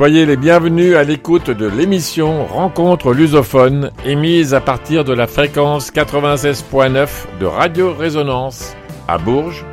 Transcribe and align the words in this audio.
Soyez 0.00 0.24
les 0.24 0.38
bienvenus 0.38 0.96
à 0.96 1.04
l'écoute 1.04 1.50
de 1.50 1.66
l'émission 1.66 2.46
Rencontre 2.46 3.12
lusophone, 3.12 3.90
émise 4.06 4.54
à 4.54 4.62
partir 4.62 5.04
de 5.04 5.12
la 5.12 5.26
fréquence 5.26 5.92
96.9 5.92 7.08
de 7.38 7.44
Radio 7.44 7.92
Résonance 7.92 8.74
à 9.08 9.18
Bourges 9.18 9.66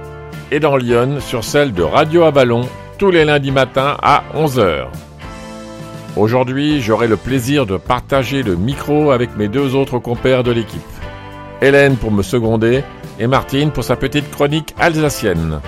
et 0.52 0.60
dans 0.60 0.76
Lyon 0.76 1.22
sur 1.22 1.46
celle 1.46 1.72
de 1.72 1.82
Radio 1.82 2.24
Avalon 2.24 2.68
tous 2.98 3.10
les 3.10 3.24
lundis 3.24 3.52
matins 3.52 3.96
à 4.04 4.24
11h. 4.36 4.88
Aujourd'hui, 6.18 6.82
j'aurai 6.82 7.08
le 7.08 7.16
plaisir 7.16 7.66
de 7.66 7.78
partager 7.78 8.44
le 8.44 8.58
micro 8.58 9.12
avec 9.12 9.38
mes 9.38 9.48
deux 9.48 9.76
autres 9.76 9.98
compères 9.98 10.44
de 10.44 10.52
l'équipe. 10.52 10.82
Hélène 11.62 11.96
pour 11.96 12.12
me 12.12 12.22
seconder 12.22 12.84
et 13.18 13.28
Martine 13.28 13.72
pour 13.72 13.86
sa 13.86 13.96
petite 13.96 14.30
chronique 14.30 14.76
alsacienne. 14.78 15.62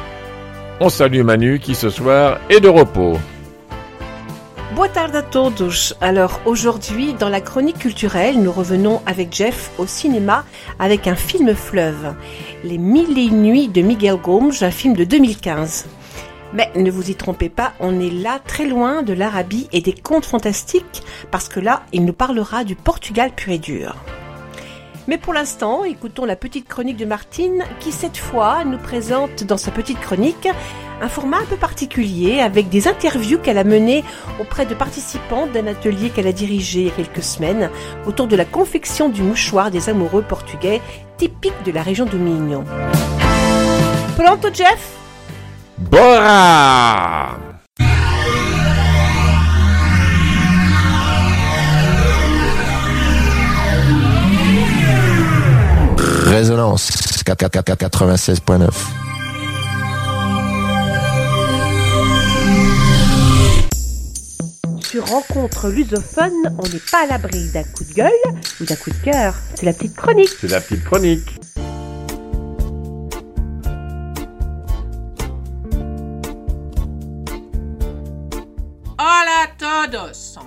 On 0.81 0.89
salue 0.89 1.23
Manu 1.23 1.59
qui 1.59 1.75
ce 1.75 1.89
soir 1.89 2.39
est 2.49 2.59
de 2.59 2.67
repos. 2.67 3.17
Boa 4.79 4.87
à 4.95 5.21
todos. 5.21 5.93
Alors 5.99 6.39
aujourd'hui, 6.45 7.13
dans 7.13 7.27
la 7.27 7.41
chronique 7.41 7.79
culturelle, 7.79 8.41
nous 8.41 8.51
revenons 8.53 9.01
avec 9.05 9.35
Jeff 9.35 9.71
au 9.77 9.85
cinéma 9.85 10.45
avec 10.79 11.05
un 11.05 11.17
film 11.17 11.53
fleuve, 11.53 12.15
Les 12.63 12.77
Mille 12.77 13.33
nuits 13.33 13.67
de 13.67 13.81
Miguel 13.81 14.15
Gomes, 14.15 14.53
un 14.61 14.71
film 14.71 14.95
de 14.95 15.03
2015. 15.03 15.87
Mais 16.53 16.71
ne 16.77 16.89
vous 16.91 17.11
y 17.11 17.15
trompez 17.15 17.49
pas, 17.49 17.73
on 17.81 17.99
est 17.99 18.09
là 18.09 18.39
très 18.39 18.67
loin 18.67 19.03
de 19.03 19.11
l'Arabie 19.11 19.67
et 19.73 19.81
des 19.81 19.91
contes 19.91 20.23
fantastiques, 20.23 21.03
parce 21.29 21.49
que 21.49 21.59
là, 21.59 21.83
il 21.91 22.05
nous 22.05 22.13
parlera 22.13 22.63
du 22.63 22.77
Portugal 22.77 23.31
pur 23.35 23.51
et 23.51 23.59
dur. 23.59 23.97
Mais 25.09 25.17
pour 25.17 25.33
l'instant, 25.33 25.85
écoutons 25.85 26.23
la 26.23 26.35
petite 26.35 26.67
chronique 26.67 26.97
de 26.97 27.05
Martine 27.05 27.63
qui 27.79 27.91
cette 27.91 28.17
fois 28.17 28.63
nous 28.63 28.77
présente 28.77 29.43
dans 29.43 29.57
sa 29.57 29.71
petite 29.71 29.99
chronique 29.99 30.47
un 31.01 31.09
format 31.09 31.37
un 31.37 31.45
peu 31.45 31.55
particulier 31.55 32.41
avec 32.41 32.69
des 32.69 32.87
interviews 32.87 33.39
qu'elle 33.39 33.57
a 33.57 33.63
menées 33.63 34.03
auprès 34.39 34.67
de 34.67 34.75
participants 34.75 35.47
d'un 35.47 35.65
atelier 35.65 36.11
qu'elle 36.11 36.27
a 36.27 36.31
dirigé 36.31 36.81
il 36.81 36.85
y 36.85 36.89
a 36.89 36.93
quelques 36.93 37.23
semaines 37.23 37.71
autour 38.05 38.27
de 38.27 38.35
la 38.35 38.45
confection 38.45 39.09
du 39.09 39.23
mouchoir 39.23 39.71
des 39.71 39.89
amoureux 39.89 40.21
portugais 40.21 40.79
typique 41.17 41.63
de 41.65 41.71
la 41.71 41.81
région 41.81 42.05
de 42.05 42.15
Mignon. 42.15 42.63
Jeff? 44.53 44.93
Bora 45.79 47.48
Résonance 56.29 56.91
96.9. 57.25 58.69
Sur 64.79 65.07
Rencontre 65.07 65.69
lusophone, 65.69 66.31
on 66.59 66.67
n'est 66.69 66.79
pas 66.91 67.05
à 67.05 67.07
l'abri 67.07 67.49
d'un 67.51 67.63
coup 67.63 67.83
de 67.83 67.93
gueule 67.95 68.11
ou 68.61 68.65
d'un 68.65 68.75
coup 68.75 68.91
de 68.91 69.11
cœur. 69.11 69.33
C'est 69.55 69.65
la 69.65 69.73
petite 69.73 69.95
chronique. 69.95 70.29
C'est 70.39 70.49
la 70.49 70.61
petite 70.61 70.83
chronique. 70.83 71.39
Hola 78.99 79.47
todos 79.57 80.37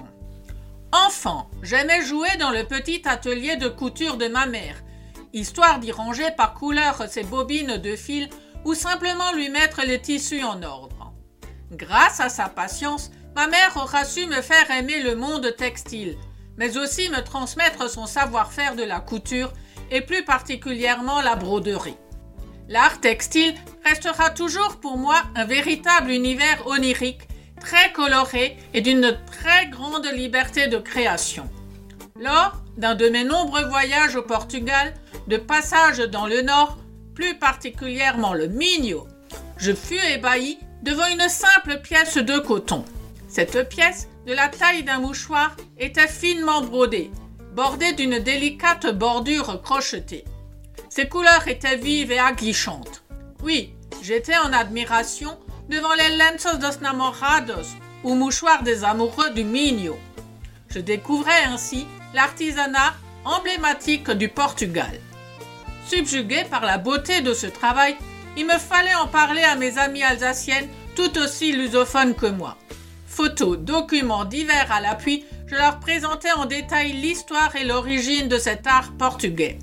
Enfant, 0.92 1.50
j'aimais 1.60 2.06
jouer 2.06 2.28
dans 2.38 2.52
le 2.52 2.62
petit 2.68 3.02
atelier 3.04 3.56
de 3.56 3.66
couture 3.66 4.16
de 4.16 4.28
ma 4.28 4.46
mère, 4.46 4.76
histoire 5.32 5.78
d'y 5.78 5.92
ranger 5.92 6.30
par 6.36 6.54
couleur 6.54 7.04
ses 7.08 7.22
bobines 7.22 7.78
de 7.78 7.96
fil 7.96 8.28
ou 8.64 8.74
simplement 8.74 9.32
lui 9.32 9.48
mettre 9.48 9.82
les 9.84 10.00
tissus 10.00 10.42
en 10.42 10.62
ordre. 10.62 11.12
Grâce 11.72 12.20
à 12.20 12.28
sa 12.28 12.48
patience, 12.48 13.10
ma 13.34 13.46
mère 13.46 13.76
aura 13.76 14.04
su 14.04 14.26
me 14.26 14.42
faire 14.42 14.70
aimer 14.70 15.02
le 15.02 15.16
monde 15.16 15.54
textile, 15.56 16.16
mais 16.56 16.76
aussi 16.76 17.08
me 17.08 17.22
transmettre 17.22 17.88
son 17.88 18.06
savoir-faire 18.06 18.76
de 18.76 18.84
la 18.84 19.00
couture 19.00 19.52
et 19.90 20.00
plus 20.00 20.24
particulièrement 20.24 21.20
la 21.20 21.36
broderie. 21.36 21.96
L'art 22.68 23.00
textile 23.00 23.54
restera 23.84 24.30
toujours 24.30 24.80
pour 24.80 24.96
moi 24.96 25.16
un 25.34 25.44
véritable 25.44 26.10
univers 26.10 26.66
onirique, 26.66 27.28
très 27.60 27.92
coloré 27.92 28.56
et 28.74 28.80
d'une 28.80 29.18
très 29.26 29.66
grande 29.68 30.06
liberté 30.14 30.68
de 30.68 30.78
création. 30.78 31.50
Lors 32.20 32.61
d'un 32.76 32.94
de 32.94 33.08
mes 33.08 33.24
nombreux 33.24 33.64
voyages 33.66 34.16
au 34.16 34.22
Portugal, 34.22 34.94
de 35.26 35.36
passage 35.36 35.98
dans 35.98 36.26
le 36.26 36.42
nord, 36.42 36.78
plus 37.14 37.38
particulièrement 37.38 38.34
le 38.34 38.48
Minho, 38.48 39.06
je 39.58 39.72
fus 39.72 40.00
ébahi 40.12 40.58
devant 40.82 41.06
une 41.06 41.28
simple 41.28 41.80
pièce 41.80 42.16
de 42.16 42.38
coton. 42.38 42.84
Cette 43.28 43.68
pièce, 43.68 44.08
de 44.26 44.32
la 44.32 44.48
taille 44.48 44.82
d'un 44.82 44.98
mouchoir, 44.98 45.56
était 45.78 46.08
finement 46.08 46.62
brodée, 46.62 47.10
bordée 47.54 47.92
d'une 47.92 48.18
délicate 48.18 48.86
bordure 48.92 49.62
crochetée. 49.62 50.24
Ses 50.88 51.08
couleurs 51.08 51.46
étaient 51.48 51.76
vives 51.76 52.12
et 52.12 52.18
aguichantes. 52.18 53.04
Oui, 53.42 53.74
j'étais 54.02 54.36
en 54.36 54.52
admiration 54.52 55.38
devant 55.68 55.94
les 55.94 56.16
lenços 56.16 56.58
dos 56.58 56.80
namorados, 56.80 57.76
ou 58.04 58.14
mouchoirs 58.14 58.62
des 58.62 58.84
amoureux 58.84 59.30
du 59.30 59.44
Minho. 59.44 59.96
Je 60.68 60.80
découvrais 60.80 61.44
ainsi 61.44 61.86
l'artisanat 62.14 62.94
emblématique 63.24 64.10
du 64.10 64.28
Portugal. 64.28 65.00
Subjugué 65.86 66.44
par 66.50 66.64
la 66.64 66.78
beauté 66.78 67.20
de 67.20 67.34
ce 67.34 67.46
travail, 67.46 67.96
il 68.36 68.46
me 68.46 68.58
fallait 68.58 68.94
en 68.94 69.08
parler 69.08 69.42
à 69.42 69.56
mes 69.56 69.78
amies 69.78 70.02
alsaciennes 70.02 70.68
tout 70.96 71.18
aussi 71.18 71.52
lusophones 71.52 72.14
que 72.14 72.26
moi. 72.26 72.56
Photos, 73.06 73.58
documents 73.58 74.24
divers 74.24 74.72
à 74.72 74.80
l'appui, 74.80 75.24
je 75.46 75.54
leur 75.54 75.80
présentais 75.80 76.32
en 76.32 76.46
détail 76.46 76.92
l'histoire 76.92 77.54
et 77.56 77.64
l'origine 77.64 78.28
de 78.28 78.38
cet 78.38 78.66
art 78.66 78.92
portugais. 78.96 79.58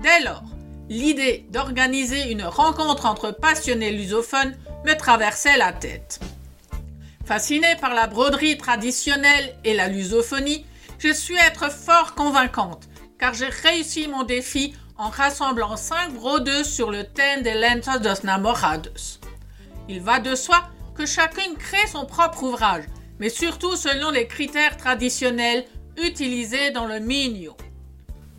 Dès 0.00 0.22
lors, 0.22 0.44
l'idée 0.90 1.46
d'organiser 1.50 2.30
une 2.30 2.44
rencontre 2.44 3.06
entre 3.06 3.30
passionnés 3.30 3.90
lusophones 3.90 4.54
me 4.84 4.94
traversait 4.94 5.56
la 5.56 5.72
tête. 5.72 6.20
Fasciné 7.24 7.74
par 7.80 7.94
la 7.94 8.06
broderie 8.06 8.58
traditionnelle 8.58 9.54
et 9.64 9.72
la 9.72 9.88
lusophonie, 9.88 10.66
je 11.04 11.12
suis 11.12 11.36
être 11.36 11.70
fort 11.70 12.14
convaincante, 12.14 12.88
car 13.18 13.34
j'ai 13.34 13.50
réussi 13.62 14.08
mon 14.08 14.22
défi 14.22 14.74
en 14.96 15.10
rassemblant 15.10 15.76
cinq 15.76 16.14
brodeuses 16.14 16.66
sur 16.66 16.90
le 16.90 17.04
thème 17.04 17.42
des 17.42 17.52
lentas 17.52 17.98
dos 17.98 18.24
namorados. 18.24 19.20
Il 19.86 20.00
va 20.00 20.18
de 20.18 20.34
soi 20.34 20.62
que 20.94 21.04
chacune 21.04 21.56
crée 21.58 21.86
son 21.88 22.06
propre 22.06 22.44
ouvrage, 22.44 22.84
mais 23.18 23.28
surtout 23.28 23.76
selon 23.76 24.12
les 24.12 24.26
critères 24.26 24.78
traditionnels 24.78 25.66
utilisés 26.02 26.70
dans 26.70 26.86
le 26.86 27.00
Minho. 27.00 27.54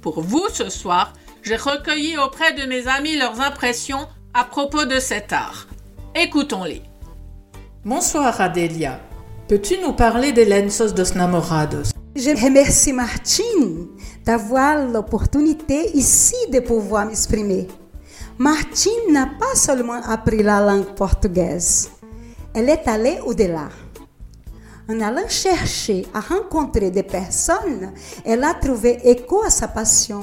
Pour 0.02 0.22
vous 0.22 0.48
ce 0.52 0.70
soir, 0.70 1.14
j'ai 1.44 1.58
recueilli 1.58 2.18
auprès 2.18 2.54
de 2.54 2.66
mes 2.66 2.88
amis 2.88 3.16
leurs 3.16 3.42
impressions 3.42 4.08
à 4.34 4.44
propos 4.44 4.86
de 4.86 4.98
cet 4.98 5.34
art. 5.34 5.68
Écoutons-les. 6.16 6.82
Bonsoir 7.84 8.42
Adélia. 8.42 9.00
Peux-tu 9.48 9.78
nous 9.78 9.94
parler 9.94 10.32
des 10.32 10.46
lenços 10.46 10.94
dos 10.96 11.14
namorados 11.14 11.92
Je 12.18 12.30
remercie 12.30 12.94
Martine 12.94 13.88
d'avoir 14.24 14.88
l'opportunité 14.88 15.92
ici 15.98 16.38
de 16.50 16.62
pouvoir 16.62 17.06
m'exprimer. 17.06 17.68
Martine 18.38 19.12
n'a 19.12 19.26
pas 19.38 19.54
seulement 19.54 20.02
appris 20.02 20.42
la 20.42 20.62
langue 20.62 20.96
portugaise, 20.96 21.90
elle 22.54 22.70
est 22.70 22.88
allée 22.88 23.20
au-delà. 23.26 23.68
En 24.90 25.02
allant 25.02 25.28
chercher 25.28 26.06
à 26.14 26.22
rencontrer 26.22 26.90
des 26.90 27.04
personnes, 27.04 27.92
elle 28.24 28.46
a 28.46 28.54
trouvé 28.54 28.98
écho 29.04 29.44
à 29.44 29.50
sa 29.50 29.68
passion. 29.68 30.22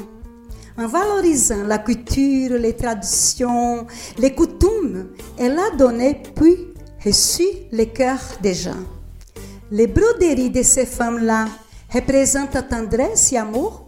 En 0.79 0.87
valorisant 0.87 1.65
la 1.65 1.77
culture, 1.77 2.59
les 2.59 2.75
traditions, 2.75 3.87
les 4.17 4.35
coutumes, 4.35 5.09
elle 5.39 5.59
a 5.59 5.77
donné 5.77 6.23
puis 6.35 6.57
reçu 7.05 7.45
le 7.71 7.85
cœur 7.85 8.19
des 8.41 8.55
gens. 8.55 8.83
Les 9.71 9.89
broderies 9.89 10.49
de 10.49 10.63
ces 10.63 10.87
femmes-là 10.87 11.47
représentent 11.93 12.69
tendresse 12.69 13.33
et 13.33 13.37
amour 13.37 13.87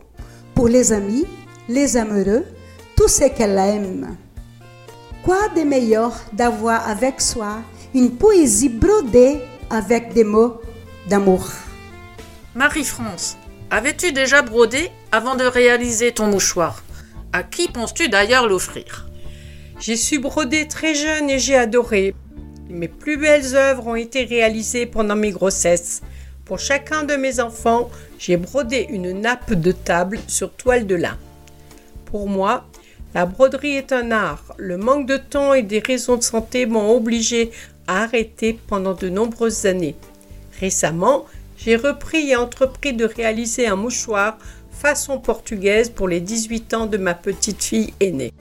pour 0.55 0.69
les 0.69 0.93
amis, 0.93 1.27
les 1.69 1.97
amoureux, 1.97 2.45
tout 2.97 3.09
ce 3.09 3.25
qu'elles 3.29 3.59
aiment. 3.59 4.17
Quoi 5.25 5.49
de 5.57 5.63
meilleur 5.63 6.13
d'avoir 6.33 6.89
avec 6.89 7.21
soi 7.21 7.63
une 7.95 8.17
poésie 8.17 8.69
brodée 8.69 9.41
avec 9.71 10.13
des 10.13 10.25
mots 10.25 10.61
d'amour? 11.09 11.49
Marie-France, 12.55 13.37
avais-tu 13.71 14.13
déjà 14.13 14.43
brodé 14.43 14.91
avant 15.11 15.35
de 15.35 15.45
réaliser 15.45 16.13
ton 16.13 16.27
mouchoir? 16.27 16.83
À 17.33 17.43
qui 17.43 17.69
penses-tu 17.69 18.09
d'ailleurs 18.09 18.47
l'offrir? 18.47 19.09
J'ai 19.81 19.97
su 19.97 20.19
broder 20.19 20.69
très 20.69 20.95
jeune 20.95 21.31
et 21.31 21.39
j'ai 21.39 21.57
adoré. 21.57 22.15
Mes 22.69 22.89
plus 22.89 23.17
belles 23.17 23.57
œuvres 23.57 23.87
ont 23.87 23.97
été 23.97 24.25
réalisées 24.25 24.87
pendant 24.87 25.17
mes 25.17 25.31
grossesses. 25.31 26.03
Pour 26.45 26.59
chacun 26.59 27.05
de 27.05 27.15
mes 27.15 27.41
enfants, 27.41 27.91
j'ai 28.19 28.37
brodé 28.37 28.87
une 28.91 29.13
nappe 29.13 29.55
de 29.55 29.73
table 29.73 30.19
sur 30.27 30.53
toile 30.53 30.87
de 30.87 30.95
lin. 30.95 31.17
Pour 32.05 32.29
moi, 32.29 32.67
la 33.15 33.25
broderie 33.25 33.77
est 33.77 33.93
un 33.93 34.11
art. 34.11 34.55
Le 34.59 34.77
manque 34.77 35.07
de 35.07 35.17
temps 35.17 35.55
et 35.55 35.63
des 35.63 35.79
raisons 35.79 36.17
de 36.17 36.23
santé 36.23 36.67
m'ont 36.67 36.95
obligé 36.95 37.51
à 37.87 38.03
arrêter 38.03 38.59
pendant 38.67 38.93
de 38.93 39.09
nombreuses 39.09 39.65
années. 39.65 39.97
Récemment, 40.61 41.25
j'ai 41.57 41.77
repris 41.77 42.31
et 42.31 42.37
entrepris 42.37 42.93
de 42.93 43.07
réaliser 43.07 43.67
un 43.67 43.77
mouchoir 43.77 44.37
façon 44.71 45.19
portugaise 45.19 45.89
pour 45.89 46.09
les 46.09 46.21
18 46.21 46.75
ans 46.75 46.87
de 46.87 46.99
ma 46.99 47.15
petite 47.15 47.63
fille 47.63 47.95
aînée. 48.01 48.33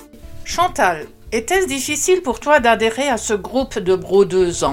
Chantal, 0.44 1.06
était-ce 1.32 1.68
difficile 1.68 2.22
pour 2.22 2.42
toi 2.42 2.60
d'adhérer 2.60 3.08
à 3.08 3.18
ce 3.18 3.34
groupe 3.34 3.80
de 3.80 3.96
brodeuses? 3.96 4.66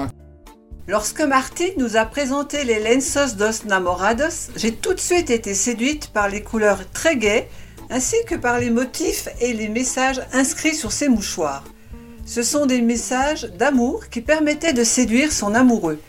Lorsque 0.87 1.21
Martine 1.21 1.73
nous 1.77 1.95
a 1.95 2.05
présenté 2.05 2.63
les 2.63 2.79
Lenços 2.79 3.35
dos 3.37 3.65
Namorados, 3.67 4.49
j'ai 4.55 4.73
tout 4.73 4.95
de 4.95 4.99
suite 4.99 5.29
été 5.29 5.53
séduite 5.53 6.07
par 6.07 6.27
les 6.27 6.41
couleurs 6.41 6.89
très 6.91 7.17
gaies 7.17 7.47
ainsi 7.91 8.15
que 8.25 8.35
par 8.35 8.59
les 8.59 8.71
motifs 8.71 9.29
et 9.39 9.53
les 9.53 9.69
messages 9.69 10.21
inscrits 10.33 10.75
sur 10.75 10.91
ces 10.91 11.07
mouchoirs. 11.07 11.63
Ce 12.25 12.41
sont 12.41 12.65
des 12.65 12.81
messages 12.81 13.43
d'amour 13.43 14.09
qui 14.09 14.21
permettaient 14.21 14.73
de 14.73 14.83
séduire 14.83 15.31
son 15.31 15.53
amoureux. 15.53 15.99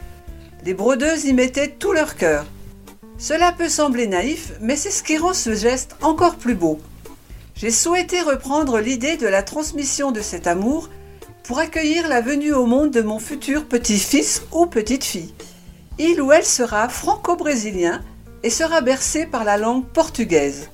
Les 0.64 0.74
brodeuses 0.74 1.26
y 1.26 1.34
mettaient 1.34 1.74
tout 1.78 1.92
leur 1.92 2.16
cœur. 2.16 2.46
Cela 3.18 3.52
peut 3.52 3.68
sembler 3.68 4.06
naïf, 4.06 4.52
mais 4.60 4.76
c'est 4.76 4.90
ce 4.90 5.02
qui 5.02 5.18
rend 5.18 5.34
ce 5.34 5.54
geste 5.54 5.96
encore 6.00 6.36
plus 6.36 6.54
beau. 6.54 6.80
J'ai 7.56 7.70
souhaité 7.70 8.20
reprendre 8.22 8.78
l'idée 8.78 9.16
de 9.16 9.26
la 9.26 9.42
transmission 9.42 10.12
de 10.12 10.20
cet 10.20 10.46
amour 10.46 10.88
pour 11.44 11.58
accueillir 11.58 12.08
la 12.08 12.20
venue 12.20 12.52
au 12.52 12.66
monde 12.66 12.90
de 12.90 13.02
mon 13.02 13.18
futur 13.18 13.66
petit-fils 13.66 14.42
ou 14.52 14.66
petite-fille. 14.66 15.34
Il 15.98 16.20
ou 16.20 16.32
elle 16.32 16.44
sera 16.44 16.88
franco-brésilien 16.88 18.02
et 18.42 18.50
sera 18.50 18.80
bercé 18.80 19.26
par 19.26 19.44
la 19.44 19.56
langue 19.56 19.84
portugaise. 19.84 20.70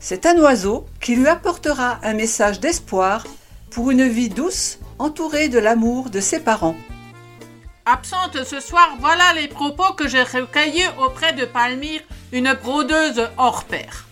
C'est 0.00 0.26
un 0.26 0.38
oiseau 0.38 0.86
qui 1.00 1.16
lui 1.16 1.26
apportera 1.26 1.98
un 2.02 2.14
message 2.14 2.60
d'espoir 2.60 3.24
pour 3.70 3.90
une 3.90 4.08
vie 4.08 4.28
douce 4.28 4.78
entourée 4.98 5.48
de 5.48 5.58
l'amour 5.58 6.10
de 6.10 6.20
ses 6.20 6.40
parents. 6.40 6.76
Absente 7.84 8.44
ce 8.44 8.60
soir, 8.60 8.96
voilà 9.00 9.32
les 9.34 9.48
propos 9.48 9.94
que 9.94 10.08
j'ai 10.08 10.22
recueillis 10.22 10.88
auprès 11.02 11.32
de 11.32 11.46
Palmyre, 11.46 12.02
une 12.32 12.52
brodeuse 12.52 13.28
hors 13.38 13.64
pair. 13.64 14.06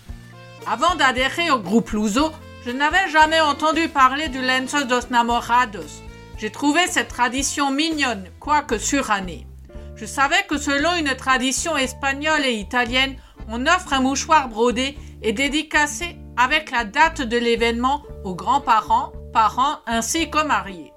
Avant 0.66 0.94
d'adhérer 0.96 1.50
au 1.50 1.58
groupe 1.58 1.90
Luso, 1.90 2.32
je 2.66 2.72
n'avais 2.72 3.08
jamais 3.10 3.40
entendu 3.40 3.88
parler 3.88 4.28
du 4.28 4.42
Lenços 4.42 4.86
dos 4.86 5.08
Namorados. 5.10 6.02
J'ai 6.36 6.50
trouvé 6.50 6.88
cette 6.88 7.06
tradition 7.06 7.70
mignonne, 7.70 8.28
quoique 8.40 8.76
surannée. 8.76 9.46
Je 9.94 10.04
savais 10.04 10.42
que 10.48 10.58
selon 10.58 10.96
une 10.96 11.14
tradition 11.14 11.76
espagnole 11.76 12.44
et 12.44 12.54
italienne, 12.54 13.14
on 13.48 13.66
offre 13.66 13.92
un 13.92 14.00
mouchoir 14.00 14.48
brodé 14.48 14.98
et 15.22 15.32
dédicacé 15.32 16.16
avec 16.36 16.72
la 16.72 16.84
date 16.84 17.22
de 17.22 17.36
l'événement 17.36 18.02
aux 18.24 18.34
grands-parents, 18.34 19.12
parents 19.32 19.78
ainsi 19.86 20.28
qu'aux 20.28 20.44
mariés. 20.44 20.92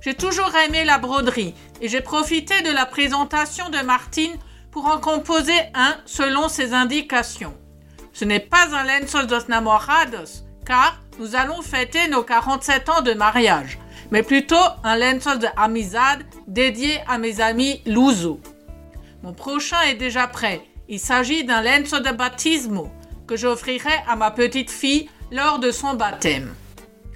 J'ai 0.00 0.14
toujours 0.14 0.52
aimé 0.66 0.84
la 0.84 0.98
broderie 0.98 1.54
et 1.80 1.88
j'ai 1.88 2.00
profité 2.00 2.60
de 2.62 2.72
la 2.72 2.86
présentation 2.86 3.68
de 3.68 3.78
Martine 3.78 4.36
pour 4.72 4.86
en 4.86 4.98
composer 4.98 5.60
un 5.74 5.94
selon 6.06 6.48
ses 6.48 6.74
indications. 6.74 7.54
Ce 8.12 8.24
n'est 8.24 8.40
pas 8.40 8.74
un 8.74 8.82
lençol 8.82 9.28
dos 9.28 9.46
namorados, 9.48 10.44
car 10.64 11.03
nous 11.18 11.36
allons 11.36 11.62
fêter 11.62 12.08
nos 12.08 12.22
47 12.22 12.88
ans 12.88 13.02
de 13.02 13.12
mariage, 13.12 13.78
mais 14.10 14.22
plutôt 14.22 14.56
un 14.82 14.96
lençol 14.96 15.38
de 15.38 15.48
amizade 15.56 16.24
dédié 16.46 17.00
à 17.08 17.18
mes 17.18 17.40
amis 17.40 17.82
Luso. 17.86 18.40
Mon 19.22 19.32
prochain 19.32 19.80
est 19.82 19.94
déjà 19.94 20.26
prêt. 20.26 20.62
Il 20.88 21.00
s'agit 21.00 21.44
d'un 21.44 21.62
lençol 21.62 22.02
de 22.02 22.10
baptismo 22.10 22.90
que 23.26 23.36
j'offrirai 23.36 24.02
à 24.06 24.16
ma 24.16 24.30
petite 24.30 24.70
fille 24.70 25.08
lors 25.30 25.58
de 25.58 25.70
son 25.70 25.94
baptême. 25.94 26.54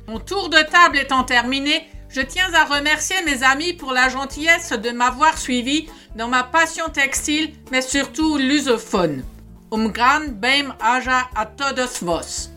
Mon 0.06 0.18
tour 0.18 0.48
de 0.48 0.58
table 0.58 0.98
étant 0.98 1.24
terminé, 1.24 1.86
je 2.08 2.22
tiens 2.22 2.50
à 2.54 2.64
remercier 2.64 3.16
mes 3.26 3.42
amis 3.42 3.74
pour 3.74 3.92
la 3.92 4.08
gentillesse 4.08 4.72
de 4.72 4.90
m'avoir 4.90 5.36
suivi 5.36 5.88
dans 6.16 6.28
ma 6.28 6.42
passion 6.42 6.88
textile, 6.88 7.52
mais 7.70 7.82
surtout 7.82 8.38
lusophone. 8.38 9.22
Um 9.70 9.92
gran 9.92 10.28
bem 10.32 10.72
aja 10.80 11.28
a 11.34 11.44
todos 11.44 12.02
vos. 12.02 12.50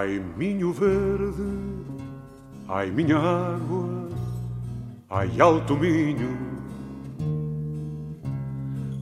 Ai, 0.00 0.18
minho 0.34 0.72
verde, 0.72 1.44
ai, 2.66 2.90
minha 2.90 3.18
água, 3.18 4.08
ai, 5.10 5.38
alto 5.38 5.76
minho, 5.76 6.38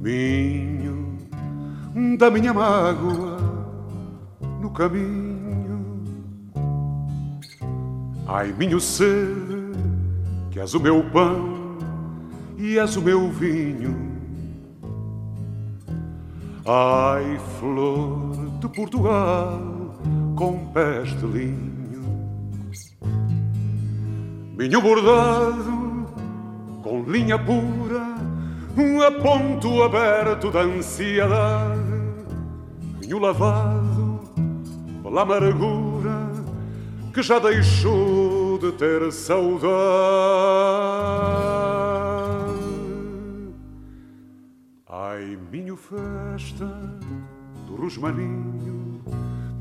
minho 0.01 1.17
da 2.19 2.29
minha 2.33 2.53
mágoa 2.53 3.39
no 4.61 4.71
caminho. 4.73 6.03
Ai, 8.27 8.53
minho 8.59 8.81
ser, 8.81 9.37
que 10.51 10.59
és 10.59 10.75
o 10.75 10.81
meu 10.81 11.01
pão 11.13 11.79
e 12.57 12.77
és 12.77 12.97
o 12.97 13.03
meu 13.03 13.31
vinho. 13.31 13.97
Ai, 16.67 17.39
flor 17.61 18.35
de 18.59 18.69
Portugal 18.71 19.78
com 20.39 20.67
pés 20.67 21.09
de 21.19 21.27
linho. 21.27 22.05
Vinho 24.57 24.81
bordado 24.81 26.07
com 26.81 27.03
linha 27.03 27.37
pura, 27.37 28.15
a 29.05 29.11
ponto 29.21 29.83
aberto 29.83 30.49
da 30.53 30.61
ansiedade. 30.61 31.81
Vinho 33.01 33.19
lavado 33.19 34.21
pela 35.03 35.23
amargura 35.23 36.31
que 37.13 37.21
já 37.21 37.41
deixou 37.41 38.59
de 38.59 38.71
ter 38.73 39.11
saudade. 39.11 39.69
Ai, 44.89 45.37
minho 45.51 45.77
festa 45.77 46.65
do 47.67 47.75
Rosmaninho 47.75 48.78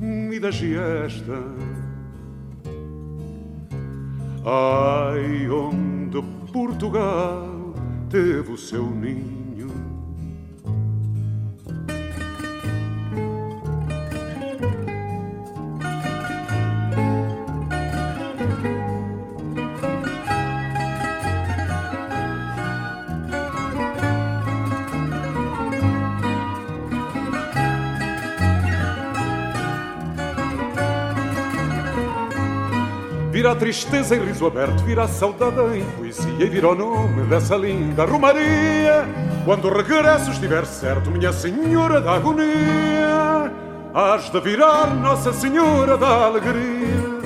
e 0.01 0.39
da 0.39 0.51
giesta. 0.51 1.43
Ai, 4.45 5.49
onde 5.49 6.21
Portugal 6.51 7.73
teve 8.09 8.51
o 8.51 8.57
seu 8.57 8.89
ninho. 8.89 9.36
Vira 33.37 33.51
a 33.51 33.55
tristeza 33.55 34.15
em 34.15 34.25
riso 34.25 34.47
aberto, 34.47 34.83
vira 34.83 35.03
a 35.03 35.07
saudade 35.07 35.77
em 35.77 35.85
poesia 35.91 36.43
e 36.43 36.49
vira 36.49 36.69
o 36.69 36.73
nome 36.73 37.21
dessa 37.27 37.55
linda 37.55 38.03
romaria. 38.03 39.07
Quando 39.45 39.69
regresso 39.69 40.31
estiver 40.31 40.65
certo, 40.65 41.11
minha 41.11 41.31
senhora 41.31 42.01
da 42.01 42.15
agonia, 42.15 43.53
has 43.93 44.31
de 44.31 44.39
virar 44.39 44.87
Nossa 44.87 45.31
Senhora 45.31 45.95
da 45.99 46.25
alegria. 46.25 47.16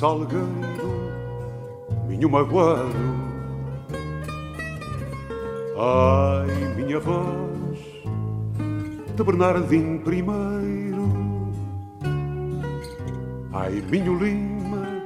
Salgueiro, 0.00 0.48
minho 2.08 2.30
magoado. 2.30 2.88
Ai, 5.76 6.74
minha 6.74 6.98
voz, 6.98 7.78
de 9.14 9.22
Bernardim 9.22 9.98
primeiro. 9.98 11.06
Ai, 13.52 13.82
minho 13.90 14.16
lima, 14.18 15.04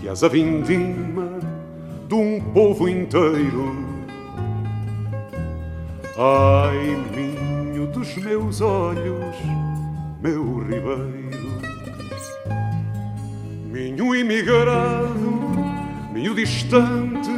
que 0.00 0.08
és 0.08 0.24
a 0.24 0.28
vindima 0.28 1.28
de 2.08 2.14
um 2.14 2.40
povo 2.54 2.88
inteiro. 2.88 3.76
Ai, 6.16 6.96
minho 7.14 7.86
dos 7.88 8.16
meus 8.16 8.62
olhos, 8.62 9.36
meu 10.22 10.58
ribeiro, 10.60 11.21
minho 14.02 14.14
imigrado, 14.16 15.40
minho 16.12 16.34
distante, 16.34 17.30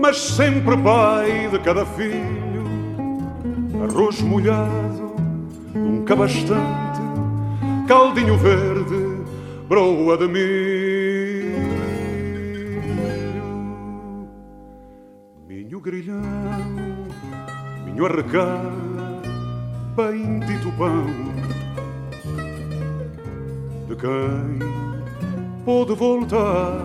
mas 0.00 0.18
sempre 0.18 0.76
pai 0.76 1.48
de 1.50 1.58
cada 1.58 1.84
filho, 1.84 2.64
arroz 3.82 4.20
molhado, 4.22 5.16
nunca 5.74 6.14
bastante, 6.14 7.00
caldinho 7.88 8.36
verde, 8.38 9.24
broa 9.68 10.16
de 10.16 10.28
milho, 10.28 11.58
minho 15.48 15.80
grilhão 15.80 16.20
vinho 17.84 18.06
arrecar, 18.06 18.62
bem 19.96 20.38
dito 20.40 20.70
pão, 20.72 21.06
de 23.88 23.96
quem 23.96 24.99
pôde 25.64 25.94
voltar 25.94 26.84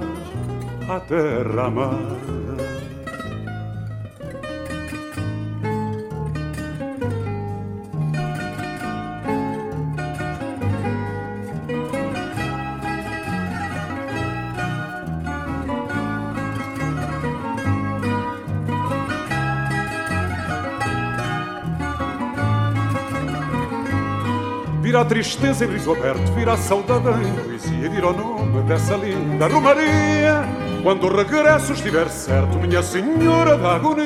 à 0.90 1.00
terra 1.00 1.66
amada. 1.66 2.45
Vira 24.96 25.04
a 25.04 25.10
tristeza 25.10 25.66
em 25.66 25.68
riso 25.68 25.92
aberto, 25.92 26.32
vira 26.32 26.54
a 26.54 26.58
saudade 26.58 27.10
em 27.22 27.34
poesia, 27.44 27.90
vira 27.90 28.08
o 28.08 28.14
nome 28.14 28.62
dessa 28.64 28.96
linda 28.96 29.46
Romaria. 29.46 30.48
Quando 30.84 31.08
o 31.08 31.14
regresso 31.14 31.74
estiver 31.74 32.08
certo, 32.08 32.58
minha 32.58 32.82
senhora 32.82 33.58
da 33.58 33.76
agonia, 33.76 34.06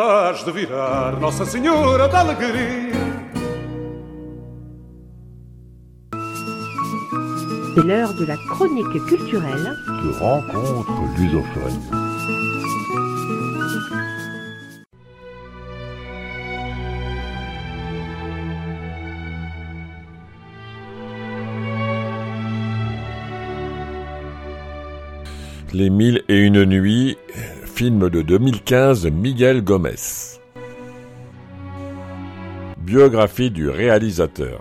has 0.00 0.42
de 0.42 0.52
virar 0.52 1.20
Nossa 1.20 1.44
Senhora 1.44 2.08
da 2.08 2.20
Alegria. 2.20 2.96
C'est 7.74 7.84
l'heure 7.84 8.14
de 8.14 8.24
la 8.24 8.36
chronique 8.38 8.98
culturelle 9.06 9.70
de 10.02 10.12
rencontre 10.18 10.94
lusophone. 11.18 12.05
Les 25.78 25.90
Mille 25.90 26.22
et 26.30 26.38
Une 26.38 26.64
Nuits, 26.64 27.18
film 27.66 28.08
de 28.08 28.22
2015 28.22 29.08
Miguel 29.08 29.62
Gomez. 29.62 30.38
Biographie 32.78 33.50
du 33.50 33.68
réalisateur. 33.68 34.58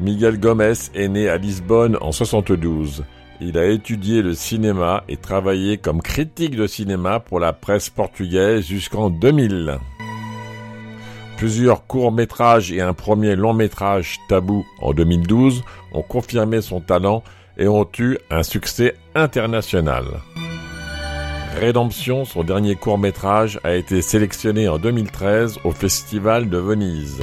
Miguel 0.00 0.40
Gomez 0.40 0.72
est 0.94 1.08
né 1.08 1.28
à 1.28 1.36
Lisbonne 1.36 1.98
en 2.00 2.12
72. 2.12 3.04
Il 3.42 3.58
a 3.58 3.66
étudié 3.66 4.22
le 4.22 4.32
cinéma 4.32 5.04
et 5.06 5.18
travaillé 5.18 5.76
comme 5.76 6.00
critique 6.00 6.56
de 6.56 6.66
cinéma 6.66 7.20
pour 7.20 7.38
la 7.38 7.52
presse 7.52 7.90
portugaise 7.90 8.64
jusqu'en 8.64 9.10
2000. 9.10 9.76
Plusieurs 11.36 11.86
courts-métrages 11.86 12.72
et 12.72 12.80
un 12.80 12.94
premier 12.94 13.36
long-métrage 13.36 14.18
tabou 14.30 14.64
en 14.80 14.94
2012 14.94 15.62
ont 15.92 16.02
confirmé 16.02 16.62
son 16.62 16.80
talent 16.80 17.22
et 17.58 17.68
ont 17.68 17.88
eu 17.98 18.18
un 18.30 18.42
succès 18.42 18.94
international. 19.14 20.04
Rédemption, 21.58 22.24
son 22.24 22.44
dernier 22.44 22.76
court-métrage, 22.76 23.58
a 23.64 23.74
été 23.74 24.00
sélectionné 24.00 24.68
en 24.68 24.78
2013 24.78 25.58
au 25.64 25.72
Festival 25.72 26.48
de 26.48 26.58
Venise. 26.58 27.20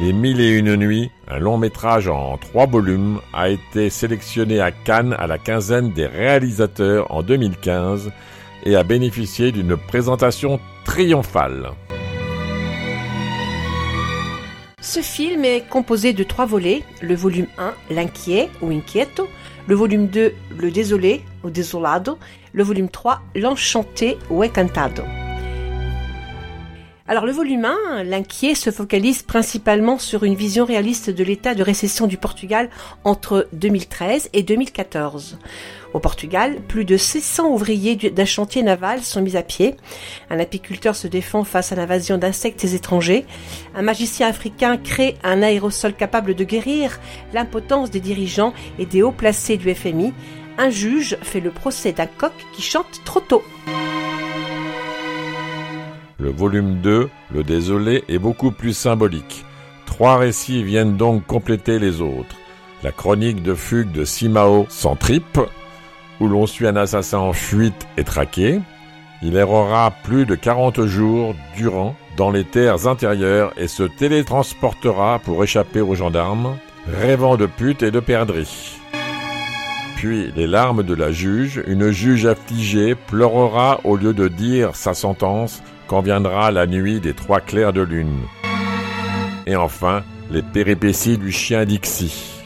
Les 0.00 0.12
Mille 0.12 0.40
et 0.40 0.50
Une 0.50 0.76
Nuits, 0.76 1.10
un 1.28 1.38
long 1.38 1.56
métrage 1.56 2.08
en 2.08 2.36
trois 2.36 2.66
volumes, 2.66 3.20
a 3.32 3.48
été 3.48 3.88
sélectionné 3.88 4.60
à 4.60 4.70
Cannes 4.70 5.14
à 5.18 5.26
la 5.26 5.38
quinzaine 5.38 5.92
des 5.92 6.06
réalisateurs 6.06 7.10
en 7.10 7.22
2015 7.22 8.10
et 8.64 8.76
a 8.76 8.82
bénéficié 8.82 9.52
d'une 9.52 9.76
présentation 9.76 10.60
triomphale. 10.84 11.70
Ce 14.84 15.00
film 15.00 15.46
est 15.46 15.66
composé 15.66 16.12
de 16.12 16.22
trois 16.24 16.44
volets. 16.44 16.82
Le 17.00 17.14
volume 17.14 17.46
1, 17.56 17.72
L'inquiet 17.88 18.50
ou 18.60 18.68
Inquieto. 18.70 19.26
Le 19.66 19.74
volume 19.74 20.08
2, 20.08 20.34
Le 20.58 20.70
désolé 20.70 21.22
ou 21.42 21.48
Desolado. 21.48 22.18
Le 22.52 22.62
volume 22.64 22.90
3, 22.90 23.22
L'enchanté 23.34 24.18
ou 24.28 24.44
Encantado. 24.44 25.02
Alors 27.06 27.26
le 27.26 27.32
volume 27.32 27.66
1, 27.66 28.04
l'inquiet, 28.04 28.54
se 28.54 28.70
focalise 28.70 29.22
principalement 29.22 29.98
sur 29.98 30.24
une 30.24 30.34
vision 30.34 30.64
réaliste 30.64 31.10
de 31.10 31.22
l'état 31.22 31.54
de 31.54 31.62
récession 31.62 32.06
du 32.06 32.16
Portugal 32.16 32.70
entre 33.04 33.46
2013 33.52 34.30
et 34.32 34.42
2014. 34.42 35.36
Au 35.92 36.00
Portugal, 36.00 36.62
plus 36.66 36.86
de 36.86 36.96
600 36.96 37.50
ouvriers 37.50 37.96
d'un 37.96 38.24
chantier 38.24 38.62
naval 38.62 39.02
sont 39.02 39.20
mis 39.20 39.36
à 39.36 39.42
pied. 39.42 39.76
Un 40.30 40.40
apiculteur 40.40 40.96
se 40.96 41.06
défend 41.06 41.44
face 41.44 41.72
à 41.72 41.76
l'invasion 41.76 42.16
d'insectes 42.16 42.64
étrangers. 42.64 43.26
Un 43.74 43.82
magicien 43.82 44.26
africain 44.28 44.78
crée 44.78 45.16
un 45.22 45.42
aérosol 45.42 45.92
capable 45.92 46.34
de 46.34 46.44
guérir 46.44 46.98
l'impotence 47.34 47.90
des 47.90 48.00
dirigeants 48.00 48.54
et 48.78 48.86
des 48.86 49.02
hauts 49.02 49.12
placés 49.12 49.58
du 49.58 49.74
FMI. 49.74 50.14
Un 50.56 50.70
juge 50.70 51.18
fait 51.20 51.40
le 51.40 51.50
procès 51.50 51.92
d'un 51.92 52.06
coq 52.06 52.32
qui 52.54 52.62
chante 52.62 53.02
trop 53.04 53.20
tôt. 53.20 53.42
Le 56.20 56.30
volume 56.30 56.80
2, 56.80 57.08
Le 57.32 57.42
Désolé, 57.42 58.04
est 58.08 58.18
beaucoup 58.18 58.52
plus 58.52 58.72
symbolique. 58.72 59.44
Trois 59.84 60.16
récits 60.16 60.62
viennent 60.62 60.96
donc 60.96 61.26
compléter 61.26 61.78
les 61.80 62.00
autres. 62.00 62.36
La 62.84 62.92
chronique 62.92 63.42
de 63.42 63.54
fugue 63.54 63.90
de 63.90 64.04
Simao 64.04 64.66
sans 64.68 64.94
tripe, 64.94 65.40
où 66.20 66.28
l'on 66.28 66.46
suit 66.46 66.68
un 66.68 66.76
assassin 66.76 67.18
en 67.18 67.32
fuite 67.32 67.88
et 67.96 68.04
traqué. 68.04 68.60
Il 69.22 69.36
errera 69.36 69.92
plus 70.04 70.24
de 70.24 70.36
40 70.36 70.84
jours 70.84 71.34
durant 71.56 71.96
dans 72.16 72.30
les 72.30 72.44
terres 72.44 72.86
intérieures 72.86 73.52
et 73.56 73.66
se 73.66 73.82
télétransportera 73.82 75.18
pour 75.18 75.42
échapper 75.42 75.80
aux 75.80 75.96
gendarmes, 75.96 76.56
rêvant 76.86 77.36
de 77.36 77.46
pute 77.46 77.82
et 77.82 77.90
de 77.90 78.00
perdrix. 78.00 78.78
Puis 79.96 80.30
les 80.36 80.46
larmes 80.46 80.82
de 80.82 80.94
la 80.94 81.10
juge, 81.10 81.62
une 81.66 81.90
juge 81.90 82.26
affligée 82.26 82.94
pleurera 82.94 83.80
au 83.82 83.96
lieu 83.96 84.12
de 84.12 84.28
dire 84.28 84.76
sa 84.76 84.94
sentence 84.94 85.62
quand 85.86 86.00
viendra 86.00 86.50
la 86.50 86.66
nuit 86.66 87.00
des 87.00 87.14
trois 87.14 87.40
clairs 87.40 87.72
de 87.72 87.82
lune. 87.82 88.20
Et 89.46 89.56
enfin, 89.56 90.02
les 90.30 90.42
péripéties 90.42 91.18
du 91.18 91.32
chien 91.32 91.64
Dixie. 91.64 92.42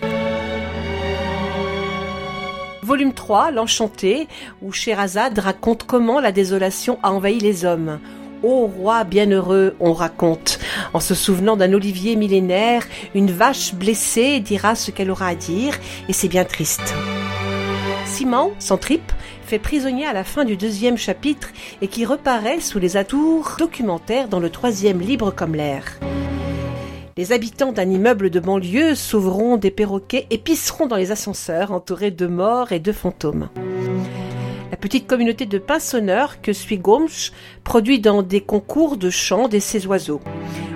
Volume 2.83 3.12
3, 3.12 3.50
L'Enchanté, 3.50 4.28
où 4.62 4.73
Sherazade 4.73 5.38
raconte 5.38 5.85
comment 5.85 6.21
la 6.21 6.33
désolation 6.33 6.99
a 7.02 7.12
envahi 7.12 7.38
les 7.38 7.64
hommes. 7.64 8.00
Ô 8.42 8.66
roi 8.66 9.04
bienheureux, 9.04 9.76
on 9.78 9.92
raconte. 9.92 10.59
En 10.95 11.00
se 11.00 11.14
souvenant 11.14 11.57
d'un 11.57 11.73
olivier 11.73 12.16
millénaire, 12.16 12.85
une 13.14 13.30
vache 13.30 13.75
blessée 13.75 14.40
dira 14.40 14.75
ce 14.75 14.90
qu'elle 14.90 15.11
aura 15.11 15.26
à 15.26 15.35
dire, 15.35 15.75
et 16.09 16.12
c'est 16.12 16.28
bien 16.28 16.45
triste. 16.45 16.95
Simon, 18.07 18.52
sans 18.59 18.78
tripe, 18.78 19.12
fait 19.49 19.59
prisonnier 19.59 20.05
à 20.05 20.12
la 20.12 20.25
fin 20.25 20.45
du 20.45 20.59
deuxième 20.59 20.99
chapitre 20.99 21.49
et 21.81 21.88
qui 21.88 22.05
reparaît 22.05 22.61
sous 22.61 22.78
les 22.78 22.99
atours 22.99 23.57
documentaires 23.59 24.28
dans 24.28 24.40
le 24.40 24.50
troisième 24.50 25.00
Libre 25.00 25.31
comme 25.31 25.55
l'air. 25.55 25.99
Les 27.17 27.33
habitants 27.33 27.73
d'un 27.73 27.88
immeuble 27.88 28.28
de 28.28 28.40
banlieue 28.40 28.95
sauveront 28.95 29.57
des 29.57 29.71
perroquets 29.71 30.26
et 30.28 30.37
pisseront 30.37 30.87
dans 30.87 30.97
les 30.97 31.12
ascenseurs 31.12 31.73
entourés 31.73 32.11
de 32.11 32.26
morts 32.26 32.73
et 32.73 32.78
de 32.78 32.93
fantômes. 32.93 33.49
La 34.71 34.76
petite 34.76 35.07
communauté 35.07 35.47
de 35.47 35.59
pinsonneurs 35.59 36.43
que 36.43 36.52
suit 36.52 36.78
Gomsch 36.78 37.33
produit 37.64 38.00
dans 38.00 38.23
des 38.23 38.43
concours 38.43 38.99
de 38.99 39.09
chant 39.09 39.49
d'essais 39.49 39.87
oiseaux. 39.87 40.21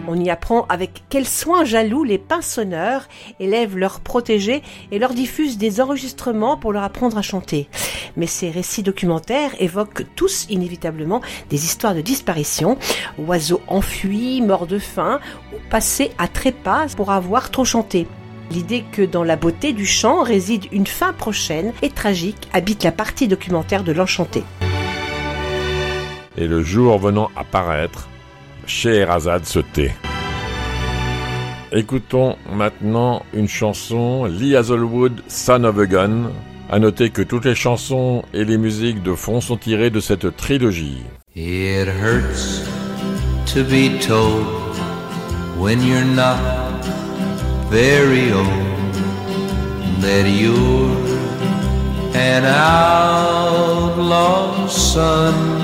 On 0.08 0.18
y 0.18 0.30
apprend 0.30 0.66
avec 0.68 1.04
quel 1.08 1.26
soin 1.26 1.64
jaloux 1.64 2.02
les 2.02 2.18
pinsonneurs 2.18 3.08
élèvent 3.38 3.76
leurs 3.76 4.00
protégés 4.00 4.62
et 4.90 4.98
leur 4.98 5.14
diffusent 5.14 5.58
des 5.58 5.80
enregistrements 5.80 6.56
pour 6.56 6.72
leur 6.72 6.82
apprendre 6.82 7.18
à 7.18 7.22
chanter. 7.22 7.68
Mais 8.16 8.26
ces 8.26 8.50
récits 8.50 8.82
documentaires 8.82 9.52
évoquent 9.60 10.04
tous 10.16 10.46
inévitablement 10.50 11.20
des 11.50 11.64
histoires 11.64 11.94
de 11.94 12.00
disparition, 12.00 12.78
oiseaux 13.18 13.60
enfuis, 13.68 14.42
morts 14.42 14.66
de 14.66 14.78
faim 14.78 15.20
ou 15.52 15.56
passés 15.70 16.10
à 16.18 16.26
trépas 16.26 16.88
pour 16.96 17.12
avoir 17.12 17.50
trop 17.50 17.64
chanté. 17.64 18.06
L'idée 18.50 18.84
que 18.92 19.02
dans 19.02 19.24
la 19.24 19.36
beauté 19.36 19.72
du 19.72 19.86
chant 19.86 20.22
réside 20.22 20.66
une 20.72 20.86
fin 20.86 21.12
prochaine 21.12 21.72
et 21.80 21.90
tragique 21.90 22.48
habite 22.52 22.82
la 22.82 22.92
partie 22.92 23.28
documentaire 23.28 23.84
de 23.84 23.92
l'Enchanté. 23.92 24.42
et 26.36 26.46
le 26.46 26.62
jour 26.62 26.98
venant 26.98 27.30
à 27.36 27.44
paraître, 27.44 28.08
Scheherazade 28.66 29.44
se 29.44 29.58
tait. 29.60 29.94
Écoutons 31.72 32.36
maintenant 32.54 33.22
une 33.32 33.48
chanson, 33.48 34.26
Lee 34.26 34.56
Hazelwood, 34.56 35.22
Son 35.28 35.64
of 35.64 35.78
a 35.78 35.86
Gun. 35.86 36.30
À 36.70 36.78
noter 36.78 37.10
que 37.10 37.22
toutes 37.22 37.44
les 37.44 37.54
chansons 37.54 38.22
et 38.32 38.44
les 38.44 38.56
musiques 38.56 39.02
de 39.02 39.14
fond 39.14 39.40
sont 39.40 39.56
tirées 39.56 39.90
de 39.90 40.00
cette 40.00 40.36
trilogie. 40.36 41.02
It 41.34 41.88
hurts 41.88 42.62
to 43.54 43.62
be 43.64 43.98
told 44.00 44.46
when 45.58 45.82
you're 45.82 46.04
not 46.04 46.38
very 47.70 48.32
old 48.32 48.72
that 50.00 50.26
son. 54.68 55.61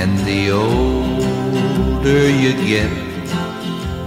And 0.00 0.16
the 0.20 0.52
older 0.52 2.30
you 2.42 2.52
get, 2.72 2.92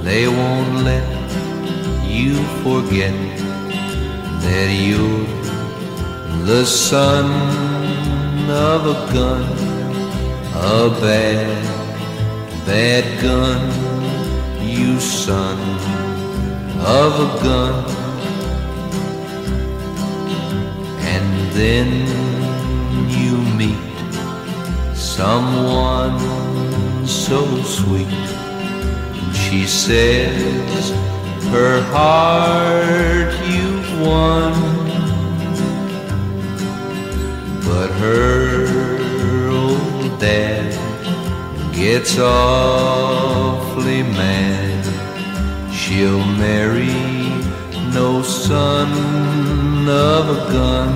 they 0.05 0.25
won't 0.25 0.86
let 0.86 1.05
you 2.05 2.36
forget 2.63 3.13
that 4.43 4.69
you're 4.71 5.27
the 6.45 6.65
son 6.65 7.25
of 8.50 8.88
a 8.95 9.13
gun, 9.13 9.43
a 10.55 10.89
bad, 11.01 11.62
bad 12.65 13.05
gun, 13.21 13.62
you 14.65 14.98
son 14.98 15.60
of 16.79 17.12
a 17.27 17.43
gun. 17.43 17.75
And 21.13 21.51
then 21.51 22.30
someone 25.01 26.17
so 27.08 27.41
sweet, 27.63 28.08
and 28.08 29.36
she 29.36 29.65
says, 29.65 30.91
her 31.50 31.81
heart 31.91 33.34
you've 33.50 34.01
won 34.01 34.81
but 37.81 37.89
her 37.93 39.50
old 39.50 40.20
dad 40.20 40.72
gets 41.74 42.17
awfully 42.20 44.03
mad. 44.03 44.86
She'll 45.74 46.25
marry 46.48 46.93
no 47.91 48.22
son 48.22 48.91
of 49.88 50.24
a 50.38 50.41
gun, 50.51 50.93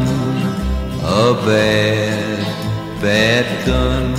a 1.01 1.33
bad, 1.45 2.54
bad 3.01 3.65
gun, 3.65 4.13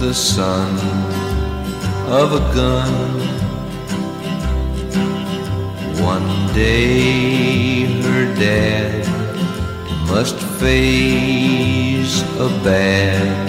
the 0.00 0.12
son 0.12 0.76
of 2.06 2.32
a 2.32 2.40
gun. 2.54 2.92
One 6.02 6.52
day 6.54 8.02
her 8.02 8.34
dad 8.34 9.06
must 10.08 10.36
face 10.60 12.22
a 12.38 12.48
bad, 12.62 13.48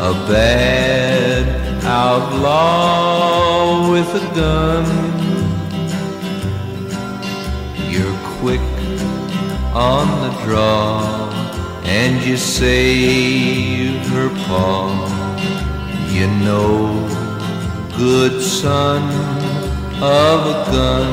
a 0.00 0.12
bad 0.28 1.84
outlaw 1.84 3.90
with 3.90 4.08
a 4.14 4.34
gun. 4.34 4.86
You're 7.90 8.18
quick 8.38 8.60
on 9.74 10.06
the 10.22 10.30
draw 10.44 11.19
and 11.98 12.24
you 12.24 12.36
save 12.36 14.06
her 14.14 14.28
paw. 14.46 14.88
You 16.08 16.26
know, 16.44 16.74
good 17.96 18.40
son 18.40 19.02
of 20.00 20.38
a 20.54 20.58
gun, 20.74 21.12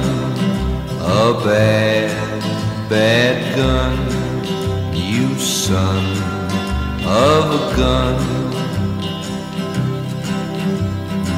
a 1.01 1.33
bad, 1.45 2.41
bad 2.89 3.55
gun 3.55 3.95
you 5.17 5.35
son 5.39 6.03
of 7.03 7.43
a 7.59 7.63
gun. 7.75 8.17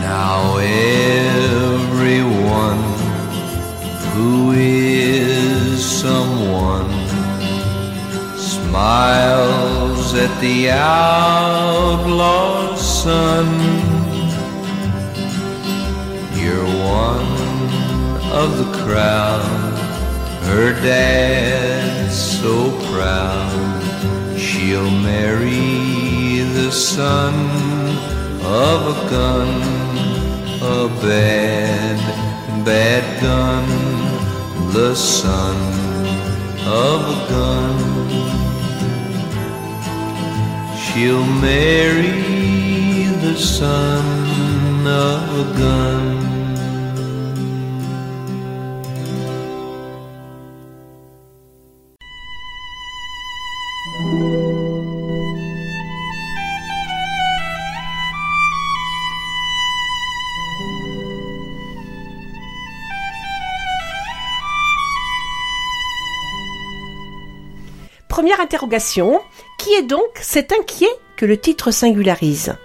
Now 0.02 0.58
everyone 1.78 2.14
who 4.14 4.52
is 4.52 5.09
smiles 8.80 10.08
at 10.14 10.34
the 10.40 10.72
outlaw's 10.72 12.02
son. 13.04 13.48
You're 16.40 16.72
one 17.04 17.34
of 18.42 18.50
the 18.62 18.70
crowd, 18.82 19.76
her 20.52 20.72
dad's 20.82 22.16
so 22.40 22.56
proud. 22.92 23.82
She'll 24.40 24.96
marry 25.12 26.40
the 26.60 26.72
son 26.72 27.34
of 28.64 28.80
a 28.96 28.98
gun, 29.10 29.52
a 30.78 30.88
bad, 31.04 31.98
bad 32.64 33.04
gun, 33.22 33.66
the 34.72 34.96
son 34.96 35.58
of 36.66 37.00
a 37.16 37.20
gun. 37.30 38.49
She'll 41.00 41.24
marry 41.24 42.12
the 43.22 43.34
son 43.38 44.86
of 44.86 45.40
a 45.40 45.58
gun. 45.58 46.39
Première 68.20 68.42
interrogation, 68.42 69.22
qui 69.58 69.72
est 69.76 69.84
donc 69.84 70.10
cet 70.20 70.52
inquiet 70.52 70.90
que 71.16 71.26
le 71.26 71.38
titre 71.38 71.72
singularise 71.72 72.58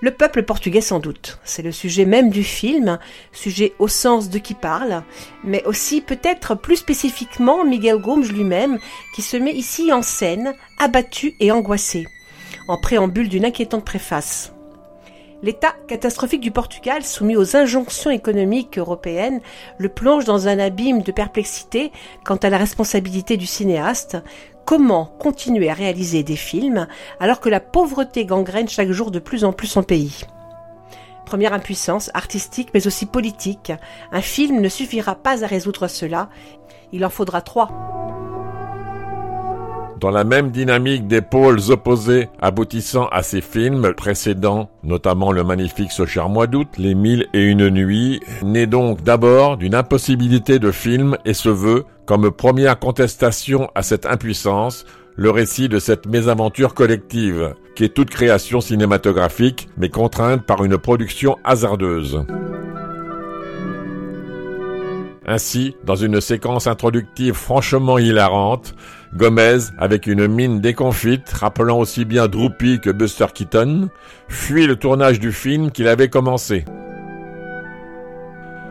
Le 0.00 0.12
peuple 0.12 0.44
portugais 0.44 0.80
sans 0.80 1.00
doute. 1.00 1.40
C'est 1.42 1.62
le 1.62 1.72
sujet 1.72 2.04
même 2.04 2.30
du 2.30 2.44
film, 2.44 3.00
sujet 3.32 3.72
au 3.80 3.88
sens 3.88 4.30
de 4.30 4.38
qui 4.38 4.54
parle, 4.54 5.02
mais 5.42 5.64
aussi 5.64 6.00
peut-être 6.02 6.54
plus 6.54 6.76
spécifiquement 6.76 7.64
Miguel 7.64 7.98
Gomes 8.00 8.28
lui-même, 8.28 8.78
qui 9.16 9.22
se 9.22 9.36
met 9.36 9.54
ici 9.54 9.92
en 9.92 10.02
scène, 10.02 10.54
abattu 10.78 11.34
et 11.40 11.50
angoissé, 11.50 12.06
en 12.68 12.80
préambule 12.80 13.28
d'une 13.28 13.44
inquiétante 13.44 13.84
préface. 13.84 14.52
L'état 15.42 15.74
catastrophique 15.86 16.40
du 16.40 16.50
Portugal, 16.50 17.04
soumis 17.04 17.36
aux 17.36 17.56
injonctions 17.56 18.10
économiques 18.10 18.78
européennes, 18.78 19.40
le 19.76 19.90
plonge 19.90 20.24
dans 20.24 20.48
un 20.48 20.58
abîme 20.58 21.02
de 21.02 21.12
perplexité 21.12 21.92
quant 22.24 22.36
à 22.36 22.48
la 22.48 22.56
responsabilité 22.56 23.36
du 23.36 23.46
cinéaste. 23.46 24.16
Comment 24.64 25.04
continuer 25.18 25.68
à 25.68 25.74
réaliser 25.74 26.22
des 26.22 26.36
films 26.36 26.88
alors 27.20 27.40
que 27.40 27.50
la 27.50 27.60
pauvreté 27.60 28.24
gangrène 28.24 28.68
chaque 28.68 28.90
jour 28.90 29.10
de 29.10 29.18
plus 29.18 29.44
en 29.44 29.52
plus 29.52 29.68
son 29.68 29.82
pays? 29.82 30.22
Première 31.26 31.52
impuissance, 31.52 32.10
artistique 32.14 32.70
mais 32.72 32.86
aussi 32.86 33.04
politique. 33.04 33.72
Un 34.12 34.22
film 34.22 34.60
ne 34.60 34.68
suffira 34.68 35.16
pas 35.16 35.44
à 35.44 35.46
résoudre 35.46 35.86
cela. 35.86 36.30
Il 36.92 37.04
en 37.04 37.10
faudra 37.10 37.42
trois. 37.42 37.68
Dans 40.00 40.10
la 40.10 40.24
même 40.24 40.50
dynamique 40.50 41.06
des 41.06 41.22
pôles 41.22 41.70
opposés 41.70 42.28
aboutissant 42.38 43.06
à 43.08 43.22
ces 43.22 43.40
films 43.40 43.94
précédents, 43.94 44.68
notamment 44.82 45.32
le 45.32 45.42
magnifique 45.42 45.90
Ce 45.90 46.04
cher 46.04 46.28
mois 46.28 46.46
d'août, 46.46 46.68
Les 46.76 46.94
mille 46.94 47.26
et 47.32 47.42
une 47.42 47.70
nuits, 47.70 48.20
naît 48.42 48.66
donc 48.66 49.02
d'abord 49.02 49.56
d'une 49.56 49.74
impossibilité 49.74 50.58
de 50.58 50.70
film 50.70 51.16
et 51.24 51.32
se 51.32 51.48
veut, 51.48 51.84
comme 52.04 52.30
première 52.30 52.78
contestation 52.78 53.70
à 53.74 53.82
cette 53.82 54.04
impuissance, 54.04 54.84
le 55.16 55.30
récit 55.30 55.70
de 55.70 55.78
cette 55.78 56.06
mésaventure 56.06 56.74
collective, 56.74 57.54
qui 57.74 57.84
est 57.84 57.94
toute 57.94 58.10
création 58.10 58.60
cinématographique, 58.60 59.68
mais 59.78 59.88
contrainte 59.88 60.44
par 60.44 60.62
une 60.62 60.76
production 60.76 61.38
hasardeuse. 61.42 62.22
Ainsi, 65.28 65.74
dans 65.84 65.96
une 65.96 66.20
séquence 66.20 66.68
introductive 66.68 67.34
franchement 67.34 67.98
hilarante, 67.98 68.76
Gomez, 69.16 69.58
avec 69.78 70.06
une 70.06 70.26
mine 70.28 70.60
déconfite, 70.60 71.30
rappelant 71.32 71.78
aussi 71.78 72.04
bien 72.04 72.28
Droopy 72.28 72.80
que 72.80 72.90
Buster 72.90 73.26
Keaton, 73.32 73.88
fuit 74.28 74.66
le 74.66 74.76
tournage 74.76 75.18
du 75.18 75.32
film 75.32 75.70
qu'il 75.70 75.88
avait 75.88 76.08
commencé. 76.08 76.64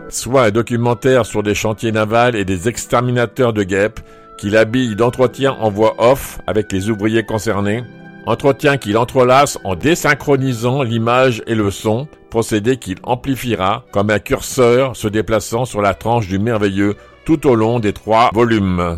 Soit 0.10 0.44
un 0.44 0.52
documentaire 0.52 1.26
sur 1.26 1.42
des 1.42 1.56
chantiers 1.56 1.92
navals 1.92 2.36
et 2.36 2.46
des 2.46 2.70
exterminateurs 2.70 3.54
de 3.54 3.64
guêpes, 3.64 4.00
qu'il 4.38 4.56
habille 4.56 4.96
d'entretien 4.96 5.54
en 5.60 5.70
voix 5.70 5.96
off 5.98 6.40
avec 6.46 6.72
les 6.72 6.90
ouvriers 6.90 7.24
concernés, 7.24 7.84
entretien 8.26 8.78
qu'il 8.78 8.98
entrelace 8.98 9.58
en 9.64 9.76
désynchronisant 9.76 10.84
l'image 10.84 11.42
et 11.48 11.56
le 11.56 11.72
son, 11.72 12.08
procédé 12.30 12.78
qu'il 12.78 12.98
amplifiera 13.04 13.86
comme 13.92 14.10
un 14.10 14.20
curseur 14.20 14.96
se 14.96 15.08
déplaçant 15.08 15.66
sur 15.66 15.82
la 15.82 15.94
tranche 15.94 16.28
du 16.28 16.38
merveilleux 16.38 16.96
tout 17.26 17.48
au 17.48 17.56
long 17.56 17.80
des 17.80 17.94
trois 17.94 18.30
volumes. 18.34 18.98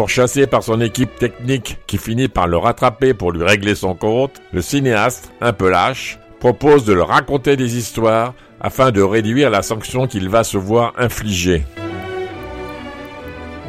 Pourchassé 0.00 0.46
par 0.46 0.62
son 0.62 0.80
équipe 0.80 1.14
technique 1.18 1.76
qui 1.86 1.98
finit 1.98 2.28
par 2.28 2.48
le 2.48 2.56
rattraper 2.56 3.12
pour 3.12 3.32
lui 3.32 3.44
régler 3.44 3.74
son 3.74 3.94
compte, 3.94 4.40
le 4.50 4.62
cinéaste, 4.62 5.30
un 5.42 5.52
peu 5.52 5.68
lâche, 5.68 6.18
propose 6.38 6.86
de 6.86 6.94
le 6.94 7.02
raconter 7.02 7.54
des 7.54 7.76
histoires 7.76 8.32
afin 8.62 8.92
de 8.92 9.02
réduire 9.02 9.50
la 9.50 9.60
sanction 9.60 10.06
qu'il 10.06 10.30
va 10.30 10.42
se 10.42 10.56
voir 10.56 10.94
infliger. 10.96 11.66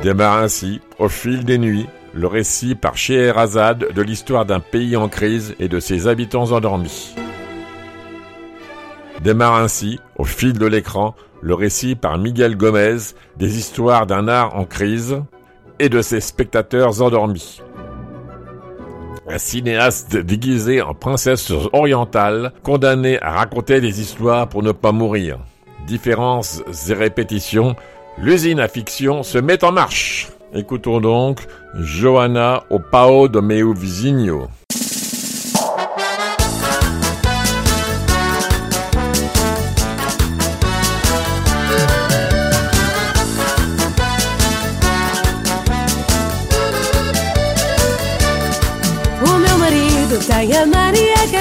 Démarre 0.04 0.38
ainsi, 0.38 0.80
au 1.00 1.10
fil 1.10 1.44
des 1.44 1.58
nuits, 1.58 1.88
le 2.14 2.28
récit 2.28 2.76
par 2.76 2.96
Scheherazade 2.96 3.90
de 3.94 4.02
l'histoire 4.02 4.46
d'un 4.46 4.62
pays 4.62 4.96
en 4.96 5.10
crise 5.10 5.54
et 5.60 5.68
de 5.68 5.82
ses 5.82 6.08
habitants 6.08 6.54
endormis. 6.54 7.14
Démarre 9.22 9.58
ainsi, 9.58 10.00
au 10.16 10.24
fil 10.24 10.54
de 10.54 10.66
l'écran, 10.66 11.14
le 11.42 11.56
récit 11.56 11.96
par 11.96 12.18
Miguel 12.18 12.56
Gomez 12.56 13.00
des 13.36 13.58
histoires 13.58 14.08
d'un 14.08 14.30
art 14.30 14.56
en 14.56 14.64
crise 14.64 15.22
et 15.82 15.90
de 15.90 16.04
ses 16.04 16.22
spectateurs 16.22 17.02
endormis. 17.02 17.60
Un 19.28 19.40
cinéaste 19.40 20.16
déguisé 20.16 20.80
en 20.82 20.94
princesse 20.94 21.52
orientale, 21.74 22.54
condamné 22.62 23.20
à 23.22 23.32
raconter 23.32 23.82
des 23.82 24.00
histoires 24.00 24.48
pour 24.48 24.62
ne 24.62 24.72
pas 24.72 24.92
mourir. 24.92 25.40
Différences 25.88 26.62
et 26.88 26.94
répétitions, 26.94 27.76
l'usine 28.20 28.60
à 28.60 28.68
fiction 28.68 29.24
se 29.24 29.40
met 29.40 29.64
en 29.64 29.72
marche. 29.72 30.30
Écoutons 30.54 31.02
donc 31.02 31.40
Johanna 31.80 32.64
au 32.70 32.78
Pao 32.78 33.28
do 33.28 33.42
meu. 33.42 33.74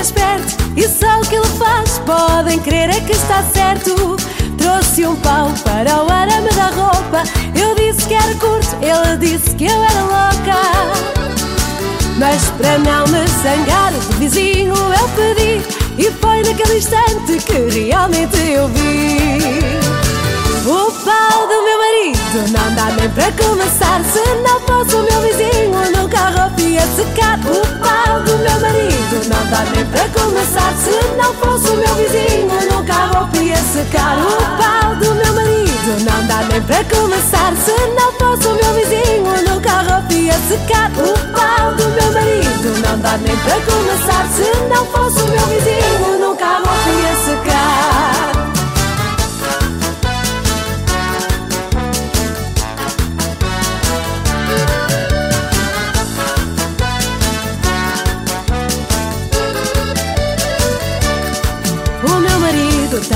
É 0.01 0.03
esperto 0.03 0.57
E 0.77 0.89
só 0.89 1.21
o 1.21 1.21
que 1.23 1.37
ele 1.37 1.47
faz. 1.59 1.99
Podem 1.99 2.59
crer 2.61 2.89
é 2.89 3.01
que 3.01 3.13
está 3.13 3.43
certo. 3.43 4.17
Trouxe 4.57 5.07
um 5.07 5.15
pau 5.17 5.51
para 5.63 6.03
o 6.03 6.11
arame 6.11 6.49
da 6.51 6.71
roupa. 6.71 7.23
Eu 7.55 7.75
disse 7.75 8.07
que 8.07 8.15
era 8.15 8.35
curto, 8.35 8.77
ele 8.81 9.17
disse 9.19 9.55
que 9.57 9.67
eu 9.67 9.83
era 9.83 10.01
louca. 10.01 10.61
Mas 12.19 12.45
para 12.51 12.79
não 12.79 13.07
me 13.09 13.27
zangar 13.43 13.93
do 13.93 14.19
vizinho 14.19 14.75
eu 14.75 15.09
pedi. 15.11 15.63
E 15.99 16.11
foi 16.13 16.43
naquele 16.43 16.79
instante 16.79 17.39
que 17.45 17.81
realmente 17.81 18.39
eu 18.39 18.69
vi. 18.69 19.51
O 20.67 20.93
pau 21.05 21.47
do 21.49 21.63
meu 21.65 21.80
marido 22.01 22.51
não 22.51 22.75
dá 22.75 22.85
nem 22.97 23.11
para 23.11 23.31
começar 23.33 24.01
Se 24.05 24.21
não 24.43 24.61
fosse 24.61 24.95
o 24.97 25.03
meu 25.03 25.21
vizinho 25.21 26.01
no 26.01 26.09
carro 26.09 26.51
ia 26.59 26.81
secar 26.81 27.39
O 27.41 27.79
pau 27.79 28.21
do 28.23 28.39
meu 28.39 28.61
marido. 28.61 29.29
Não 29.29 29.51
dá 29.51 29.65
nem 29.75 29.85
para 29.85 30.09
começar 30.09 30.73
Se 30.79 31.17
não 31.17 31.35
fosse 31.35 31.69
o 31.69 31.77
meu 31.77 31.95
vizinho 31.97 32.73
no 32.73 32.85
carro 32.85 33.29
ia 33.43 33.57
secar 33.57 34.17
O 34.19 34.37
pau 34.57 34.97
do 34.97 35.15
meu 35.15 35.35
marido. 35.35 36.05
Não 36.05 36.27
dá 36.27 36.43
nem 36.51 36.63
para 36.63 36.85
começar 36.85 37.55
Se 37.57 37.73
não 37.95 38.13
fosse 38.15 38.49
o 38.49 38.55
meu 38.55 38.75
vizinho 38.75 39.55
no 39.55 39.61
carro 39.61 40.05
ia 40.11 40.33
secar 40.49 40.91
O 40.93 41.33
pau 41.33 41.75
do 41.75 41.89
meu 41.91 42.13
marido. 42.13 42.81
Não 42.83 42.99
dá 42.99 43.19
nem 43.19 43.37
para 43.37 43.61
começar 43.61 44.27
Se 44.29 44.75
não 44.75 44.87
fosse 44.87 45.23
o 45.23 45.29
meu 45.29 45.47
vizinho 45.49 46.19
no 46.19 46.35
carro 46.37 46.65
ia 47.03 47.15
secar 47.17 48.00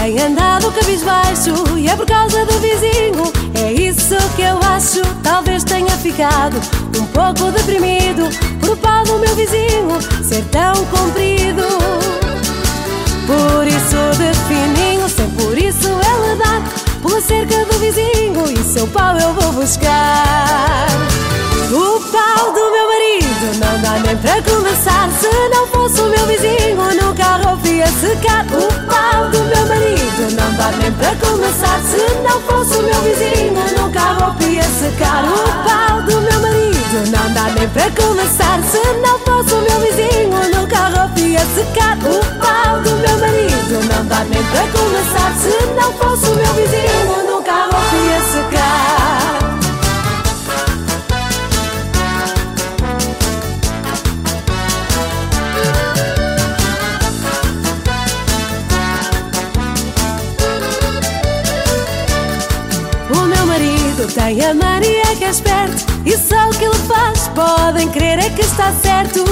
tem 0.05 0.21
andado 0.21 0.71
cabisbaixo 0.71 1.79
E 1.79 1.89
é 1.89 1.97
por 1.97 2.05
causa 2.05 2.45
do 2.45 2.53
vizinho. 2.61 3.33
É 3.55 3.73
isso 3.73 4.17
que 4.37 4.43
eu 4.43 4.59
acho 4.59 5.01
Talvez 5.23 5.65
tenha 5.65 5.97
ficado 5.97 6.57
um 6.99 7.07
pouco 7.07 7.51
deprimido 7.51 8.29
Por 8.61 8.77
pau 8.77 9.03
do 9.05 9.19
meu 9.19 9.35
vizinho 9.35 9.99
ser 10.23 10.45
tão 10.51 10.75
comprido. 10.87 11.63
Por 13.27 13.67
isso 13.67 13.97
de 14.19 14.35
fininho 14.47 15.09
Sem 15.09 15.31
por 15.31 15.57
isso 15.57 15.89
ele 15.89 16.37
dá 16.37 16.63
Pela 17.01 17.21
cerca 17.23 17.65
do 17.65 17.79
vizinho 17.79 18.45
E 18.51 18.63
seu 18.63 18.87
pau 18.89 19.17
eu 19.17 19.33
vou 19.33 19.53
buscar. 19.53 20.87
O 21.73 22.01
pau 22.13 22.53
do 22.53 22.71
meu 22.73 22.84
marido 23.45 23.59
não 23.59 23.81
dá 23.81 23.99
nem 23.99 24.17
para 24.17 24.43
começar. 24.43 25.09
Se 25.21 25.49
não 25.51 25.67
fosse 25.67 26.01
o 26.01 26.09
meu 26.09 26.27
vizinho 26.27 26.77
no 26.77 27.15
carro 27.15 27.61
ia 27.67 27.87
secar 27.87 28.47
O 28.47 28.87
pau 28.87 29.29
do 29.31 29.39
meu 29.45 29.67
marido 29.67 30.35
não 30.35 30.55
dá 30.55 30.71
nem 30.79 30.93
para 30.93 31.15
começar. 31.17 31.81
Se 31.83 32.15
não 32.23 32.41
fosse 32.41 32.77
o 32.77 32.83
meu 32.83 33.01
vizinho 33.03 33.53
no 33.79 33.91
carro 33.91 34.35
ia 34.43 34.63
secar 34.63 35.25
O 35.25 35.69
pau 35.69 36.03
do 36.03 36.21
meu 36.21 36.41
marido 36.41 37.11
não 37.11 37.33
dá 37.35 37.51
nem 37.51 37.69
para 37.69 37.91
começar. 37.91 38.61
Se 38.63 38.83
não 39.03 39.19
fosse 39.21 39.55
o 39.55 39.61
meu 39.61 39.81
vizinho 39.81 40.61
no 40.61 40.67
carro 40.67 41.11
ia 41.19 41.41
secar 41.41 41.99
O 41.99 42.25
pau 42.41 42.81
do 42.81 42.91
meu 42.97 43.19
marido 43.19 43.95
não 43.95 44.07
dá 44.07 44.25
nem 44.25 44.43
para 44.45 44.67
começar. 44.69 45.35
Se 45.41 45.67
não 45.75 45.93
fosse 45.93 46.31
o 46.31 46.35
meu 46.35 46.55
vizinho 46.55 47.31
no 47.31 47.43
carro 47.43 47.77
ia 48.07 48.21
secar 48.21 49.24
marido 64.05 64.13
tem 64.13 64.45
a 64.45 64.55
mania 64.55 65.17
que 65.17 65.25
é 65.25 65.31
esperto 65.31 65.85
E 66.05 66.17
só 66.17 66.49
o 66.49 66.51
que 66.51 66.65
ele 66.65 66.75
faz. 66.87 67.29
Podem 67.29 67.89
crer 67.89 68.19
é 68.19 68.31
que 68.31 68.43
está 68.43 68.73
certo. 68.73 69.25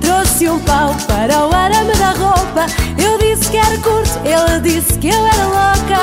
Trouxe 0.00 0.48
um 0.48 0.58
pau 0.60 0.94
para 1.06 1.46
o 1.46 1.54
arame 1.54 1.94
da 1.94 2.10
roupa. 2.10 2.66
Eu 2.98 3.18
disse 3.18 3.50
que 3.50 3.56
era 3.56 3.76
curto, 3.78 4.18
ele 4.24 4.60
disse 4.60 4.98
que 4.98 5.08
eu 5.08 5.26
era 5.26 5.46
louca. 5.46 6.00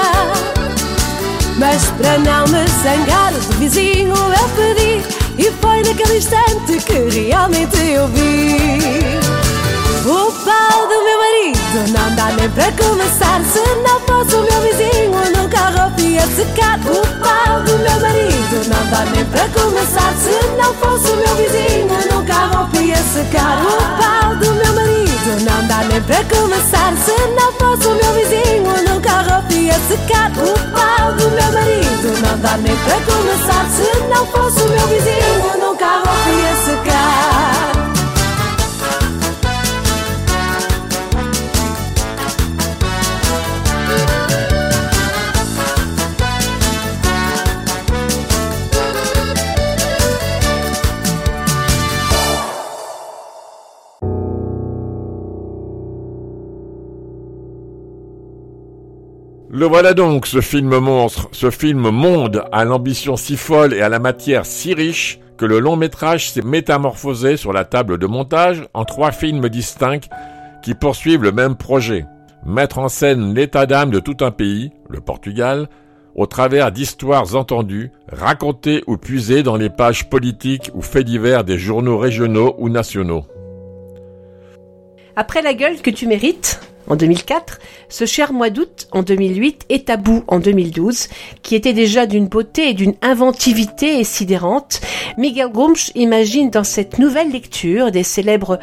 Mas 1.57 1.83
para 1.97 2.17
não 2.19 2.47
me 2.47 2.65
zangar 2.83 3.33
do 3.33 3.57
vizinho 3.59 4.13
eu 4.13 4.49
pedi. 4.55 5.03
E 5.37 5.51
foi 5.61 5.83
naquele 5.83 6.17
instante 6.17 6.77
que 6.85 7.19
realmente 7.19 7.77
eu 7.77 8.07
vi. 8.09 8.79
O 10.05 10.31
pau 10.31 10.87
do 10.87 11.03
meu 11.03 11.17
marido 11.17 11.91
não 11.97 12.15
dá 12.15 12.31
nem 12.31 12.49
para 12.49 12.71
começar. 12.73 13.41
Se 13.43 13.59
não 13.83 13.99
fosse 14.01 14.35
o 14.35 14.41
meu 14.41 14.61
vizinho 14.61 15.34
no 15.45 15.49
carro 15.49 15.93
ia 15.99 16.21
secar 16.21 16.79
O 16.79 17.01
pau 17.19 17.61
do 17.61 17.77
meu 17.77 17.99
marido. 18.01 18.67
Não 18.67 18.89
dá 18.89 19.05
nem 19.11 19.23
para 19.25 19.47
começar 19.49 20.11
Se 20.15 20.47
não 20.57 20.73
fosse 20.73 21.11
o 21.11 21.15
meu 21.17 21.35
vizinho. 21.35 21.87
No 22.11 22.25
carro 22.25 22.67
ia 22.81 22.97
secar 22.97 23.61
O 23.61 23.77
pau 24.01 24.35
do 24.37 24.53
meu 24.53 24.73
marido. 24.73 25.45
Não 25.45 25.67
dá 25.67 25.83
nem 25.83 26.01
para 26.01 26.23
começar 26.23 26.93
Se 26.97 27.27
não 27.39 27.51
fosse 27.53 27.87
o 27.87 27.93
meu 27.93 28.13
vizinho. 28.13 28.93
No 28.93 28.99
carro 29.01 29.43
ia 29.53 29.73
secar 29.73 30.31
O 30.31 30.53
pau 30.71 31.13
do 31.13 31.29
meu 31.29 31.51
marido. 31.51 32.21
Não 32.21 32.39
dá 32.39 32.57
nem 32.57 32.75
para 32.77 32.99
começar 33.01 33.65
Se 33.69 33.99
não 34.07 34.25
fosse 34.25 34.61
o 34.63 34.69
meu 34.69 34.87
vizinho. 34.87 35.57
No 35.59 35.75
carro 35.75 36.09
ia 36.27 36.55
secar 36.65 37.34
Le 59.57 59.65
voilà 59.65 59.93
donc, 59.93 60.27
ce 60.27 60.41
film 60.41 60.79
monstre, 60.79 61.29
ce 61.31 61.49
film 61.49 61.89
monde 61.89 62.43
à 62.51 62.65
l'ambition 62.65 63.15
si 63.15 63.37
folle 63.37 63.73
et 63.73 63.79
à 63.79 63.87
la 63.87 63.99
matière 63.99 64.45
si 64.45 64.73
riche 64.73 65.17
que 65.37 65.45
le 65.45 65.59
long 65.59 65.77
métrage 65.77 66.29
s'est 66.29 66.41
métamorphosé 66.41 67.37
sur 67.37 67.53
la 67.53 67.63
table 67.63 67.97
de 67.97 68.05
montage 68.05 68.67
en 68.73 68.83
trois 68.83 69.13
films 69.13 69.47
distincts 69.47 70.09
qui 70.61 70.73
poursuivent 70.73 71.23
le 71.23 71.31
même 71.31 71.55
projet. 71.55 72.05
Mettre 72.45 72.79
en 72.79 72.89
scène 72.89 73.33
l'état 73.33 73.65
d'âme 73.65 73.91
de 73.91 74.01
tout 74.01 74.17
un 74.25 74.31
pays, 74.31 74.73
le 74.89 74.99
Portugal, 74.99 75.69
au 76.15 76.25
travers 76.25 76.73
d'histoires 76.73 77.37
entendues, 77.37 77.91
racontées 78.11 78.83
ou 78.87 78.97
puisées 78.97 79.41
dans 79.41 79.55
les 79.55 79.69
pages 79.69 80.09
politiques 80.09 80.69
ou 80.73 80.81
faits 80.81 81.05
divers 81.05 81.45
des 81.45 81.57
journaux 81.57 81.97
régionaux 81.97 82.55
ou 82.57 82.67
nationaux. 82.67 83.23
Après 85.15 85.41
la 85.41 85.53
gueule 85.53 85.81
que 85.81 85.91
tu 85.91 86.07
mérites, 86.07 86.59
en 86.87 86.95
2004, 86.95 87.59
ce 87.89 88.05
cher 88.05 88.33
mois 88.33 88.49
d'août 88.49 88.87
en 88.91 89.03
2008 89.03 89.65
et 89.69 89.83
Tabou 89.83 90.23
en 90.27 90.39
2012, 90.39 91.07
qui 91.41 91.55
était 91.55 91.73
déjà 91.73 92.05
d'une 92.05 92.27
beauté 92.27 92.69
et 92.69 92.73
d'une 92.73 92.95
inventivité 93.01 94.03
sidérante, 94.03 94.81
Miguel 95.17 95.51
Gomsch 95.51 95.91
imagine 95.95 96.49
dans 96.49 96.63
cette 96.63 96.99
nouvelle 96.99 97.31
lecture 97.31 97.91
des 97.91 98.03
célèbres 98.03 98.59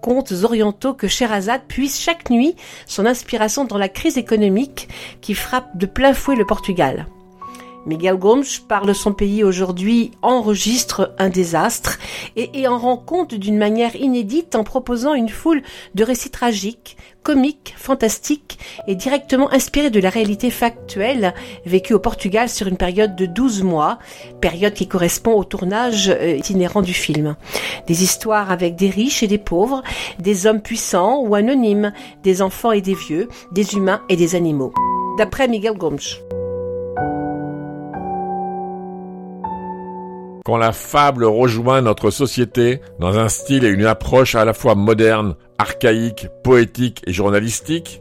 contes 0.00 0.32
orientaux 0.42 0.94
que 0.94 1.08
Sherazade 1.08 1.62
puise 1.68 1.98
chaque 1.98 2.28
nuit 2.28 2.56
son 2.86 3.06
inspiration 3.06 3.64
dans 3.64 3.78
la 3.78 3.88
crise 3.88 4.18
économique 4.18 4.88
qui 5.20 5.34
frappe 5.34 5.76
de 5.76 5.86
plein 5.86 6.12
fouet 6.12 6.36
le 6.36 6.44
Portugal. 6.44 7.06
Miguel 7.84 8.16
Gomes 8.16 8.44
parle 8.68 8.94
son 8.94 9.12
pays 9.12 9.42
aujourd'hui, 9.42 10.12
enregistre 10.22 11.14
un 11.18 11.28
désastre 11.28 11.98
et, 12.36 12.60
et 12.60 12.68
en 12.68 12.78
rend 12.78 12.96
compte 12.96 13.34
d'une 13.34 13.58
manière 13.58 13.96
inédite 13.96 14.54
en 14.54 14.62
proposant 14.62 15.14
une 15.14 15.28
foule 15.28 15.62
de 15.94 16.04
récits 16.04 16.30
tragiques, 16.30 16.96
comiques, 17.22 17.74
fantastiques 17.76 18.58
et 18.86 18.94
directement 18.94 19.52
inspirés 19.52 19.90
de 19.90 20.00
la 20.00 20.10
réalité 20.10 20.50
factuelle 20.50 21.34
vécue 21.66 21.94
au 21.94 21.98
Portugal 21.98 22.48
sur 22.48 22.66
une 22.66 22.76
période 22.76 23.16
de 23.16 23.26
12 23.26 23.62
mois, 23.62 23.98
période 24.40 24.74
qui 24.74 24.86
correspond 24.86 25.32
au 25.32 25.44
tournage 25.44 26.08
euh, 26.08 26.36
itinérant 26.36 26.82
du 26.82 26.94
film. 26.94 27.36
Des 27.86 28.02
histoires 28.04 28.50
avec 28.50 28.76
des 28.76 28.90
riches 28.90 29.22
et 29.22 29.28
des 29.28 29.38
pauvres, 29.38 29.82
des 30.18 30.46
hommes 30.46 30.62
puissants 30.62 31.20
ou 31.20 31.34
anonymes, 31.34 31.92
des 32.22 32.42
enfants 32.42 32.72
et 32.72 32.80
des 32.80 32.94
vieux, 32.94 33.28
des 33.50 33.74
humains 33.74 34.02
et 34.08 34.16
des 34.16 34.34
animaux. 34.34 34.72
D'après 35.18 35.48
Miguel 35.48 35.74
Gomes. 35.74 35.98
Quand 40.44 40.56
la 40.56 40.72
fable 40.72 41.24
rejoint 41.24 41.82
notre 41.82 42.10
société 42.10 42.80
dans 42.98 43.16
un 43.16 43.28
style 43.28 43.64
et 43.64 43.68
une 43.68 43.86
approche 43.86 44.34
à 44.34 44.44
la 44.44 44.52
fois 44.52 44.74
moderne, 44.74 45.36
archaïque, 45.56 46.26
poétique 46.42 47.00
et 47.06 47.12
journalistique, 47.12 48.00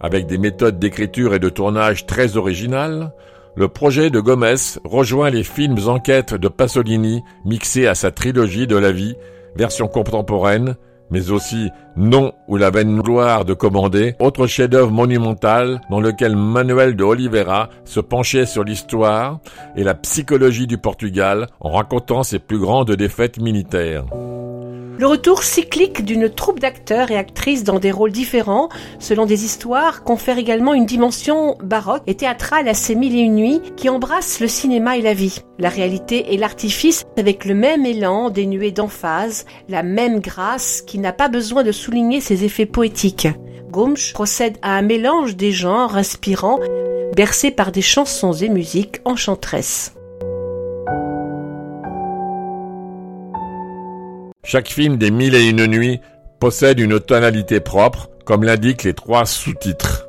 avec 0.00 0.26
des 0.26 0.38
méthodes 0.38 0.78
d'écriture 0.78 1.34
et 1.34 1.38
de 1.38 1.50
tournage 1.50 2.06
très 2.06 2.38
originales, 2.38 3.12
le 3.56 3.68
projet 3.68 4.08
de 4.08 4.20
Gomez 4.20 4.54
rejoint 4.84 5.28
les 5.28 5.44
films 5.44 5.86
enquêtes 5.86 6.34
de 6.34 6.48
Pasolini 6.48 7.22
mixés 7.44 7.86
à 7.86 7.94
sa 7.94 8.10
trilogie 8.10 8.66
de 8.66 8.76
la 8.76 8.92
vie, 8.92 9.14
version 9.54 9.86
contemporaine, 9.86 10.76
mais 11.10 11.30
aussi 11.30 11.70
Non 11.96 12.32
ou 12.48 12.56
la 12.56 12.70
vaine 12.70 13.00
gloire 13.00 13.44
de 13.44 13.54
Commandé, 13.54 14.14
autre 14.18 14.46
chef-d'œuvre 14.46 14.90
monumental 14.90 15.80
dans 15.90 16.00
lequel 16.00 16.36
Manuel 16.36 16.96
de 16.96 17.04
Oliveira 17.04 17.70
se 17.84 18.00
penchait 18.00 18.46
sur 18.46 18.64
l'histoire 18.64 19.40
et 19.76 19.84
la 19.84 19.94
psychologie 19.94 20.66
du 20.66 20.78
Portugal 20.78 21.46
en 21.60 21.70
racontant 21.70 22.22
ses 22.22 22.38
plus 22.38 22.58
grandes 22.58 22.92
défaites 22.92 23.38
militaires. 23.38 24.04
Le 24.98 25.06
retour 25.06 25.42
cyclique 25.42 26.06
d'une 26.06 26.30
troupe 26.30 26.58
d'acteurs 26.58 27.10
et 27.10 27.18
actrices 27.18 27.64
dans 27.64 27.78
des 27.78 27.90
rôles 27.90 28.12
différents, 28.12 28.70
selon 28.98 29.26
des 29.26 29.44
histoires, 29.44 30.02
confère 30.04 30.38
également 30.38 30.72
une 30.72 30.86
dimension 30.86 31.58
baroque 31.62 32.02
et 32.06 32.14
théâtrale 32.14 32.66
à 32.66 32.72
ces 32.72 32.94
mille 32.94 33.14
et 33.14 33.20
une 33.20 33.34
nuits 33.34 33.60
qui 33.76 33.90
embrassent 33.90 34.40
le 34.40 34.48
cinéma 34.48 34.96
et 34.96 35.02
la 35.02 35.12
vie, 35.12 35.42
la 35.58 35.68
réalité 35.68 36.32
et 36.32 36.38
l'artifice 36.38 37.04
avec 37.18 37.44
le 37.44 37.54
même 37.54 37.84
élan 37.84 38.30
dénué 38.30 38.70
d'emphase, 38.70 39.44
la 39.68 39.82
même 39.82 40.20
grâce 40.20 40.80
qui 40.80 40.98
n'a 40.98 41.12
pas 41.12 41.28
besoin 41.28 41.62
de 41.62 41.72
souligner 41.72 42.22
ses 42.22 42.44
effets 42.44 42.64
poétiques. 42.64 43.28
Gomsch 43.70 44.14
procède 44.14 44.56
à 44.62 44.76
un 44.76 44.82
mélange 44.82 45.36
des 45.36 45.52
genres 45.52 45.98
inspirants, 45.98 46.58
bercé 47.14 47.50
par 47.50 47.70
des 47.70 47.82
chansons 47.82 48.32
et 48.32 48.48
musiques 48.48 49.00
enchanteresses. 49.04 49.95
Chaque 54.48 54.68
film 54.68 54.96
des 54.96 55.10
Mille 55.10 55.34
et 55.34 55.48
une 55.48 55.66
nuits 55.66 56.00
possède 56.38 56.78
une 56.78 57.00
tonalité 57.00 57.58
propre, 57.58 58.10
comme 58.24 58.44
l'indiquent 58.44 58.84
les 58.84 58.94
trois 58.94 59.26
sous-titres. 59.26 60.06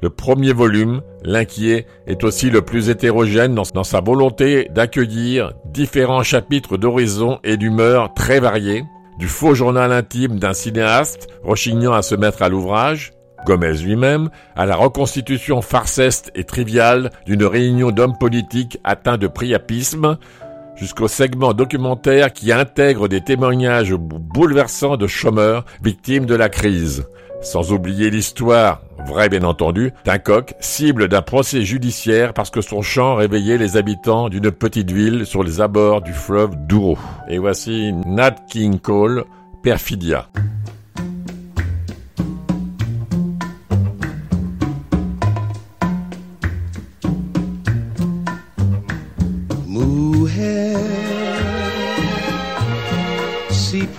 Le 0.00 0.10
premier 0.10 0.52
volume, 0.52 1.02
L'Inquiet, 1.24 1.86
est 2.06 2.22
aussi 2.22 2.50
le 2.50 2.62
plus 2.62 2.88
hétérogène 2.88 3.56
dans, 3.56 3.82
sa 3.82 4.00
volonté 4.00 4.68
d'accueillir 4.70 5.54
différents 5.64 6.22
chapitres 6.22 6.76
d'horizons 6.76 7.40
et 7.42 7.56
d'humeur 7.56 8.14
très 8.14 8.38
variés, 8.38 8.84
du 9.18 9.26
faux 9.26 9.56
journal 9.56 9.90
intime 9.90 10.38
d'un 10.38 10.52
cinéaste 10.52 11.26
rechignant 11.42 11.92
à 11.92 12.02
se 12.02 12.14
mettre 12.14 12.42
à 12.42 12.48
l'ouvrage, 12.48 13.10
Gomez 13.44 13.72
lui-même, 13.82 14.30
à 14.54 14.66
la 14.66 14.76
reconstitution 14.76 15.62
farceste 15.62 16.30
et 16.36 16.44
triviale 16.44 17.10
d'une 17.26 17.44
réunion 17.44 17.90
d'hommes 17.90 18.18
politiques 18.18 18.78
atteints 18.84 19.18
de 19.18 19.26
priapisme, 19.26 20.16
jusqu'au 20.80 21.08
segment 21.08 21.52
documentaire 21.52 22.32
qui 22.32 22.52
intègre 22.52 23.06
des 23.06 23.20
témoignages 23.20 23.92
bouleversants 23.94 24.96
de 24.96 25.06
chômeurs 25.06 25.66
victimes 25.82 26.24
de 26.24 26.34
la 26.34 26.48
crise. 26.48 27.04
Sans 27.42 27.72
oublier 27.72 28.10
l'histoire, 28.10 28.82
vraie 29.06 29.28
bien 29.28 29.44
entendu, 29.44 29.92
d'un 30.04 30.18
coq 30.18 30.54
cible 30.60 31.08
d'un 31.08 31.22
procès 31.22 31.62
judiciaire 31.62 32.32
parce 32.34 32.50
que 32.50 32.60
son 32.60 32.82
chant 32.82 33.14
réveillait 33.14 33.58
les 33.58 33.76
habitants 33.76 34.28
d'une 34.28 34.50
petite 34.50 34.90
ville 34.90 35.26
sur 35.26 35.42
les 35.42 35.60
abords 35.60 36.02
du 36.02 36.12
fleuve 36.12 36.56
Douro. 36.66 36.98
Et 37.28 37.38
voici 37.38 37.92
Nat 38.06 38.36
King 38.48 38.78
Cole, 38.78 39.24
Perfidia. 39.62 40.28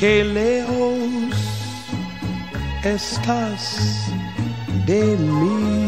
Que 0.00 0.24
lejos 0.24 1.34
estás 2.84 4.10
de 4.86 5.16
mí. 5.16 5.86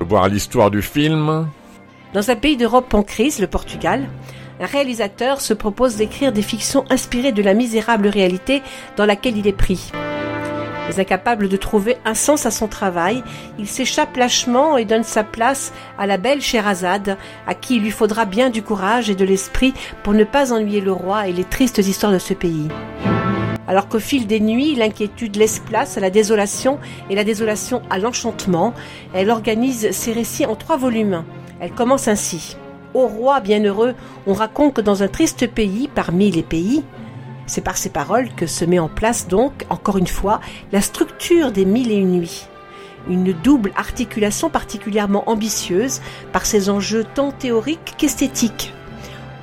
Voir 0.00 0.28
l'histoire 0.28 0.70
du 0.70 0.82
film. 0.82 1.46
Dans 2.14 2.30
un 2.30 2.36
pays 2.36 2.56
d'Europe 2.56 2.92
en 2.94 3.04
crise, 3.04 3.38
le 3.38 3.46
Portugal, 3.46 4.08
un 4.60 4.66
réalisateur 4.66 5.40
se 5.40 5.54
propose 5.54 5.96
d'écrire 5.96 6.32
des 6.32 6.42
fictions 6.42 6.84
inspirées 6.90 7.32
de 7.32 7.42
la 7.42 7.54
misérable 7.54 8.08
réalité 8.08 8.62
dans 8.96 9.06
laquelle 9.06 9.38
il 9.38 9.46
est 9.46 9.52
pris. 9.52 9.92
Incapable 10.98 11.48
de 11.48 11.56
trouver 11.56 11.96
un 12.04 12.14
sens 12.14 12.46
à 12.46 12.50
son 12.50 12.68
travail, 12.68 13.22
il 13.58 13.66
s'échappe 13.66 14.16
lâchement 14.16 14.76
et 14.76 14.84
donne 14.84 15.04
sa 15.04 15.24
place 15.24 15.72
à 15.98 16.06
la 16.06 16.18
belle 16.18 16.42
Sherazade, 16.42 17.16
à 17.46 17.54
qui 17.54 17.76
il 17.76 17.82
lui 17.82 17.90
faudra 17.90 18.24
bien 18.24 18.50
du 18.50 18.62
courage 18.62 19.08
et 19.08 19.14
de 19.14 19.24
l'esprit 19.24 19.72
pour 20.02 20.12
ne 20.12 20.24
pas 20.24 20.52
ennuyer 20.52 20.80
le 20.80 20.92
roi 20.92 21.28
et 21.28 21.32
les 21.32 21.44
tristes 21.44 21.78
histoires 21.78 22.12
de 22.12 22.18
ce 22.18 22.34
pays. 22.34 22.68
Alors 23.66 23.88
qu'au 23.88 24.00
fil 24.00 24.26
des 24.26 24.40
nuits, 24.40 24.74
l'inquiétude 24.74 25.36
laisse 25.36 25.60
place 25.60 25.96
à 25.96 26.00
la 26.00 26.10
désolation 26.10 26.78
et 27.08 27.14
la 27.14 27.24
désolation 27.24 27.82
à 27.88 27.98
l'enchantement, 27.98 28.74
elle 29.14 29.30
organise 29.30 29.92
ses 29.92 30.12
récits 30.12 30.46
en 30.46 30.56
trois 30.56 30.76
volumes. 30.76 31.24
Elle 31.60 31.72
commence 31.72 32.08
ainsi. 32.08 32.56
Ô 32.94 33.06
roi 33.06 33.38
bienheureux, 33.38 33.94
on 34.26 34.34
raconte 34.34 34.74
que 34.74 34.80
dans 34.80 35.04
un 35.04 35.08
triste 35.08 35.46
pays, 35.46 35.88
parmi 35.94 36.30
les 36.32 36.42
pays, 36.42 36.82
c'est 37.50 37.60
par 37.60 37.76
ces 37.76 37.90
paroles 37.90 38.28
que 38.36 38.46
se 38.46 38.64
met 38.64 38.78
en 38.78 38.88
place 38.88 39.26
donc, 39.26 39.66
encore 39.70 39.98
une 39.98 40.06
fois, 40.06 40.40
la 40.70 40.80
structure 40.80 41.50
des 41.50 41.64
mille 41.64 41.90
et 41.90 41.96
une 41.96 42.12
nuits. 42.12 42.46
Une 43.08 43.32
double 43.32 43.72
articulation 43.74 44.50
particulièrement 44.50 45.28
ambitieuse 45.28 46.00
par 46.32 46.46
ses 46.46 46.70
enjeux 46.70 47.04
tant 47.14 47.32
théoriques 47.32 47.94
qu'esthétiques. 47.98 48.72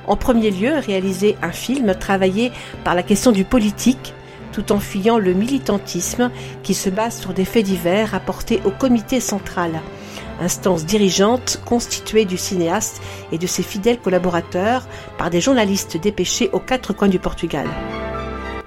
En 0.06 0.16
premier 0.16 0.50
lieu, 0.50 0.72
réaliser 0.78 1.36
un 1.42 1.52
film 1.52 1.94
travaillé 1.94 2.50
par 2.82 2.94
la 2.94 3.02
question 3.02 3.30
du 3.30 3.44
politique, 3.44 4.14
tout 4.52 4.72
en 4.72 4.80
fuyant 4.80 5.18
le 5.18 5.34
militantisme 5.34 6.30
qui 6.62 6.72
se 6.72 6.88
base 6.88 7.20
sur 7.20 7.34
des 7.34 7.44
faits 7.44 7.66
divers 7.66 8.12
rapportés 8.12 8.62
au 8.64 8.70
comité 8.70 9.20
central, 9.20 9.82
instance 10.40 10.84
dirigeante 10.84 11.60
constituée 11.64 12.24
du 12.24 12.36
cinéaste 12.36 13.00
et 13.32 13.38
de 13.38 13.46
ses 13.46 13.62
fidèles 13.62 13.98
collaborateurs 13.98 14.86
par 15.16 15.30
des 15.30 15.40
journalistes 15.40 15.96
dépêchés 15.96 16.50
aux 16.52 16.60
quatre 16.60 16.92
coins 16.92 17.08
du 17.08 17.18
Portugal. 17.18 17.66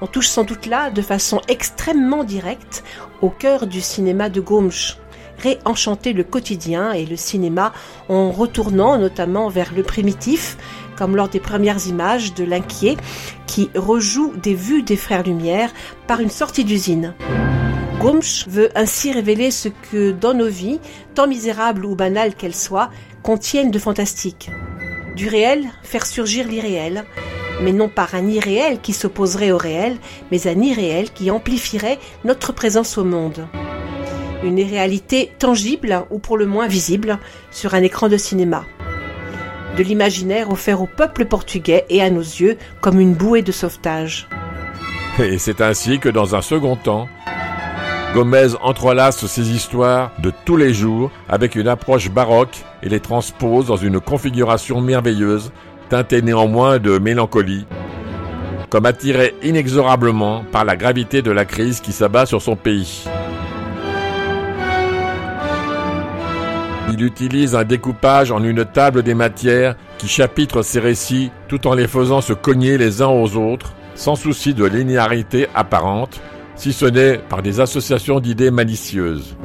On 0.02 0.08
touche 0.08 0.28
sans 0.28 0.44
doute 0.44 0.66
là, 0.66 0.90
de 0.90 1.02
façon 1.02 1.42
extrêmement 1.48 2.24
directe, 2.24 2.84
au 3.22 3.30
cœur 3.30 3.68
du 3.68 3.82
cinéma 3.82 4.30
de 4.30 4.42
Gomes, 4.42 4.72
réenchanter 5.38 6.14
le 6.14 6.24
quotidien 6.24 6.92
et 6.92 7.06
le 7.06 7.16
cinéma 7.16 7.72
en 8.10 8.32
retournant 8.32 8.98
notamment 8.98 9.50
vers 9.50 9.74
le 9.76 9.84
primitif, 9.84 10.58
comme 10.98 11.16
lors 11.16 11.30
des 11.30 11.40
premières 11.40 11.88
images 11.88 12.34
de 12.34 12.44
l'inquiet 12.44 12.98
qui 13.48 13.70
rejoue 13.76 14.34
des 14.42 14.56
vues 14.56 14.84
des 14.84 14.96
frères 14.96 15.24
Lumière 15.24 15.72
par 16.08 16.20
une 16.20 16.30
sortie 16.30 16.64
d'usine. 16.64 17.14
Gomsch 18.02 18.48
veut 18.48 18.70
ainsi 18.74 19.12
révéler 19.12 19.52
ce 19.52 19.70
que 19.70 20.10
dans 20.12 20.34
nos 20.34 20.48
vies, 20.48 20.80
tant 21.14 21.28
misérables 21.28 21.86
ou 21.86 21.94
banales 21.96 22.34
qu'elles 22.34 22.56
soient, 22.56 22.90
contiennent 23.22 23.70
de 23.70 23.78
fantastique. 23.78 24.50
Du 25.16 25.30
réel, 25.30 25.66
faire 25.84 26.08
surgir 26.08 26.48
l'irréel, 26.48 27.06
mais 27.62 27.74
non 27.74 27.90
par 27.90 28.16
un 28.16 28.26
irréel 28.26 28.80
qui 28.82 28.94
s'opposerait 28.94 29.52
au 29.52 29.58
réel, 29.58 29.98
mais 30.32 30.48
un 30.48 30.60
irréel 30.60 31.12
qui 31.12 31.30
amplifierait 31.30 32.00
notre 32.24 32.54
présence 32.54 32.98
au 32.98 33.04
monde. 33.04 33.48
Une 34.44 34.58
irréalité 34.58 35.32
tangible 35.38 36.04
ou 36.10 36.18
pour 36.18 36.40
le 36.40 36.48
moins 36.48 36.68
visible 36.68 37.20
sur 37.52 37.76
un 37.76 37.84
écran 37.84 38.10
de 38.10 38.18
cinéma. 38.18 38.66
De 39.78 39.84
l'imaginaire 39.84 40.50
offert 40.50 40.82
au 40.82 40.88
peuple 40.88 41.26
portugais 41.26 41.86
et 41.90 42.02
à 42.02 42.10
nos 42.10 42.22
yeux 42.22 42.58
comme 42.82 43.00
une 43.00 43.14
bouée 43.14 43.44
de 43.44 43.52
sauvetage. 43.52 44.28
Et 45.20 45.38
c'est 45.38 45.62
ainsi 45.62 46.00
que 46.00 46.10
dans 46.10 46.34
un 46.34 46.42
second 46.42 46.76
temps, 46.76 47.08
Gomez 48.14 48.56
entrelace 48.62 49.26
ces 49.26 49.52
histoires 49.52 50.12
de 50.20 50.34
tous 50.44 50.58
les 50.58 50.74
jours 50.74 51.12
avec 51.30 51.56
une 51.56 51.70
approche 51.70 52.10
baroque 52.12 52.58
et 52.84 52.90
les 52.90 53.00
transpose 53.00 53.68
dans 53.68 53.78
une 53.78 54.02
configuration 54.02 54.82
merveilleuse, 54.82 55.54
teintée 55.88 56.22
néanmoins 56.22 56.78
de 56.78 56.98
mélancolie, 56.98 57.66
comme 58.70 58.86
attiré 58.86 59.34
inexorablement 59.44 60.44
par 60.52 60.66
la 60.66 60.76
gravité 60.76 61.22
de 61.22 61.32
la 61.32 61.46
crise 61.46 61.80
qui 61.80 61.94
s'abat 61.94 62.26
sur 62.26 62.42
son 62.42 62.58
pays. 62.58 63.06
Il 66.92 67.06
utilise 67.06 67.56
un 67.56 67.64
découpage 67.64 68.34
en 68.34 68.44
une 68.44 68.66
table 68.66 69.04
des 69.04 69.14
matières 69.14 69.78
qui 69.98 70.10
chapitre 70.10 70.64
ses 70.64 70.82
récits 70.82 71.32
tout 71.48 71.66
en 71.66 71.76
les 71.76 71.88
faisant 71.88 72.20
se 72.20 72.34
cogner 72.34 72.78
les 72.78 73.02
uns 73.02 73.08
aux 73.08 73.38
autres, 73.38 73.72
sans 73.96 74.18
souci 74.18 74.54
de 74.54 74.66
linéarité 74.66 75.48
apparente, 75.56 76.20
si 76.62 76.74
ce 76.74 76.86
n'est 76.86 77.18
par 77.18 77.42
des 77.42 77.60
associations 77.60 78.20
d'idées 78.20 78.52
malicieuses. 78.52 79.36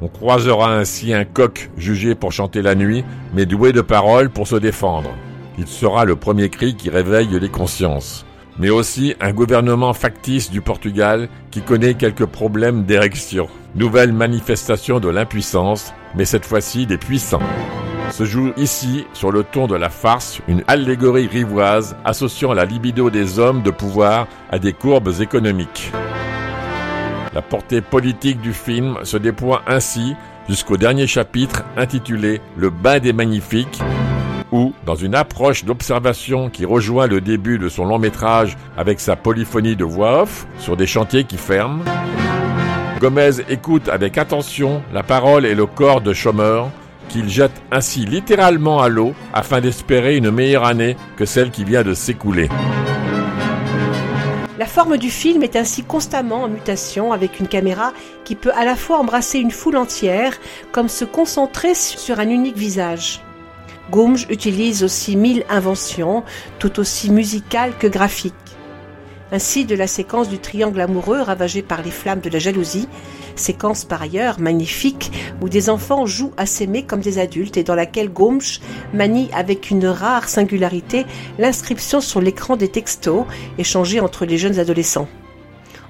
On 0.00 0.08
croisera 0.08 0.76
ainsi 0.76 1.14
un 1.14 1.24
coq 1.24 1.70
jugé 1.76 2.16
pour 2.16 2.32
chanter 2.32 2.62
la 2.62 2.74
nuit, 2.74 3.04
mais 3.32 3.46
doué 3.46 3.72
de 3.72 3.80
paroles 3.80 4.30
pour 4.30 4.48
se 4.48 4.56
défendre. 4.56 5.10
Il 5.56 5.68
sera 5.68 6.04
le 6.04 6.16
premier 6.16 6.48
cri 6.48 6.74
qui 6.74 6.90
réveille 6.90 7.38
les 7.40 7.48
consciences. 7.48 8.26
Mais 8.58 8.70
aussi 8.70 9.14
un 9.20 9.32
gouvernement 9.32 9.92
factice 9.92 10.50
du 10.50 10.62
Portugal 10.62 11.28
qui 11.52 11.62
connaît 11.62 11.94
quelques 11.94 12.26
problèmes 12.26 12.82
d'érection. 12.82 13.46
Nouvelle 13.76 14.12
manifestation 14.12 14.98
de 14.98 15.08
l'impuissance, 15.08 15.94
mais 16.16 16.24
cette 16.24 16.46
fois-ci 16.46 16.86
des 16.86 16.98
puissants. 16.98 17.42
Se 18.10 18.24
joue 18.24 18.52
ici, 18.56 19.04
sur 19.12 19.30
le 19.30 19.42
ton 19.42 19.66
de 19.66 19.74
la 19.74 19.90
farce, 19.90 20.40
une 20.48 20.62
allégorie 20.68 21.26
rivoise 21.26 21.96
associant 22.04 22.52
la 22.52 22.64
libido 22.64 23.10
des 23.10 23.38
hommes 23.38 23.62
de 23.62 23.70
pouvoir 23.70 24.26
à 24.50 24.58
des 24.58 24.72
courbes 24.72 25.12
économiques. 25.20 25.92
La 27.34 27.42
portée 27.42 27.82
politique 27.82 28.40
du 28.40 28.52
film 28.52 28.96
se 29.02 29.16
déploie 29.16 29.62
ainsi 29.66 30.14
jusqu'au 30.48 30.76
dernier 30.76 31.06
chapitre 31.06 31.64
intitulé 31.76 32.40
Le 32.56 32.70
bain 32.70 33.00
des 33.00 33.12
magnifiques, 33.12 33.80
où, 34.52 34.72
dans 34.86 34.94
une 34.94 35.14
approche 35.14 35.64
d'observation 35.64 36.48
qui 36.48 36.64
rejoint 36.64 37.08
le 37.08 37.20
début 37.20 37.58
de 37.58 37.68
son 37.68 37.84
long 37.84 37.98
métrage 37.98 38.56
avec 38.76 39.00
sa 39.00 39.16
polyphonie 39.16 39.76
de 39.76 39.84
voix 39.84 40.22
off 40.22 40.46
sur 40.58 40.76
des 40.76 40.86
chantiers 40.86 41.24
qui 41.24 41.36
ferment, 41.36 41.82
Gomez 43.00 43.42
écoute 43.50 43.90
avec 43.90 44.16
attention 44.16 44.82
la 44.94 45.02
parole 45.02 45.44
et 45.44 45.54
le 45.54 45.66
corps 45.66 46.00
de 46.00 46.14
chômeurs 46.14 46.70
qu'il 47.10 47.28
jette 47.28 47.62
ainsi 47.70 48.06
littéralement 48.06 48.80
à 48.80 48.88
l'eau 48.88 49.12
afin 49.34 49.60
d'espérer 49.60 50.16
une 50.16 50.30
meilleure 50.30 50.64
année 50.64 50.96
que 51.16 51.26
celle 51.26 51.50
qui 51.50 51.64
vient 51.64 51.82
de 51.82 51.92
s'écouler. 51.92 52.48
La 54.58 54.64
forme 54.64 54.96
du 54.96 55.10
film 55.10 55.42
est 55.42 55.56
ainsi 55.56 55.84
constamment 55.84 56.44
en 56.44 56.48
mutation 56.48 57.12
avec 57.12 57.38
une 57.38 57.48
caméra 57.48 57.92
qui 58.24 58.34
peut 58.34 58.52
à 58.56 58.64
la 58.64 58.76
fois 58.76 58.98
embrasser 58.98 59.40
une 59.40 59.50
foule 59.50 59.76
entière 59.76 60.32
comme 60.72 60.88
se 60.88 61.04
concentrer 61.04 61.74
sur 61.74 62.18
un 62.18 62.30
unique 62.30 62.56
visage. 62.56 63.20
Gomge 63.90 64.26
utilise 64.30 64.82
aussi 64.82 65.16
mille 65.16 65.44
inventions, 65.50 66.24
tout 66.58 66.80
aussi 66.80 67.10
musicales 67.10 67.74
que 67.78 67.86
graphiques. 67.86 68.34
Ainsi 69.32 69.64
de 69.64 69.74
la 69.74 69.86
séquence 69.88 70.28
du 70.28 70.38
triangle 70.38 70.80
amoureux 70.80 71.20
ravagé 71.20 71.62
par 71.62 71.82
les 71.82 71.90
flammes 71.90 72.20
de 72.20 72.30
la 72.30 72.38
jalousie, 72.38 72.88
séquence 73.34 73.84
par 73.84 74.02
ailleurs 74.02 74.38
magnifique 74.38 75.10
où 75.40 75.48
des 75.48 75.68
enfants 75.68 76.06
jouent 76.06 76.32
à 76.36 76.46
s'aimer 76.46 76.84
comme 76.84 77.00
des 77.00 77.18
adultes 77.18 77.56
et 77.56 77.64
dans 77.64 77.74
laquelle 77.74 78.12
Gomsch 78.12 78.60
manie 78.94 79.28
avec 79.32 79.70
une 79.70 79.86
rare 79.86 80.28
singularité 80.28 81.06
l'inscription 81.38 82.00
sur 82.00 82.20
l'écran 82.20 82.56
des 82.56 82.68
textos 82.68 83.24
échangés 83.58 84.00
entre 84.00 84.26
les 84.26 84.38
jeunes 84.38 84.58
adolescents. 84.58 85.08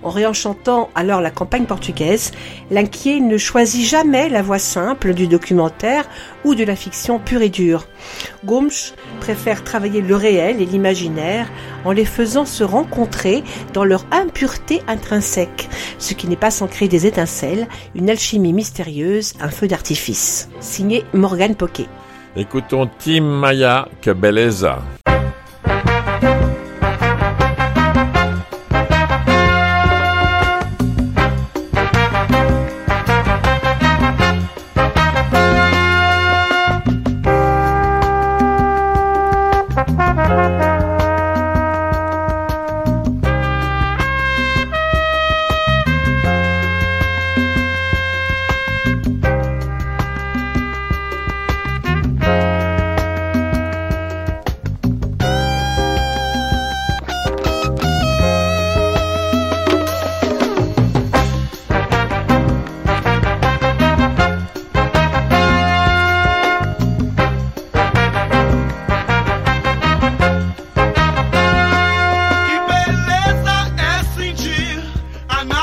En 0.06 0.10
réenchantant 0.10 0.88
alors 0.94 1.20
la 1.20 1.32
campagne 1.32 1.64
portugaise, 1.64 2.30
l'inquiet 2.70 3.18
ne 3.18 3.36
choisit 3.36 3.84
jamais 3.84 4.28
la 4.28 4.40
voie 4.40 4.60
simple 4.60 5.14
du 5.14 5.26
documentaire 5.26 6.08
ou 6.44 6.54
de 6.54 6.62
la 6.62 6.76
fiction 6.76 7.18
pure 7.18 7.42
et 7.42 7.48
dure. 7.48 7.88
Gomes 8.44 8.70
préfère 9.18 9.64
travailler 9.64 10.02
le 10.02 10.14
réel 10.14 10.62
et 10.62 10.64
l'imaginaire 10.64 11.48
en 11.84 11.90
les 11.90 12.04
faisant 12.04 12.44
se 12.44 12.62
rencontrer 12.62 13.42
dans 13.72 13.82
leur 13.82 14.06
impureté 14.12 14.80
intrinsèque, 14.86 15.68
ce 15.98 16.14
qui 16.14 16.28
n'est 16.28 16.36
pas 16.36 16.52
sans 16.52 16.68
créer 16.68 16.86
des 16.86 17.08
étincelles, 17.08 17.66
une 17.96 18.08
alchimie 18.08 18.52
mystérieuse, 18.52 19.34
un 19.40 19.48
feu 19.48 19.66
d'artifice. 19.66 20.48
Signé 20.60 21.04
Morgan 21.14 21.56
Poquet. 21.56 21.88
Écoutons 22.36 22.88
Tim 23.00 23.22
Maya, 23.22 23.88
que 24.00 24.12
belleza. 24.12 24.84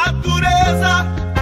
natureza. 0.05 1.32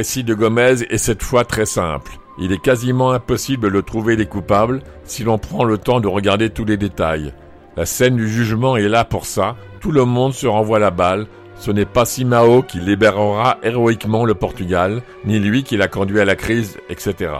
Récit 0.00 0.24
de 0.24 0.32
Gomez 0.32 0.76
est 0.88 0.96
cette 0.96 1.22
fois 1.22 1.44
très 1.44 1.66
simple. 1.66 2.12
Il 2.38 2.52
est 2.52 2.62
quasiment 2.62 3.10
impossible 3.10 3.70
de 3.70 3.82
trouver 3.82 4.16
les 4.16 4.24
coupables 4.24 4.80
si 5.04 5.24
l'on 5.24 5.36
prend 5.36 5.62
le 5.62 5.76
temps 5.76 6.00
de 6.00 6.08
regarder 6.08 6.48
tous 6.48 6.64
les 6.64 6.78
détails. 6.78 7.34
La 7.76 7.84
scène 7.84 8.16
du 8.16 8.26
jugement 8.26 8.78
est 8.78 8.88
là 8.88 9.04
pour 9.04 9.26
ça, 9.26 9.56
tout 9.78 9.92
le 9.92 10.06
monde 10.06 10.32
se 10.32 10.46
renvoie 10.46 10.78
la 10.78 10.90
balle, 10.90 11.26
ce 11.56 11.70
n'est 11.70 11.84
pas 11.84 12.06
Simao 12.06 12.62
qui 12.62 12.80
libérera 12.80 13.58
héroïquement 13.62 14.24
le 14.24 14.32
Portugal, 14.32 15.02
ni 15.26 15.38
lui 15.38 15.64
qui 15.64 15.76
l'a 15.76 15.86
conduit 15.86 16.20
à 16.20 16.24
la 16.24 16.34
crise, 16.34 16.78
etc. 16.88 17.32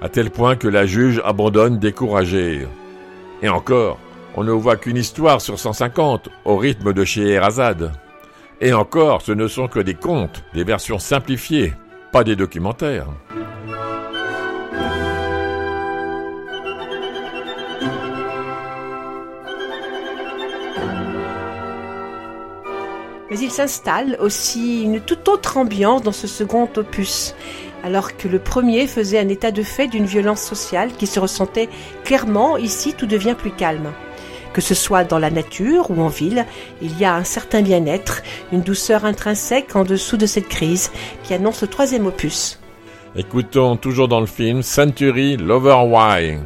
À 0.00 0.08
tel 0.08 0.30
point 0.30 0.54
que 0.54 0.68
la 0.68 0.86
juge 0.86 1.20
abandonne 1.24 1.80
découragée. 1.80 2.68
Et 3.42 3.48
encore, 3.48 3.98
on 4.36 4.44
ne 4.44 4.52
voit 4.52 4.76
qu'une 4.76 4.96
histoire 4.96 5.40
sur 5.40 5.58
150, 5.58 6.28
au 6.44 6.56
rythme 6.56 6.92
de 6.92 7.04
Scheherazade. 7.04 7.90
Et 8.62 8.74
encore, 8.74 9.22
ce 9.22 9.32
ne 9.32 9.48
sont 9.48 9.68
que 9.68 9.80
des 9.80 9.94
contes, 9.94 10.44
des 10.52 10.64
versions 10.64 10.98
simplifiées, 10.98 11.72
pas 12.12 12.24
des 12.24 12.36
documentaires. 12.36 13.06
Mais 23.30 23.38
il 23.38 23.50
s'installe 23.50 24.18
aussi 24.20 24.82
une 24.82 25.00
toute 25.00 25.28
autre 25.28 25.56
ambiance 25.56 26.02
dans 26.02 26.12
ce 26.12 26.26
second 26.26 26.68
opus, 26.76 27.34
alors 27.82 28.14
que 28.18 28.28
le 28.28 28.40
premier 28.40 28.86
faisait 28.86 29.20
un 29.20 29.28
état 29.28 29.52
de 29.52 29.62
fait 29.62 29.86
d'une 29.86 30.04
violence 30.04 30.42
sociale 30.42 30.90
qui 30.98 31.06
se 31.06 31.18
ressentait 31.18 31.70
clairement, 32.04 32.58
ici 32.58 32.92
tout 32.92 33.06
devient 33.06 33.36
plus 33.38 33.52
calme. 33.52 33.90
Que 34.52 34.60
ce 34.60 34.74
soit 34.74 35.04
dans 35.04 35.18
la 35.18 35.30
nature 35.30 35.90
ou 35.90 36.00
en 36.00 36.08
ville, 36.08 36.44
il 36.82 36.98
y 36.98 37.04
a 37.04 37.14
un 37.14 37.24
certain 37.24 37.62
bien-être, 37.62 38.22
une 38.52 38.62
douceur 38.62 39.04
intrinsèque 39.04 39.76
en 39.76 39.84
dessous 39.84 40.16
de 40.16 40.26
cette 40.26 40.48
crise 40.48 40.90
qui 41.22 41.34
annonce 41.34 41.62
le 41.62 41.68
troisième 41.68 42.06
opus. 42.06 42.58
Écoutons 43.16 43.76
toujours 43.76 44.08
dans 44.08 44.20
le 44.20 44.26
film 44.26 44.62
Century 44.62 45.36
Lover 45.36 45.82
Why. 45.86 46.38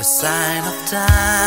a 0.00 0.04
sign 0.04 0.64
of 0.64 0.90
time. 0.90 1.37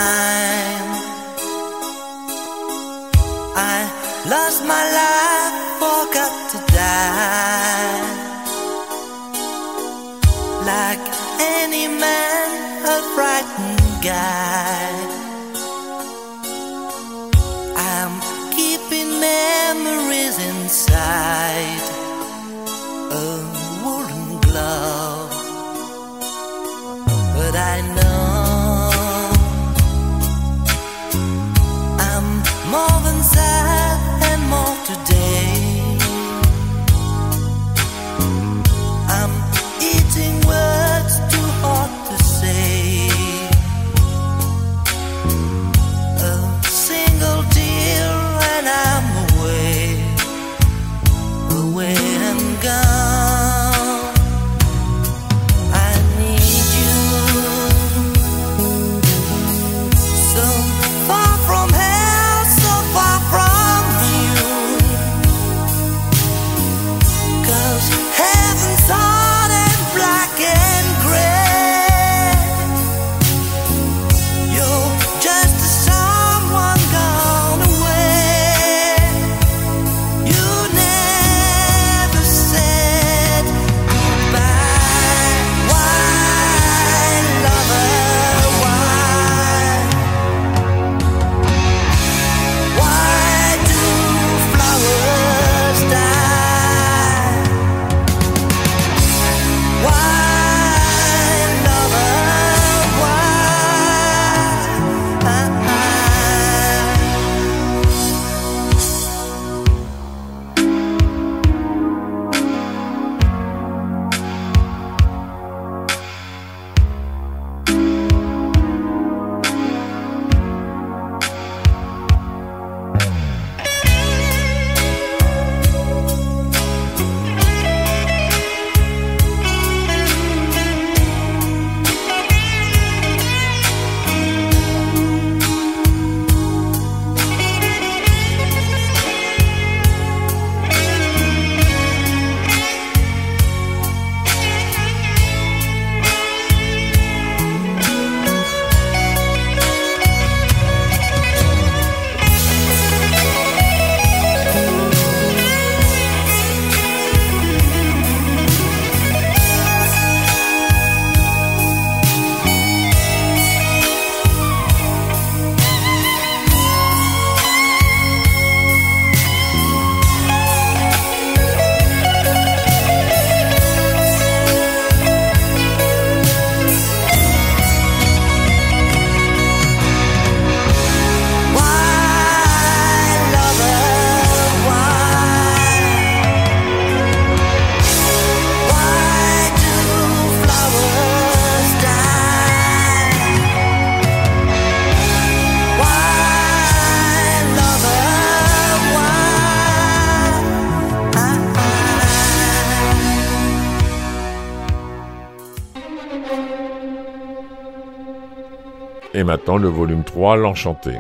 Maintenant 209.31 209.55
le 209.55 209.69
volume 209.69 210.03
3, 210.03 210.35
L'Enchanté. 210.35 210.99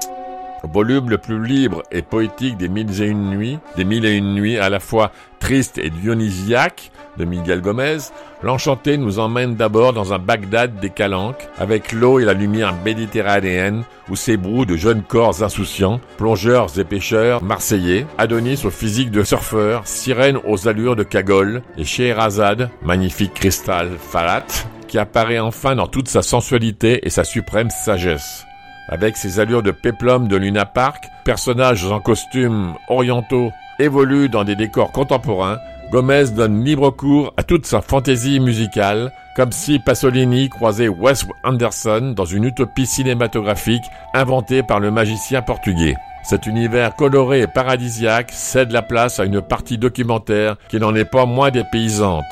volume 0.63 1.09
le 1.09 1.17
plus 1.17 1.43
libre 1.43 1.83
et 1.91 2.01
poétique 2.01 2.55
des 2.55 2.69
mille 2.69 3.01
et 3.01 3.07
une 3.07 3.29
nuits, 3.29 3.59
des 3.75 3.83
mille 3.83 4.05
et 4.05 4.15
une 4.15 4.35
nuits 4.35 4.57
à 4.57 4.69
la 4.69 4.79
fois 4.79 5.11
triste 5.41 5.77
et 5.77 5.89
dionysiaque 5.89 6.91
de 7.17 7.25
Miguel 7.25 7.59
Gomez, 7.59 7.97
l'Enchanté 8.41 8.97
nous 8.97 9.19
emmène 9.19 9.55
d'abord 9.55 9.91
dans 9.91 10.13
un 10.13 10.17
Bagdad 10.17 10.79
des 10.79 10.91
calanques, 10.91 11.45
avec 11.59 11.91
l'eau 11.91 12.21
et 12.21 12.23
la 12.23 12.31
lumière 12.31 12.73
méditerranéenne 12.85 13.83
où 14.09 14.15
s'ébrouent 14.15 14.65
de 14.65 14.77
jeunes 14.77 15.03
corps 15.03 15.43
insouciants, 15.43 15.99
plongeurs 16.15 16.79
et 16.79 16.85
pêcheurs 16.85 17.43
marseillais, 17.43 18.05
Adonis 18.17 18.61
au 18.63 18.69
physique 18.69 19.11
de 19.11 19.25
surfeur, 19.25 19.81
sirène 19.83 20.37
aux 20.45 20.69
allures 20.69 20.95
de 20.95 21.03
cagole, 21.03 21.63
et 21.77 21.83
Scheherazade, 21.83 22.69
magnifique 22.81 23.33
cristal 23.33 23.89
Falat, 23.99 24.45
qui 24.91 24.99
apparaît 24.99 25.39
enfin 25.39 25.75
dans 25.75 25.87
toute 25.87 26.09
sa 26.09 26.21
sensualité 26.21 27.07
et 27.07 27.09
sa 27.09 27.23
suprême 27.23 27.69
sagesse. 27.69 28.45
Avec 28.89 29.15
ses 29.15 29.39
allures 29.39 29.63
de 29.63 29.71
péplum 29.71 30.27
de 30.27 30.35
Luna 30.35 30.65
Park, 30.65 31.05
personnages 31.23 31.85
en 31.85 32.01
costumes 32.01 32.73
orientaux 32.89 33.51
évoluent 33.79 34.27
dans 34.27 34.43
des 34.43 34.57
décors 34.57 34.91
contemporains, 34.91 35.59
Gomez 35.91 36.31
donne 36.35 36.63
libre 36.65 36.89
cours 36.89 37.33
à 37.37 37.43
toute 37.43 37.65
sa 37.65 37.81
fantaisie 37.81 38.41
musicale, 38.41 39.13
comme 39.37 39.53
si 39.53 39.79
Pasolini 39.79 40.49
croisait 40.49 40.89
Wes 40.89 41.25
Anderson 41.45 42.13
dans 42.13 42.25
une 42.25 42.43
utopie 42.43 42.85
cinématographique 42.85 43.83
inventée 44.13 44.61
par 44.61 44.81
le 44.81 44.91
magicien 44.91 45.41
portugais. 45.41 45.95
Cet 46.23 46.47
univers 46.47 46.97
coloré 46.97 47.41
et 47.41 47.47
paradisiaque 47.47 48.31
cède 48.33 48.71
la 48.71 48.81
place 48.81 49.21
à 49.21 49.25
une 49.25 49.41
partie 49.41 49.77
documentaire 49.77 50.57
qui 50.69 50.79
n'en 50.79 50.93
est 50.95 51.05
pas 51.05 51.25
moins 51.25 51.49
dépaysante. 51.49 52.25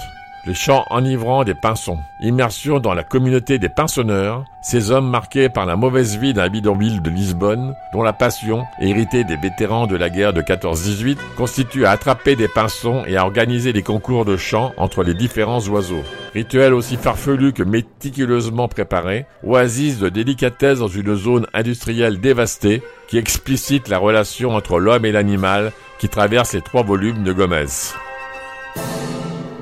Les 0.49 0.55
chants 0.55 0.83
enivrants 0.89 1.43
des 1.43 1.53
pinsons, 1.53 1.99
immersion 2.21 2.79
dans 2.79 2.95
la 2.95 3.03
communauté 3.03 3.59
des 3.59 3.69
pinsonneurs, 3.69 4.45
ces 4.63 4.89
hommes 4.89 5.07
marqués 5.07 5.47
par 5.47 5.67
la 5.67 5.75
mauvaise 5.75 6.17
vie 6.17 6.33
d'un 6.33 6.49
bidonville 6.49 7.03
de 7.03 7.11
Lisbonne, 7.11 7.75
dont 7.93 8.01
la 8.01 8.13
passion, 8.13 8.65
héritée 8.81 9.23
des 9.23 9.35
vétérans 9.35 9.85
de 9.85 9.95
la 9.95 10.09
guerre 10.09 10.33
de 10.33 10.41
14-18, 10.41 11.19
constitue 11.37 11.85
à 11.85 11.91
attraper 11.91 12.35
des 12.35 12.47
pinsons 12.47 13.03
et 13.05 13.15
à 13.15 13.25
organiser 13.25 13.73
des 13.73 13.83
concours 13.83 14.25
de 14.25 14.37
chant 14.37 14.73
entre 14.77 15.03
les 15.03 15.13
différents 15.13 15.61
oiseaux. 15.67 16.01
Rituel 16.33 16.73
aussi 16.73 16.97
farfelu 16.97 17.53
que 17.53 17.61
méticuleusement 17.61 18.67
préparé, 18.67 19.27
oasis 19.43 19.99
de 19.99 20.09
délicatesse 20.09 20.79
dans 20.79 20.87
une 20.87 21.13
zone 21.13 21.45
industrielle 21.53 22.19
dévastée 22.19 22.81
qui 23.07 23.19
explicite 23.19 23.87
la 23.87 23.99
relation 23.99 24.55
entre 24.55 24.79
l'homme 24.79 25.05
et 25.05 25.11
l'animal 25.11 25.73
qui 25.99 26.09
traverse 26.09 26.53
les 26.53 26.61
trois 26.61 26.81
volumes 26.81 27.23
de 27.23 27.33
Gomez. 27.33 27.67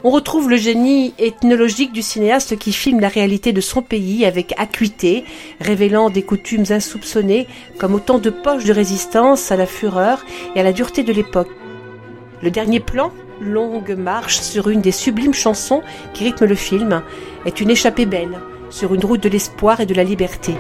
On 0.08 0.10
retrouve 0.10 0.50
le 0.50 0.56
génie 0.56 1.14
ethnologique 1.20 1.92
du 1.92 2.02
cinéaste 2.02 2.58
qui 2.58 2.72
filme 2.72 3.02
la 3.02 3.10
réalité 3.10 3.52
de 3.52 3.60
son 3.60 3.82
pays 3.82 4.26
avec 4.26 4.54
acuité, 4.58 5.26
révélant 5.60 6.10
des 6.10 6.22
coutumes 6.22 6.64
insoupçonnées 6.70 7.46
comme 7.78 7.94
autant 7.94 8.18
de 8.18 8.30
poches 8.30 8.64
de 8.64 8.72
résistance 8.72 9.52
à 9.52 9.58
la 9.58 9.66
fureur 9.66 10.26
et 10.56 10.62
à 10.62 10.64
la 10.64 10.72
dureté 10.72 11.04
de 11.04 11.12
l'époque. 11.12 11.50
Le 12.42 12.50
dernier 12.50 12.80
plan, 12.80 13.12
longue 13.42 13.98
marche 13.98 14.40
sur 14.40 14.70
une 14.70 14.80
des 14.80 14.94
sublimes 14.94 15.34
chansons 15.34 15.82
qui 16.14 16.24
rythment 16.24 16.48
le 16.48 16.56
film, 16.56 17.04
est 17.46 17.60
une 17.60 17.70
échappée 17.70 18.06
belle 18.06 18.40
sur 18.70 18.96
une 18.96 19.04
route 19.04 19.22
de 19.22 19.28
l'espoir 19.28 19.82
et 19.82 19.86
de 19.86 19.94
la 19.94 20.06
liberté. 20.06 20.54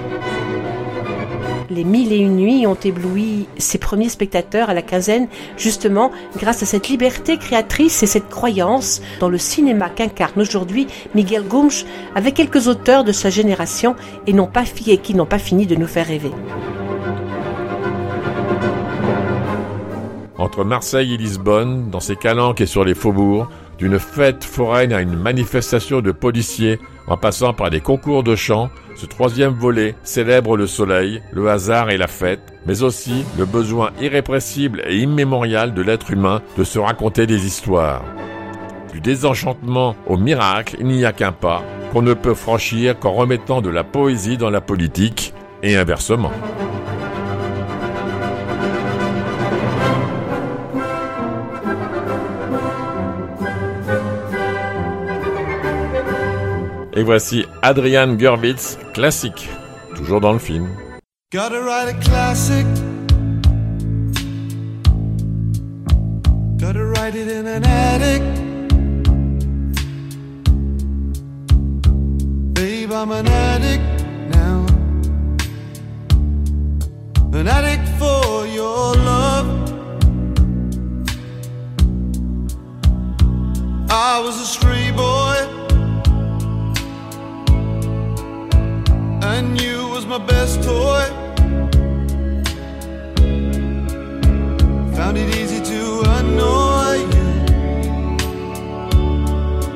Les 1.70 1.84
mille 1.84 2.13
et 2.13 2.18
une 2.18 2.38
nuits 2.38 2.65
ont 2.65 2.78
ébloui 2.82 3.45
ses 3.57 3.78
premiers 3.78 4.07
spectateurs 4.07 4.70
à 4.70 4.74
la 4.74 4.82
quinzaine, 4.82 5.28
justement 5.57 6.11
grâce 6.38 6.63
à 6.63 6.65
cette 6.65 6.88
liberté 6.88 7.38
créatrice 7.38 8.01
et 8.03 8.07
cette 8.07 8.30
croyance 8.30 9.01
dans 9.20 9.28
le 9.28 9.38
cinéma 9.38 9.89
qu'incarne 9.89 10.39
aujourd'hui 10.39 10.88
Miguel 11.13 11.43
Gumsch 11.43 11.86
avec 12.15 12.36
quelques 12.36 12.68
auteurs 12.68 13.03
de 13.03 13.11
sa 13.11 13.30
génération 13.30 13.95
et 14.28 14.34
pas 14.47 14.63
qui 14.63 15.13
n'ont 15.13 15.26
pas 15.26 15.39
fini 15.39 15.65
de 15.65 15.76
nous 15.76 15.88
faire 15.88 16.07
rêver. 16.07 16.32
Entre 20.38 20.63
Marseille 20.63 21.15
et 21.15 21.18
Lisbonne, 21.18 21.89
dans 21.89 21.99
ses 21.99 22.15
calanques 22.15 22.61
et 22.61 22.65
sur 22.65 22.86
les 22.86 22.95
faubourgs, 22.95 23.47
d'une 23.78 23.99
fête 23.99 24.43
foraine 24.45 24.93
à 24.93 25.01
une 25.01 25.15
manifestation 25.15 25.99
de 25.99 26.11
policiers, 26.11 26.80
en 27.07 27.17
passant 27.17 27.53
par 27.53 27.69
des 27.69 27.81
concours 27.81 28.23
de 28.23 28.35
chant, 28.35 28.69
ce 28.95 29.05
troisième 29.05 29.53
volet 29.53 29.95
célèbre 30.03 30.57
le 30.57 30.67
soleil, 30.67 31.21
le 31.31 31.49
hasard 31.49 31.89
et 31.89 31.97
la 31.97 32.07
fête, 32.07 32.53
mais 32.65 32.83
aussi 32.83 33.23
le 33.37 33.45
besoin 33.45 33.91
irrépressible 34.01 34.83
et 34.87 34.97
immémorial 34.97 35.73
de 35.73 35.81
l'être 35.81 36.11
humain 36.11 36.41
de 36.57 36.63
se 36.63 36.79
raconter 36.79 37.25
des 37.27 37.45
histoires. 37.45 38.03
Du 38.91 39.01
désenchantement 39.01 39.95
au 40.07 40.17
miracle, 40.17 40.75
il 40.79 40.87
n'y 40.87 41.05
a 41.05 41.13
qu'un 41.13 41.31
pas 41.31 41.63
qu'on 41.91 42.01
ne 42.01 42.13
peut 42.13 42.33
franchir 42.33 42.99
qu'en 42.99 43.13
remettant 43.13 43.61
de 43.61 43.69
la 43.69 43.83
poésie 43.83 44.37
dans 44.37 44.49
la 44.49 44.61
politique, 44.61 45.33
et 45.63 45.75
inversement. 45.75 46.31
Et 56.97 57.03
voici 57.03 57.45
Adrian 57.61 58.15
Gurwitz, 58.15 58.79
classique, 58.91 59.47
toujours 59.95 60.19
dans 60.19 60.33
le 60.33 60.39
film. 60.39 60.67
Gotta 61.31 61.61
write 61.61 61.89
a 61.89 61.93
classic. 61.93 62.65
Gotta 66.57 66.83
write 66.83 67.13
it 67.13 67.29
in 67.29 67.45
an 67.45 67.63
attic. 67.63 68.23
Babe, 72.55 72.91
I'm 72.91 73.11
an 73.11 73.27
addict 73.27 73.83
now. 74.31 74.65
An 77.31 77.47
addict 77.47 77.87
for 77.99 78.47
your 78.47 78.95
love. 78.95 79.45
I 83.91 84.19
was 84.19 84.41
a. 84.41 85.16
And 89.30 89.61
you 89.61 89.89
was 89.89 90.05
my 90.05 90.17
best 90.17 90.63
toy. 90.63 91.03
Found 94.95 95.17
it 95.17 95.30
easy 95.39 95.61
to 95.73 95.82
annoy 96.17 96.95
you. 97.13 97.30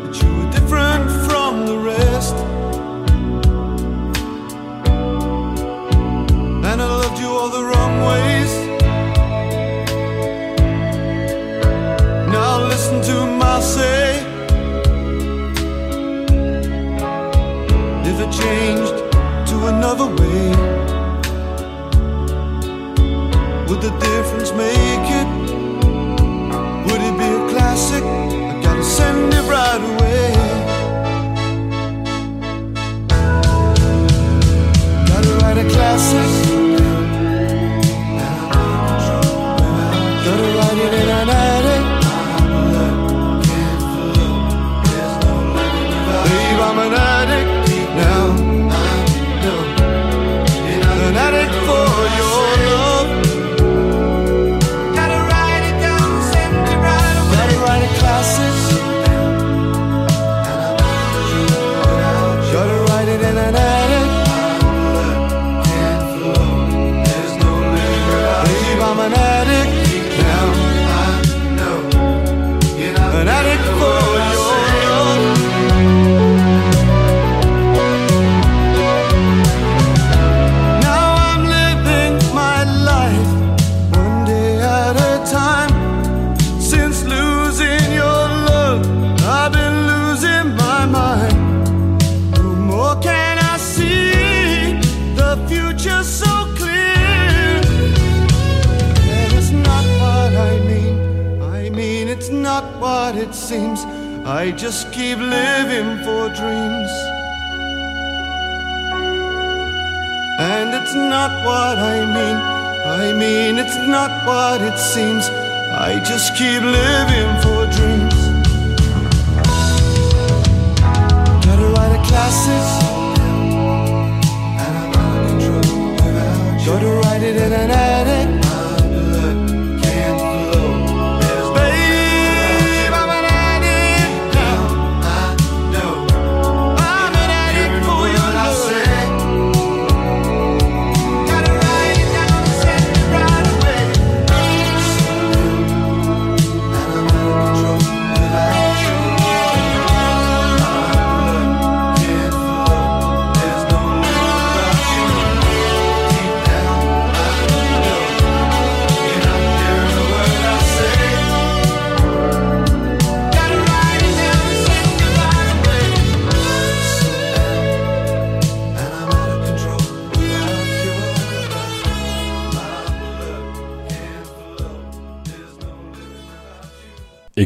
But 0.04 0.14
you 0.22 0.30
were 0.38 0.52
different 0.58 1.06
from 1.28 1.52
the 1.70 1.78
rest. 1.94 2.36
And 6.70 6.78
I 6.82 6.88
loved 7.02 7.20
you 7.20 7.30
all 7.40 7.50
the 7.50 7.64
wrong 7.70 7.94
ways. 8.10 8.54
Now 12.36 12.52
listen 12.74 13.02
to 13.10 13.18
my 13.44 13.60
say. 13.60 14.26
If 18.10 18.18
I 18.26 18.28
changed 18.32 18.91
another 19.84 20.06
way, 20.06 20.50
would 23.68 23.82
the 23.82 23.90
difference 24.00 24.52
make 24.52 25.10
it? 25.10 25.21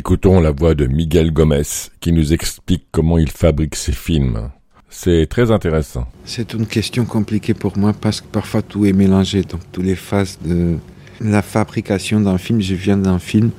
Écoutons 0.06 0.40
la 0.40 0.52
voix 0.52 0.76
de 0.76 0.86
Miguel 0.86 1.32
Gomez 1.32 1.64
qui 2.00 2.12
nous 2.12 2.32
explique 2.32 2.86
comment 2.92 3.18
il 3.18 3.32
fabrique 3.32 3.74
ses 3.74 3.92
films. 3.92 4.52
C'est 4.88 5.26
très 5.28 5.50
intéressant. 5.50 6.06
C'est 6.26 6.54
une 6.54 6.68
question 6.68 7.06
compliquée 7.06 7.56
pour 7.56 7.76
moi 7.76 7.92
parce 7.92 8.22
que 8.22 8.28
parfois 8.28 8.62
tout 8.62 8.86
est 8.86 8.94
mélangé. 8.94 9.42
Donc, 9.42 9.62
toutes 9.72 9.84
les 9.84 9.96
phases 9.96 10.38
de 10.46 10.78
la 11.20 11.42
fabrication 11.42 12.22
d'un 12.22 12.38
film, 12.38 12.62
je 12.62 12.76
viens 12.76 12.98
d'un 12.98 13.18
film, 13.18 13.50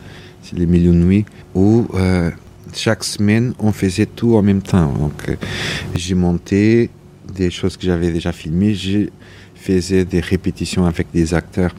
c'est 0.41 0.57
Les 0.57 0.67
Mille 0.67 0.93
Nuits, 0.93 1.25
où 1.57 1.89
euh, 1.95 2.31
chaque 2.73 3.03
semaine 3.03 3.53
on 3.59 3.73
faisait 3.73 4.07
tout 4.07 4.37
en 4.37 4.43
même 4.43 4.63
temps. 4.63 4.93
Donc, 4.93 5.29
euh, 5.29 5.35
j'ai 5.97 6.15
monté 6.15 6.91
des 7.35 7.51
choses 7.51 7.77
que 7.77 7.87
j'avais 7.87 8.13
déjà 8.13 8.31
filmées, 8.31 8.77
je 8.77 9.09
faisais 9.57 10.05
des 10.05 10.21
répétitions 10.21 10.87
avec 10.87 11.09
des 11.13 11.35
acteurs 11.35 11.75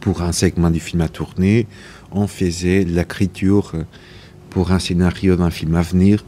pour 0.00 0.20
un 0.20 0.32
segment 0.32 0.68
du 0.68 0.80
film 0.80 1.00
à 1.00 1.08
tourner, 1.08 1.66
on 2.14 2.26
faisait 2.26 2.84
l'écriture 2.84 3.72
pour 4.50 4.70
un 4.72 4.78
scénario 4.78 5.36
d'un 5.36 5.50
film 5.50 5.74
à 5.76 5.82
venir. 5.82 6.24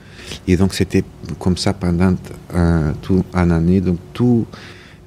Et 0.48 0.56
donc 0.56 0.74
c'était 0.74 1.04
comme 1.38 1.56
ça 1.56 1.74
pendant 1.74 2.14
un, 2.54 2.92
tout 3.02 3.24
un 3.34 3.50
année. 3.50 3.80
Donc 3.80 3.98
tout 4.12 4.46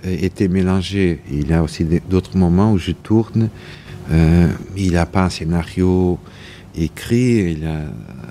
euh, 0.05 0.15
était 0.21 0.47
mélangé. 0.47 1.21
Il 1.31 1.47
y 1.49 1.53
a 1.53 1.63
aussi 1.63 1.85
d'autres 2.09 2.37
moments 2.37 2.71
où 2.71 2.77
je 2.77 2.91
tourne. 2.91 3.49
euh, 4.11 4.47
il 4.75 4.91
n'y 4.91 4.97
a 4.97 5.05
pas 5.05 5.25
un 5.25 5.29
scénario 5.29 6.19
écrit, 6.75 7.53
il 7.53 7.63
y 7.63 7.65
a 7.65 7.85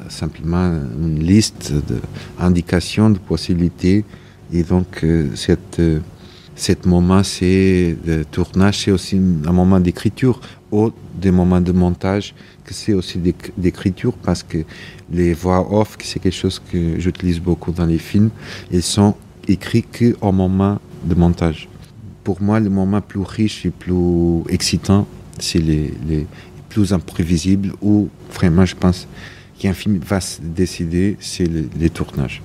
simplement 0.09 0.71
une 1.03 1.19
liste 1.19 1.73
d'indications, 2.39 3.11
de 3.11 3.19
possibilités. 3.19 4.05
Et 4.53 4.63
donc 4.63 5.03
euh, 5.03 5.31
cette, 5.35 5.81
euh, 5.81 6.01
cet 6.57 6.87
moment 6.87 7.23
c'est 7.23 7.97
de 8.05 8.23
tournage, 8.25 8.79
c'est 8.85 8.91
aussi 8.91 9.17
un 9.47 9.53
moment 9.53 9.79
d'écriture 9.79 10.41
ou 10.73 10.91
des 11.15 11.31
moments 11.31 11.61
de 11.61 11.71
montage 11.73 12.35
que 12.65 12.73
c'est 12.75 12.95
aussi 12.95 13.19
d'éc- 13.19 13.53
d'écriture 13.57 14.15
parce 14.15 14.43
que 14.43 14.59
les 15.13 15.33
voix 15.35 15.61
off, 15.73 15.97
c'est 16.03 16.19
quelque 16.19 16.35
chose 16.35 16.61
que 16.73 16.99
j'utilise 16.99 17.39
beaucoup 17.41 17.73
dans 17.73 17.87
les 17.87 17.99
films, 17.99 18.31
ils 18.73 18.83
sont 18.83 19.15
écrits 19.47 19.85
qu'au 19.85 20.33
moment 20.33 20.81
de 21.05 21.15
montage. 21.15 21.69
Pour 22.25 22.43
moi, 22.43 22.59
le 22.59 22.71
moment 22.71 23.01
plus 23.01 23.21
riche 23.21 23.65
et 23.67 23.71
plus 23.71 24.43
excitant, 24.49 25.07
c'est 25.39 25.61
les, 25.61 25.93
les 26.09 26.27
plus 26.69 26.93
imprévisibles 26.93 27.73
où 27.81 28.09
vraiment 28.35 28.65
je 28.65 28.75
pense 28.75 29.07
qu'un 29.59 29.75
film 29.75 29.99
va 29.99 30.21
se 30.21 30.41
décider, 30.41 31.17
c'est 31.21 31.45
le- 31.47 31.69
les 31.79 31.91
tournages. 31.91 32.43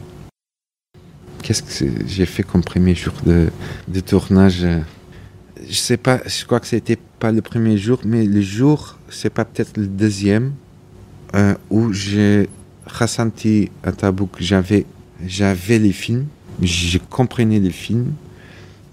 Qu'est-ce 1.52 1.84
que 1.84 1.92
j'ai 2.08 2.26
fait 2.26 2.44
comme 2.44 2.64
premier 2.64 2.96
jour 2.96 3.12
de, 3.26 4.00
tournage 4.00 4.66
Je 5.68 5.76
sais 5.76 5.98
pas, 5.98 6.22
je 6.26 6.46
crois 6.46 6.62
que 6.62 6.66
c'était 6.66 6.98
pas 7.20 7.34
le 7.34 7.42
premier 7.42 7.78
jour, 7.78 8.00
mais 8.06 8.24
le 8.24 8.40
jour, 8.40 8.98
c'est 9.10 9.30
pas 9.30 9.44
peut-être 9.44 9.76
le 9.76 9.88
deuxième, 9.88 10.54
euh, 11.36 11.54
où 11.70 11.92
j'ai 11.92 12.48
ressenti 12.86 13.70
à 13.84 13.92
tabou 13.92 14.28
que 14.28 14.42
j'avais, 14.42 14.86
j'avais 15.28 15.78
les 15.78 15.92
films, 15.92 16.28
je 16.62 16.98
comprenais 17.00 17.60
les 17.60 17.72
films, 17.72 18.14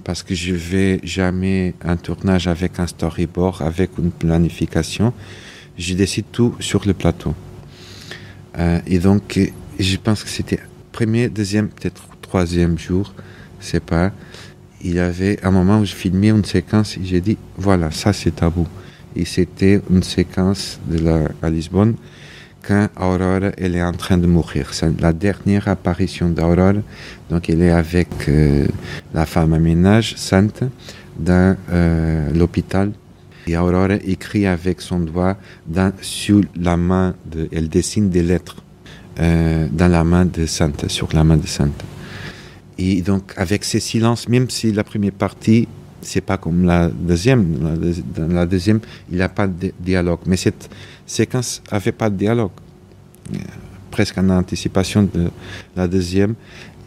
parce 0.03 0.25
que 0.25 0.35
je 0.35 0.53
vais 0.53 0.99
jamais 1.05 1.75
un 1.85 1.97
tournage 1.97 2.49
avec 2.49 2.81
un 2.81 2.89
storyboard, 2.89 3.63
avec 3.63 3.91
une 3.99 4.11
planification. 4.11 5.13
Je 5.79 5.95
décide 5.95 6.25
tout 6.33 6.57
sur 6.59 6.85
le 6.89 6.93
plateau. 6.93 7.37
Euh, 8.59 8.81
et 8.85 8.99
donc, 8.99 9.39
je 9.79 9.97
pense 9.99 10.25
que 10.25 10.29
c'était 10.29 10.59
premier, 10.91 11.29
deuxième, 11.29 11.69
peut-être 11.69 12.03
troisième 12.29 12.79
jour, 12.79 13.15
sais 13.59 13.81
pas. 13.81 14.13
Il 14.83 14.95
y 14.95 15.01
avait 15.01 15.39
un 15.43 15.51
moment 15.51 15.81
où 15.81 15.85
je 15.85 15.95
filmais 15.95 16.29
une 16.29 16.45
séquence 16.45 16.97
et 16.97 17.05
j'ai 17.05 17.21
dit, 17.21 17.37
voilà, 17.57 17.91
ça 17.91 18.13
c'est 18.13 18.37
tabou. 18.37 18.67
Et 19.17 19.25
c'était 19.25 19.81
une 19.91 20.03
séquence 20.03 20.79
de 20.87 20.99
à 21.43 21.51
Lisbonne 21.51 21.95
quand 22.67 22.89
Aurore 23.01 23.51
elle 23.57 23.75
est 23.77 23.83
en 23.83 23.93
train 23.93 24.19
de 24.19 24.27
mourir. 24.27 24.75
C'est 24.75 25.01
la 25.01 25.13
dernière 25.13 25.67
apparition 25.69 26.29
d'Aurore. 26.29 26.83
Donc 27.31 27.49
elle 27.49 27.63
est 27.63 27.71
avec 27.71 28.09
euh, 28.29 28.67
la 29.15 29.25
femme 29.27 29.55
à 29.55 29.59
ménage, 29.59 30.15
Sainte, 30.17 30.63
dans 31.19 31.57
euh, 31.71 32.31
l'hôpital. 32.33 32.93
Et 33.47 33.57
Aurore 33.57 33.93
écrit 34.07 34.47
avec 34.47 34.83
son 34.83 35.01
doigt 35.01 35.37
dans, 35.67 35.93
sur 36.03 36.43
la 36.55 36.77
main, 36.77 37.15
de, 37.25 37.49
elle 37.51 37.69
dessine 37.69 38.11
des 38.11 38.23
lettres 38.23 38.63
euh, 39.19 39.67
dans 39.73 39.89
la 39.89 40.05
main 40.05 40.27
de 40.27 40.45
Sainte, 40.47 40.89
sur 40.89 41.09
la 41.15 41.25
main 41.25 41.39
de 41.39 41.47
Sainte. 41.47 41.83
Et 42.79 43.03
donc 43.03 43.33
avec 43.37 43.65
ces 43.65 43.81
silences, 43.81 44.29
même 44.29 44.49
si 44.49 44.73
la 44.73 44.85
première 44.85 45.13
partie, 45.13 45.67
c'est 46.01 46.21
pas 46.21 46.39
comme 46.39 46.65
la 46.65 46.89
deuxième, 46.89 47.59
dans 48.15 48.29
la 48.29 48.47
deuxième, 48.47 48.81
il 49.11 49.17
n'y 49.17 49.23
a 49.23 49.29
pas 49.29 49.49
de 49.49 49.73
dialogue. 49.81 50.21
Mais 50.27 50.37
cette 50.37 50.71
séquence 51.07 51.61
avait 51.71 51.93
pas 51.93 52.09
de 52.09 52.17
dialogue. 52.17 52.53
Euh, 53.35 53.39
Presque 53.91 54.19
en 54.19 54.29
anticipation 54.29 55.03
de 55.03 55.31
la 55.75 55.89
deuxième. 55.89 56.35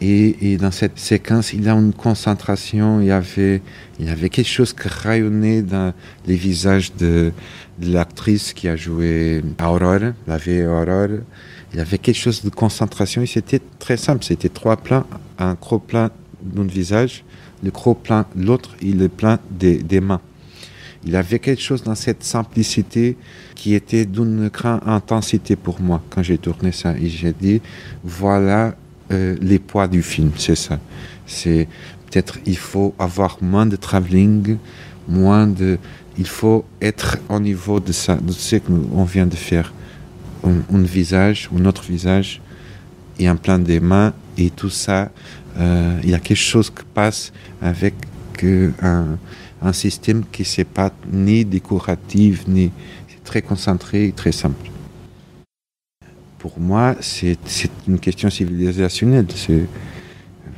Et, 0.00 0.56
dans 0.56 0.72
cette 0.72 0.98
séquence, 0.98 1.52
il 1.52 1.62
y 1.64 1.68
a 1.68 1.74
une 1.74 1.92
concentration, 1.92 3.00
il 3.00 3.06
y 3.06 3.10
avait, 3.12 3.62
il 4.00 4.06
y 4.06 4.08
avait 4.08 4.30
quelque 4.30 4.48
chose 4.48 4.72
qui 4.72 4.88
rayonnait 4.88 5.62
dans 5.62 5.92
les 6.26 6.34
visages 6.34 6.92
de, 6.96 7.32
de 7.78 7.92
l'actrice 7.92 8.52
qui 8.52 8.66
a 8.66 8.74
joué 8.74 9.42
Aurore, 9.62 10.12
la 10.26 10.36
vieille 10.38 10.66
Aurore. 10.66 11.20
Il 11.74 11.80
avait 11.80 11.98
quelque 11.98 12.18
chose 12.18 12.42
de 12.42 12.50
concentration 12.50 13.22
et 13.22 13.26
c'était 13.26 13.60
très 13.78 13.96
simple. 13.96 14.24
C'était 14.24 14.48
trois 14.48 14.76
plans, 14.76 15.06
un 15.38 15.54
gros 15.54 15.78
plan 15.78 16.10
d'un 16.42 16.64
visage, 16.64 17.24
le 17.62 17.70
gros 17.70 17.94
plan 17.94 18.26
l'autre 18.36 18.76
et 18.82 18.92
le 18.92 19.08
plan 19.08 19.38
des, 19.50 20.00
mains. 20.00 20.20
Il 21.04 21.16
avait 21.16 21.38
quelque 21.38 21.62
chose 21.62 21.82
dans 21.82 21.94
cette 21.94 22.22
simplicité 22.24 23.16
qui 23.54 23.74
était 23.74 24.04
d'une 24.04 24.48
grande 24.48 24.80
intensité 24.86 25.56
pour 25.56 25.80
moi 25.80 26.02
quand 26.10 26.22
j'ai 26.22 26.38
tourné 26.38 26.72
ça. 26.72 26.94
Et 26.98 27.08
j'ai 27.08 27.32
dit, 27.32 27.60
voilà 28.04 28.74
euh, 29.10 29.36
les 29.40 29.58
poids 29.58 29.88
du 29.88 30.02
film, 30.02 30.32
c'est 30.36 30.54
ça. 30.54 30.78
C'est 31.26 31.68
peut-être 32.06 32.38
il 32.44 32.56
faut 32.56 32.94
avoir 32.98 33.38
moins 33.40 33.66
de 33.66 33.76
travelling, 33.76 34.58
moins 35.08 35.46
de. 35.46 35.78
Il 36.18 36.26
faut 36.26 36.64
être 36.82 37.18
au 37.30 37.40
niveau 37.40 37.80
de 37.80 37.92
ça, 37.92 38.16
de 38.16 38.32
ce 38.32 38.56
qu'on 38.56 39.04
vient 39.04 39.26
de 39.26 39.34
faire. 39.34 39.72
Un, 40.44 40.82
visage, 40.82 41.48
un 41.56 41.64
autre 41.66 41.82
visage, 41.82 42.40
et 43.18 43.28
un 43.28 43.36
plan 43.36 43.58
des 43.58 43.80
mains, 43.80 44.12
et 44.36 44.50
tout 44.50 44.70
ça, 44.70 45.10
euh, 45.58 46.00
il 46.02 46.10
y 46.10 46.14
a 46.14 46.18
quelque 46.18 46.36
chose 46.36 46.70
qui 46.70 46.82
passe 46.94 47.32
avec 47.60 47.94
un, 48.82 49.18
un 49.62 49.72
système 49.72 50.24
qui 50.32 50.44
n'est 50.58 50.64
pas 50.64 50.90
ni 51.12 51.44
décoratif, 51.44 52.46
ni 52.48 52.72
très 53.24 53.42
concentré 53.42 54.06
et 54.06 54.12
très 54.12 54.32
simple. 54.32 54.70
Pour 56.38 56.58
moi, 56.58 56.96
c'est 57.00 57.38
une 57.86 58.00
question 58.00 58.28
civilisationnelle. 58.28 59.26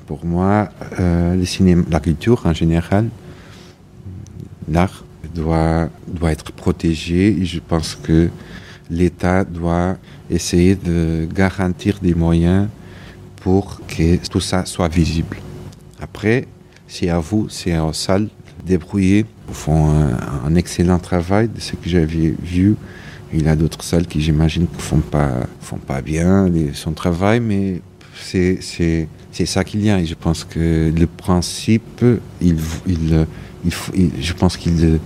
Pour 0.06 0.24
moi 0.24 0.70
euh, 0.98 1.34
le 1.34 1.44
cinéma, 1.44 1.82
la 1.90 2.00
culture 2.00 2.44
en 2.46 2.52
général, 2.52 3.08
l'art 4.68 5.04
doit 5.34 5.90
doit 6.06 6.32
être 6.32 6.52
protégé. 6.52 7.44
Je 7.44 7.58
pense 7.60 7.94
que 7.94 8.30
l'État 8.90 9.44
doit 9.44 9.96
essayer 10.30 10.74
de 10.74 11.26
garantir 11.32 11.98
des 12.02 12.14
moyens 12.14 12.68
pour 13.36 13.80
que 13.86 14.16
tout 14.28 14.40
ça 14.40 14.64
soit 14.64 14.88
visible. 14.88 15.36
Après, 16.00 16.46
c'est 16.86 17.08
à 17.08 17.18
vous, 17.18 17.48
c'est 17.48 17.78
aux 17.78 17.92
salles, 17.92 18.28
débrouiller. 18.66 19.26
Ils 19.48 19.54
font 19.54 19.90
un, 20.46 20.54
excellent 20.54 20.98
travail 20.98 21.48
de 21.48 21.60
ce 21.60 21.72
que 21.76 21.88
j'avais 21.88 22.34
vu. 22.42 22.76
Il 23.32 23.42
y 23.44 23.48
a 23.48 23.56
d'autres 23.56 23.82
salles 23.82 24.06
qui, 24.06 24.20
j'imagine, 24.20 24.62
ne 24.62 24.80
font 24.80 25.00
pas, 25.00 25.46
font 25.60 25.76
pas 25.78 26.00
bien 26.00 26.48
son 26.72 26.92
travail, 26.92 27.40
mais 27.40 27.80
c'est 28.18 28.58
c'est- 28.62 29.08
c'est 29.32 29.46
ça 29.46 29.64
qu'il 29.64 29.84
y 29.84 29.90
a. 29.90 30.00
Et 30.00 30.06
je 30.06 30.14
pense 30.14 30.44
que 30.44 30.92
le 30.96 31.06
principe, 31.06 32.04
il, 32.40 32.56
il, 32.86 33.26
il, 33.64 33.72
il- 33.94 34.22
je 34.22 34.32
pense 34.32 34.56
qu'il 34.56 35.00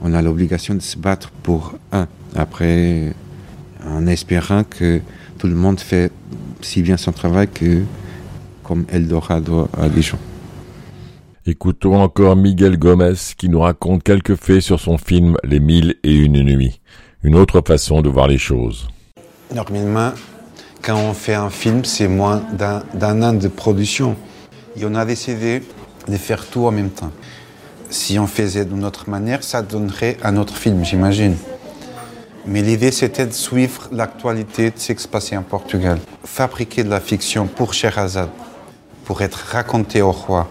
on 0.00 0.14
a 0.14 0.22
l'obligation 0.22 0.74
de 0.74 0.80
se 0.80 0.96
battre 0.96 1.30
pour 1.42 1.74
un. 1.92 2.06
Après, 2.38 3.12
en 3.84 4.06
espérant 4.06 4.62
que 4.62 5.00
tout 5.38 5.48
le 5.48 5.56
monde 5.56 5.80
fait 5.80 6.12
si 6.60 6.82
bien 6.82 6.96
son 6.96 7.10
travail 7.10 7.48
que 7.48 7.82
comme 8.62 8.84
Eldorado 8.92 9.68
a 9.76 9.88
des 9.88 10.02
gens. 10.02 10.20
Écoutons 11.46 12.00
encore 12.00 12.36
Miguel 12.36 12.78
Gomez 12.78 13.14
qui 13.36 13.48
nous 13.48 13.58
raconte 13.58 14.04
quelques 14.04 14.36
faits 14.36 14.60
sur 14.60 14.78
son 14.78 14.98
film 14.98 15.36
Les 15.42 15.58
Mille 15.58 15.96
et 16.04 16.14
Une 16.14 16.40
Nuits. 16.44 16.80
Une 17.24 17.34
autre 17.34 17.60
façon 17.66 18.02
de 18.02 18.08
voir 18.08 18.28
les 18.28 18.38
choses. 18.38 18.86
Normalement, 19.52 20.12
quand 20.80 20.96
on 20.96 21.14
fait 21.14 21.34
un 21.34 21.50
film, 21.50 21.84
c'est 21.84 22.06
moins 22.06 22.40
d'un 22.56 22.84
d'un 22.94 23.20
an 23.22 23.32
de 23.32 23.48
production. 23.48 24.14
Et 24.76 24.84
on 24.84 24.94
a 24.94 25.04
décidé 25.04 25.62
de 26.06 26.16
faire 26.16 26.46
tout 26.46 26.66
en 26.66 26.70
même 26.70 26.90
temps. 26.90 27.10
Si 27.90 28.16
on 28.16 28.28
faisait 28.28 28.64
d'une 28.64 28.84
autre 28.84 29.10
manière, 29.10 29.42
ça 29.42 29.62
donnerait 29.62 30.18
un 30.22 30.36
autre 30.36 30.56
film, 30.56 30.84
j'imagine. 30.84 31.34
Mais 32.50 32.62
l'idée, 32.62 32.92
c'était 32.92 33.26
de 33.26 33.32
suivre 33.32 33.88
l'actualité 33.92 34.70
de 34.70 34.78
ce 34.78 34.94
qui 34.94 35.02
se 35.02 35.06
passait 35.06 35.36
en 35.36 35.42
Portugal. 35.42 35.98
Fabriquer 36.24 36.82
de 36.82 36.88
la 36.88 36.98
fiction 36.98 37.46
pour 37.46 37.74
Sherazade, 37.74 38.30
pour 39.04 39.20
être 39.20 39.36
raconté 39.50 40.00
au 40.00 40.12
roi. 40.12 40.48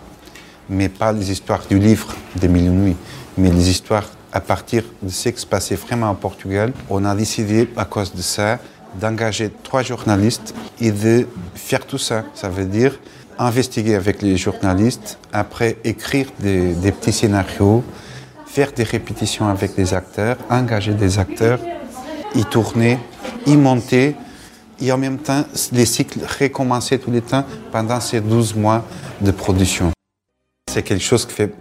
Mais 0.69 0.89
pas 0.89 1.11
les 1.11 1.31
histoires 1.31 1.65
du 1.67 1.79
livre 1.79 2.13
des 2.35 2.49
Mille 2.49 2.69
Nuits, 2.69 2.95
mais 3.35 3.49
les 3.49 3.71
histoires 3.71 4.05
à 4.31 4.39
partir 4.41 4.83
de 5.01 5.09
ce 5.09 5.29
qui 5.29 5.41
se 5.41 5.47
passait 5.47 5.73
vraiment 5.73 6.11
en 6.11 6.13
Portugal. 6.13 6.71
On 6.87 7.03
a 7.03 7.15
décidé, 7.15 7.67
à 7.75 7.85
cause 7.85 8.13
de 8.13 8.21
ça, 8.21 8.59
d'engager 9.01 9.49
trois 9.63 9.81
journalistes 9.81 10.53
et 10.79 10.91
de 10.91 11.27
faire 11.55 11.83
tout 11.83 11.97
ça. 11.97 12.25
Ça 12.35 12.47
veut 12.47 12.65
dire 12.65 12.99
investiguer 13.39 13.95
avec 13.95 14.21
les 14.21 14.37
journalistes, 14.37 15.17
après 15.33 15.77
écrire 15.83 16.27
des, 16.39 16.75
des 16.75 16.91
petits 16.91 17.13
scénarios, 17.13 17.83
faire 18.45 18.71
des 18.71 18.83
répétitions 18.83 19.47
avec 19.47 19.75
les 19.77 19.95
acteurs, 19.95 20.37
engager 20.51 20.93
des 20.93 21.17
acteurs, 21.17 21.59
y 22.35 22.43
tourner, 22.45 22.99
y 23.45 23.55
monter, 23.55 24.15
et 24.79 24.91
en 24.91 24.97
même 24.97 25.17
temps, 25.17 25.43
les 25.71 25.85
cycles 25.85 26.19
recommencer 26.39 26.99
tous 26.99 27.11
les 27.11 27.21
temps 27.21 27.43
pendant 27.71 27.99
ces 27.99 28.21
12 28.21 28.55
mois 28.55 28.85
de 29.21 29.31
production. 29.31 29.91
C'est 30.71 30.83
quelque 30.83 31.03
chose 31.03 31.25
qui 31.25 31.33
fait, 31.33 31.53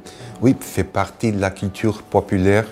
oui, 0.42 0.54
fait 0.60 0.84
partie 0.84 1.32
de 1.32 1.40
la 1.40 1.50
culture 1.50 2.02
populaire 2.02 2.66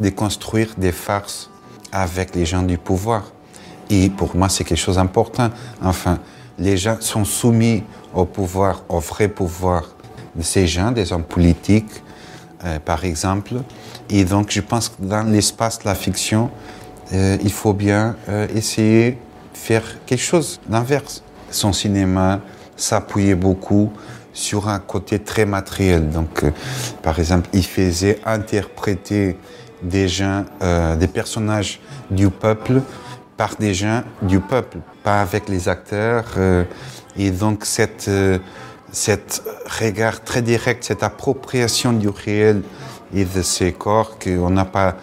de 0.00 0.10
construire 0.10 0.74
des 0.76 0.92
farces 0.92 1.50
avec 1.90 2.34
les 2.34 2.44
gens 2.44 2.62
du 2.62 2.76
pouvoir. 2.76 3.32
Et 3.88 4.10
pour 4.10 4.36
moi, 4.36 4.48
c'est 4.48 4.64
quelque 4.64 4.78
chose 4.78 4.96
d'important. 4.96 5.50
Enfin, 5.82 6.18
les 6.58 6.76
gens 6.76 6.96
sont 7.00 7.24
soumis 7.24 7.82
au 8.14 8.24
pouvoir, 8.24 8.82
au 8.88 8.98
vrai 8.98 9.28
pouvoir 9.28 9.84
de 10.34 10.42
ces 10.42 10.66
gens, 10.66 10.90
des 10.90 11.12
hommes 11.12 11.24
politiques, 11.24 12.02
euh, 12.64 12.78
par 12.78 13.04
exemple. 13.04 13.54
Et 14.10 14.24
donc, 14.24 14.50
je 14.50 14.60
pense 14.60 14.88
que 14.88 14.96
dans 15.00 15.22
l'espace 15.22 15.78
de 15.78 15.84
la 15.84 15.94
fiction, 15.94 16.50
euh, 17.12 17.36
il 17.42 17.52
faut 17.52 17.72
bien 17.72 18.16
euh, 18.28 18.46
essayer 18.54 19.12
de 19.12 19.16
faire 19.54 19.84
quelque 20.06 20.22
chose 20.22 20.60
d'inverse. 20.68 21.22
Son 21.50 21.72
cinéma 21.72 22.40
s'appuyait 22.76 23.34
beaucoup 23.34 23.92
sur 24.32 24.68
un 24.68 24.78
côté 24.78 25.18
très 25.18 25.46
matériel. 25.46 26.10
Donc, 26.10 26.44
euh, 26.44 26.50
par 27.02 27.18
exemple, 27.18 27.48
il 27.52 27.64
faisait 27.64 28.18
interpréter 28.24 29.36
des 29.82 30.08
gens, 30.08 30.44
euh, 30.62 30.96
des 30.96 31.06
personnages 31.06 31.80
du 32.10 32.28
peuple 32.30 32.82
par 33.36 33.56
des 33.56 33.74
gens 33.74 34.02
du 34.22 34.40
peuple, 34.40 34.78
pas 35.02 35.20
avec 35.20 35.48
les 35.48 35.68
acteurs. 35.68 36.24
euh, 36.36 36.64
et 37.16 37.30
donc, 37.30 37.64
cette, 37.64 38.08
euh, 38.08 38.38
cet 38.92 39.42
regard 39.80 40.22
très 40.22 40.42
direct, 40.42 40.84
cette 40.84 41.02
appropriation 41.02 41.92
du 41.92 42.08
réel 42.08 42.62
et 43.14 43.24
de 43.24 43.42
ces 43.42 43.72
corps 43.72 44.18
qu'on 44.18 44.50
n'a 44.50 44.64
pas, 44.64 44.96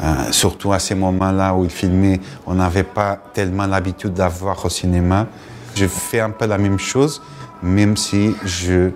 euh, 0.00 0.30
surtout 0.30 0.72
à 0.72 0.78
ces 0.78 0.94
moments-là 0.94 1.54
où 1.54 1.64
il 1.64 1.70
filmait, 1.70 2.20
on 2.46 2.54
n'avait 2.54 2.82
pas 2.82 3.18
tellement 3.32 3.66
l'habitude 3.66 4.12
d'avoir 4.12 4.64
au 4.64 4.68
cinéma. 4.68 5.26
Je 5.74 5.86
fais 5.86 6.20
un 6.20 6.30
peu 6.30 6.46
la 6.46 6.58
même 6.58 6.78
chose, 6.78 7.22
même 7.62 7.96
si 7.96 8.34
je, 8.44 8.90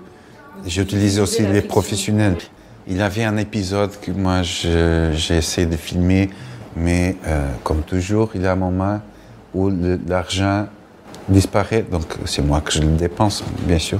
j'utilise 0.65 1.19
aussi 1.19 1.45
les 1.45 1.61
professionnels. 1.61 2.37
Il 2.87 2.97
y 2.97 3.01
avait 3.01 3.23
un 3.23 3.37
épisode 3.37 3.91
que 3.99 4.11
moi 4.11 4.41
j'ai 4.41 5.37
essayé 5.37 5.67
de 5.67 5.77
filmer, 5.77 6.29
mais 6.75 7.15
euh, 7.27 7.51
comme 7.63 7.83
toujours, 7.83 8.31
il 8.35 8.41
y 8.41 8.47
a 8.47 8.53
un 8.53 8.55
moment 8.55 9.01
où 9.53 9.71
l'argent 10.07 10.67
disparaît, 11.27 11.85
donc 11.89 12.15
c'est 12.25 12.41
moi 12.41 12.61
que 12.61 12.71
je 12.71 12.81
le 12.81 12.87
dépense, 12.87 13.43
bien 13.67 13.79
sûr. 13.79 13.99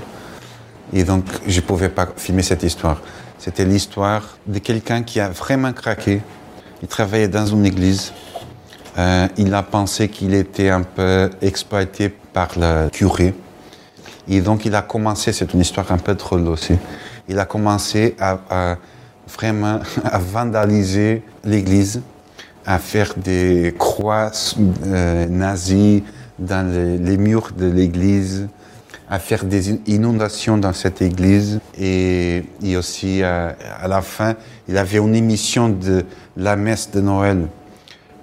Et 0.93 1.03
donc, 1.03 1.25
je 1.47 1.61
ne 1.61 1.65
pouvais 1.65 1.89
pas 1.89 2.07
filmer 2.17 2.43
cette 2.43 2.63
histoire. 2.63 3.01
C'était 3.37 3.65
l'histoire 3.65 4.37
de 4.45 4.59
quelqu'un 4.59 5.03
qui 5.03 5.19
a 5.19 5.29
vraiment 5.29 5.71
craqué. 5.73 6.21
Il 6.81 6.87
travaillait 6.87 7.27
dans 7.27 7.45
une 7.45 7.65
église. 7.65 8.11
Euh, 8.97 9.27
il 9.37 9.53
a 9.53 9.63
pensé 9.63 10.09
qu'il 10.09 10.33
était 10.33 10.69
un 10.69 10.81
peu 10.81 11.29
exploité 11.41 12.09
par 12.09 12.49
le 12.57 12.89
curé. 12.89 13.33
Et 14.27 14.41
donc, 14.41 14.65
il 14.65 14.73
a 14.75 14.81
commencé, 14.81 15.31
c'est 15.31 15.53
une 15.53 15.61
histoire 15.61 15.91
un 15.91 15.97
peu 15.97 16.15
drôle 16.15 16.47
aussi, 16.47 16.73
il 17.27 17.37
a 17.39 17.45
commencé 17.45 18.15
à, 18.19 18.77
vraiment 19.27 19.79
à 20.03 20.17
vandaliser 20.17 21.23
l'église, 21.43 22.01
à 22.65 22.79
faire 22.79 23.13
des 23.17 23.73
croix 23.77 24.31
euh, 24.85 25.27
nazies 25.27 26.03
dans 26.37 26.67
les 26.67 27.17
murs 27.17 27.51
de 27.57 27.67
l'église, 27.67 28.47
à 29.11 29.19
faire 29.19 29.43
des 29.43 29.71
inondations 29.87 30.57
dans 30.57 30.71
cette 30.71 31.01
église. 31.01 31.59
Et, 31.77 32.43
et 32.63 32.77
aussi, 32.77 33.21
à, 33.21 33.55
à 33.81 33.87
la 33.89 34.01
fin, 34.01 34.35
il 34.69 34.77
avait 34.77 34.99
une 34.99 35.13
émission 35.13 35.67
de 35.67 36.05
la 36.37 36.55
messe 36.55 36.89
de 36.91 37.01
Noël 37.01 37.47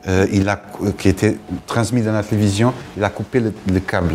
euh, 0.09 0.27
il 0.33 0.49
a, 0.49 0.61
qui 0.97 1.11
était 1.11 1.37
transmise 1.67 2.07
dans 2.07 2.13
la 2.13 2.23
télévision. 2.23 2.73
Il 2.97 3.05
a 3.05 3.11
coupé 3.11 3.41
le, 3.41 3.53
le 3.71 3.81
câble. 3.81 4.15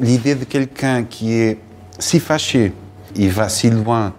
L'idée 0.00 0.34
de 0.34 0.44
quelqu'un 0.44 1.04
qui 1.04 1.34
est 1.34 1.58
si 1.98 2.18
fâché, 2.18 2.72
il 3.14 3.30
va 3.30 3.50
si 3.50 3.68
loin, 3.68 4.14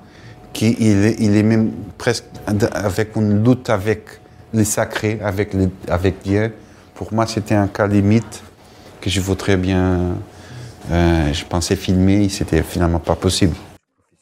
qu'il 0.54 0.80
est, 0.84 1.16
il 1.20 1.36
est 1.36 1.44
même 1.44 1.72
presque 1.98 2.26
avec 2.46 3.16
une 3.16 3.44
lutte 3.44 3.72
avec 3.72 4.04
le 4.54 4.64
sacré, 4.64 5.20
avec, 5.24 5.56
le, 5.56 5.72
avec 5.88 6.22
Dieu. 6.24 6.54
Pour 6.94 7.12
moi, 7.12 7.26
c'était 7.26 7.56
un 7.56 7.68
cas 7.68 7.88
limite 7.88 8.44
que 9.00 9.10
je 9.10 9.20
voudrais 9.20 9.58
bien. 9.58 10.16
Euh, 10.90 11.32
je 11.34 11.46
pensais 11.46 11.76
filmer, 11.76 12.28
c'était 12.30 12.64
finalement 12.64 13.00
pas 13.00 13.16
possible. 13.16 13.56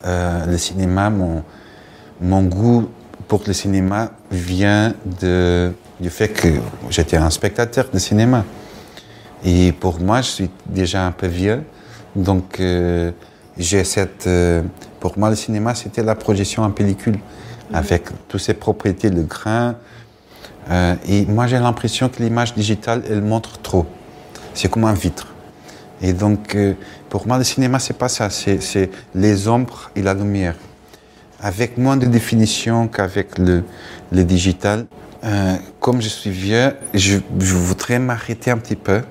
Euh, 0.05 0.45
le 0.45 0.57
cinéma, 0.57 1.09
mon, 1.09 2.43
goût 2.43 2.89
pour 3.27 3.41
le 3.45 3.53
cinéma 3.53 4.11
vient 4.31 4.93
du 5.21 6.09
fait 6.09 6.29
que 6.29 6.47
j'étais 6.89 7.17
un 7.17 7.29
spectateur 7.29 7.89
de 7.93 7.99
cinéma. 7.99 8.43
Et 9.45 9.71
pour 9.71 10.01
moi, 10.01 10.21
je 10.21 10.27
suis 10.27 10.49
déjà 10.65 11.05
un 11.05 11.11
peu 11.11 11.27
vieux, 11.27 11.63
donc 12.15 12.59
euh, 12.59 13.11
j'ai 13.57 13.83
cette. 13.85 14.29
pour 14.99 15.17
moi, 15.17 15.29
le 15.29 15.35
cinéma, 15.35 15.75
c'était 15.75 16.03
la 16.03 16.15
projection 16.15 16.63
en 16.63 16.71
pellicule, 16.71 17.19
avec 17.73 18.03
toutes 18.27 18.41
ses 18.41 18.53
propriétés, 18.53 19.09
le 19.09 19.23
grain. 19.23 19.75
Et 21.07 21.25
moi, 21.25 21.47
j'ai 21.47 21.57
l'impression 21.57 22.09
que 22.09 22.21
l'image 22.21 22.53
digitale, 22.53 23.01
elle 23.09 23.21
montre 23.21 23.59
trop. 23.59 23.85
C'est 24.53 24.69
comme 24.69 24.83
un 24.83 24.93
vitre. 24.93 25.28
Et 26.01 26.13
donc, 26.13 26.55
euh, 26.55 26.73
pour 27.09 27.27
moi, 27.27 27.37
le 27.37 27.43
cinéma, 27.43 27.79
c'est 27.79 27.97
pas 27.97 28.09
ça. 28.09 28.29
C'est 28.29 28.89
les 29.15 29.47
ombres 29.47 29.91
et 29.95 30.01
la 30.01 30.13
lumière. 30.13 30.55
Avec 31.41 31.77
moins 31.77 31.97
de 31.97 32.05
définition 32.05 32.87
qu'avec 32.87 33.37
le, 33.37 33.63
le 34.11 34.23
digital. 34.23 34.87
Euh, 35.23 35.55
comme 35.79 36.01
je 36.01 36.07
suis 36.07 36.29
vieux, 36.29 36.73
je, 36.93 37.17
je 37.39 37.55
voudrais 37.55 37.99
m'arrêter 37.99 38.51
un 38.51 38.57
petit 38.57 38.77
peu 38.77 39.01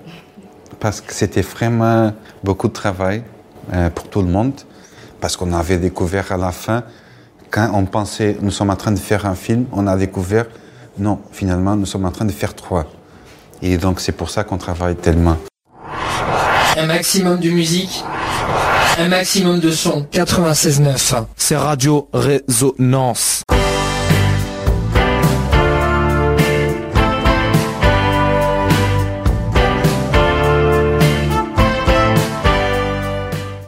parce 0.80 1.01
que 1.01 1.12
c'était 1.12 1.43
vraiment 1.43 2.12
beaucoup 2.43 2.68
de 2.68 2.72
travail 2.72 3.22
euh, 3.72 3.91
pour 3.91 4.09
tout 4.09 4.22
le 4.22 4.28
monde. 4.28 4.55
Parce 5.20 5.36
qu'on 5.36 5.53
avait 5.53 5.78
découvert 5.78 6.32
à 6.32 6.36
la 6.36 6.53
fin, 6.53 6.84
quand 7.51 7.70
on 7.74 7.84
pensait 7.84 8.36
nous 8.41 8.51
sommes 8.51 8.70
en 8.70 8.76
train 8.76 8.93
de 8.93 8.99
faire 8.99 9.26
un 9.26 9.34
film, 9.34 9.66
on 9.72 9.86
a 9.86 9.97
découvert 9.97 10.47
non, 10.99 11.20
finalement, 11.30 11.76
nous 11.76 11.86
sommes 11.86 12.07
en 12.07 12.11
train 12.11 12.24
de 12.24 12.32
faire 12.32 12.55
trois. 12.55 12.86
Et 13.62 13.78
donc, 13.78 14.01
c'est 14.01 14.12
pour 14.12 14.30
ça 14.30 14.45
qu'on 14.45 14.59
travaille 14.59 14.97
tellement 14.97 15.36
un 16.79 16.87
maximum 16.87 17.41
de 17.41 17.51
musique, 17.51 18.05
un 18.99 19.09
maximum 19.09 19.59
de 19.59 19.72
son. 19.72 20.07
96.9. 20.12 21.24
C'est 21.37 21.57
Radio 21.57 22.09
Résonance. 22.12 23.43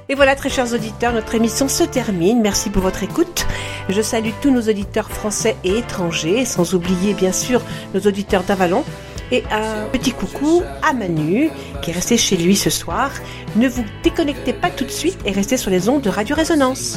Et 0.08 0.14
voilà, 0.14 0.36
très 0.36 0.48
chers 0.48 0.72
auditeurs, 0.72 1.12
notre 1.12 1.34
émission 1.34 1.68
se 1.68 1.82
termine. 1.82 2.40
Merci 2.40 2.70
pour 2.70 2.82
votre 2.82 3.02
écoute. 3.02 3.44
Je 3.88 4.02
salue 4.02 4.30
tous 4.40 4.52
nos 4.52 4.62
auditeurs 4.62 5.10
français 5.10 5.56
et 5.64 5.78
étrangers, 5.78 6.44
sans 6.44 6.74
oublier 6.74 7.14
bien 7.14 7.32
sûr 7.32 7.60
nos 7.92 8.00
auditeurs 8.00 8.44
d'Avalon. 8.44 8.84
Et 9.32 9.44
un 9.50 9.86
petit 9.92 10.12
coucou 10.12 10.62
à 10.82 10.92
Manu, 10.92 11.50
qui 11.82 11.90
est 11.90 11.94
resté 11.94 12.16
chez 12.16 12.36
lui 12.36 12.56
ce 12.56 12.70
soir. 12.70 13.10
Ne 13.56 13.68
vous 13.68 13.84
déconnectez 14.02 14.52
pas 14.52 14.70
tout 14.70 14.84
de 14.84 14.90
suite 14.90 15.18
et 15.24 15.32
restez 15.32 15.56
sur 15.56 15.70
les 15.70 15.88
ondes 15.88 16.02
de 16.02 16.10
Radio 16.10 16.34
Résonance. 16.34 16.96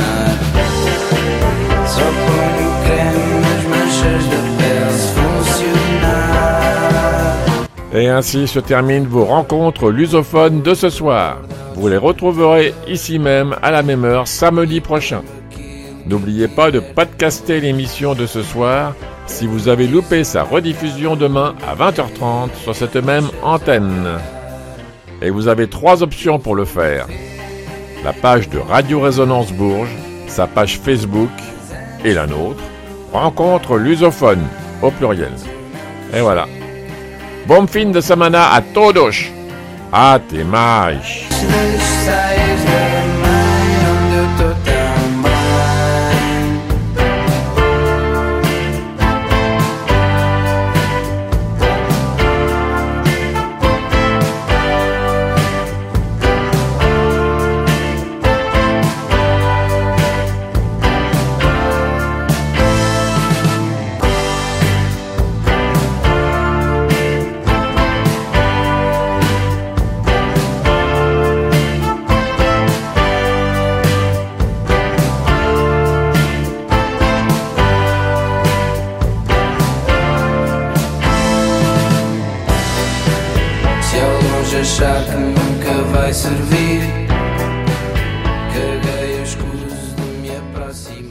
Et 7.93 8.07
ainsi 8.07 8.47
se 8.47 8.59
terminent 8.59 9.07
vos 9.07 9.25
rencontres 9.25 9.91
lusophones 9.91 10.63
de 10.63 10.73
ce 10.73 10.89
soir. 10.89 11.37
Vous 11.75 11.87
les 11.87 11.97
retrouverez 11.97 12.73
ici 12.87 13.19
même 13.19 13.55
à 13.61 13.69
la 13.69 13.83
même 13.83 14.05
heure 14.05 14.27
samedi 14.27 14.81
prochain. 14.81 15.21
N'oubliez 16.07 16.47
pas 16.47 16.71
de 16.71 16.79
podcaster 16.79 17.61
l'émission 17.61 18.15
de 18.15 18.25
ce 18.25 18.41
soir 18.41 18.95
si 19.25 19.47
vous 19.47 19.67
avez 19.67 19.87
loupé 19.87 20.23
sa 20.23 20.43
rediffusion 20.43 21.15
demain 21.15 21.55
à 21.67 21.75
20h30 21.75 22.49
sur 22.61 22.75
cette 22.75 22.95
même 22.95 23.29
antenne. 23.41 24.07
Et 25.21 25.29
vous 25.29 25.47
avez 25.47 25.67
trois 25.67 26.03
options 26.03 26.39
pour 26.39 26.55
le 26.55 26.65
faire. 26.65 27.07
La 28.03 28.13
page 28.13 28.49
de 28.49 28.59
Radio 28.59 28.99
Résonance 28.99 29.53
Bourges, 29.53 29.95
sa 30.27 30.47
page 30.47 30.79
Facebook 30.79 31.31
et 32.03 32.13
la 32.13 32.27
nôtre. 32.27 32.63
Rencontre 33.13 33.77
lusophone 33.77 34.43
au 34.81 34.91
pluriel. 34.91 35.31
Et 36.13 36.19
voilà. 36.19 36.47
Bon 37.45 37.67
fin 37.67 37.91
de 37.91 38.01
semana 38.01 38.51
a 38.53 38.61
todos. 38.61 39.31
Até 39.91 40.43
mais. 40.43 40.97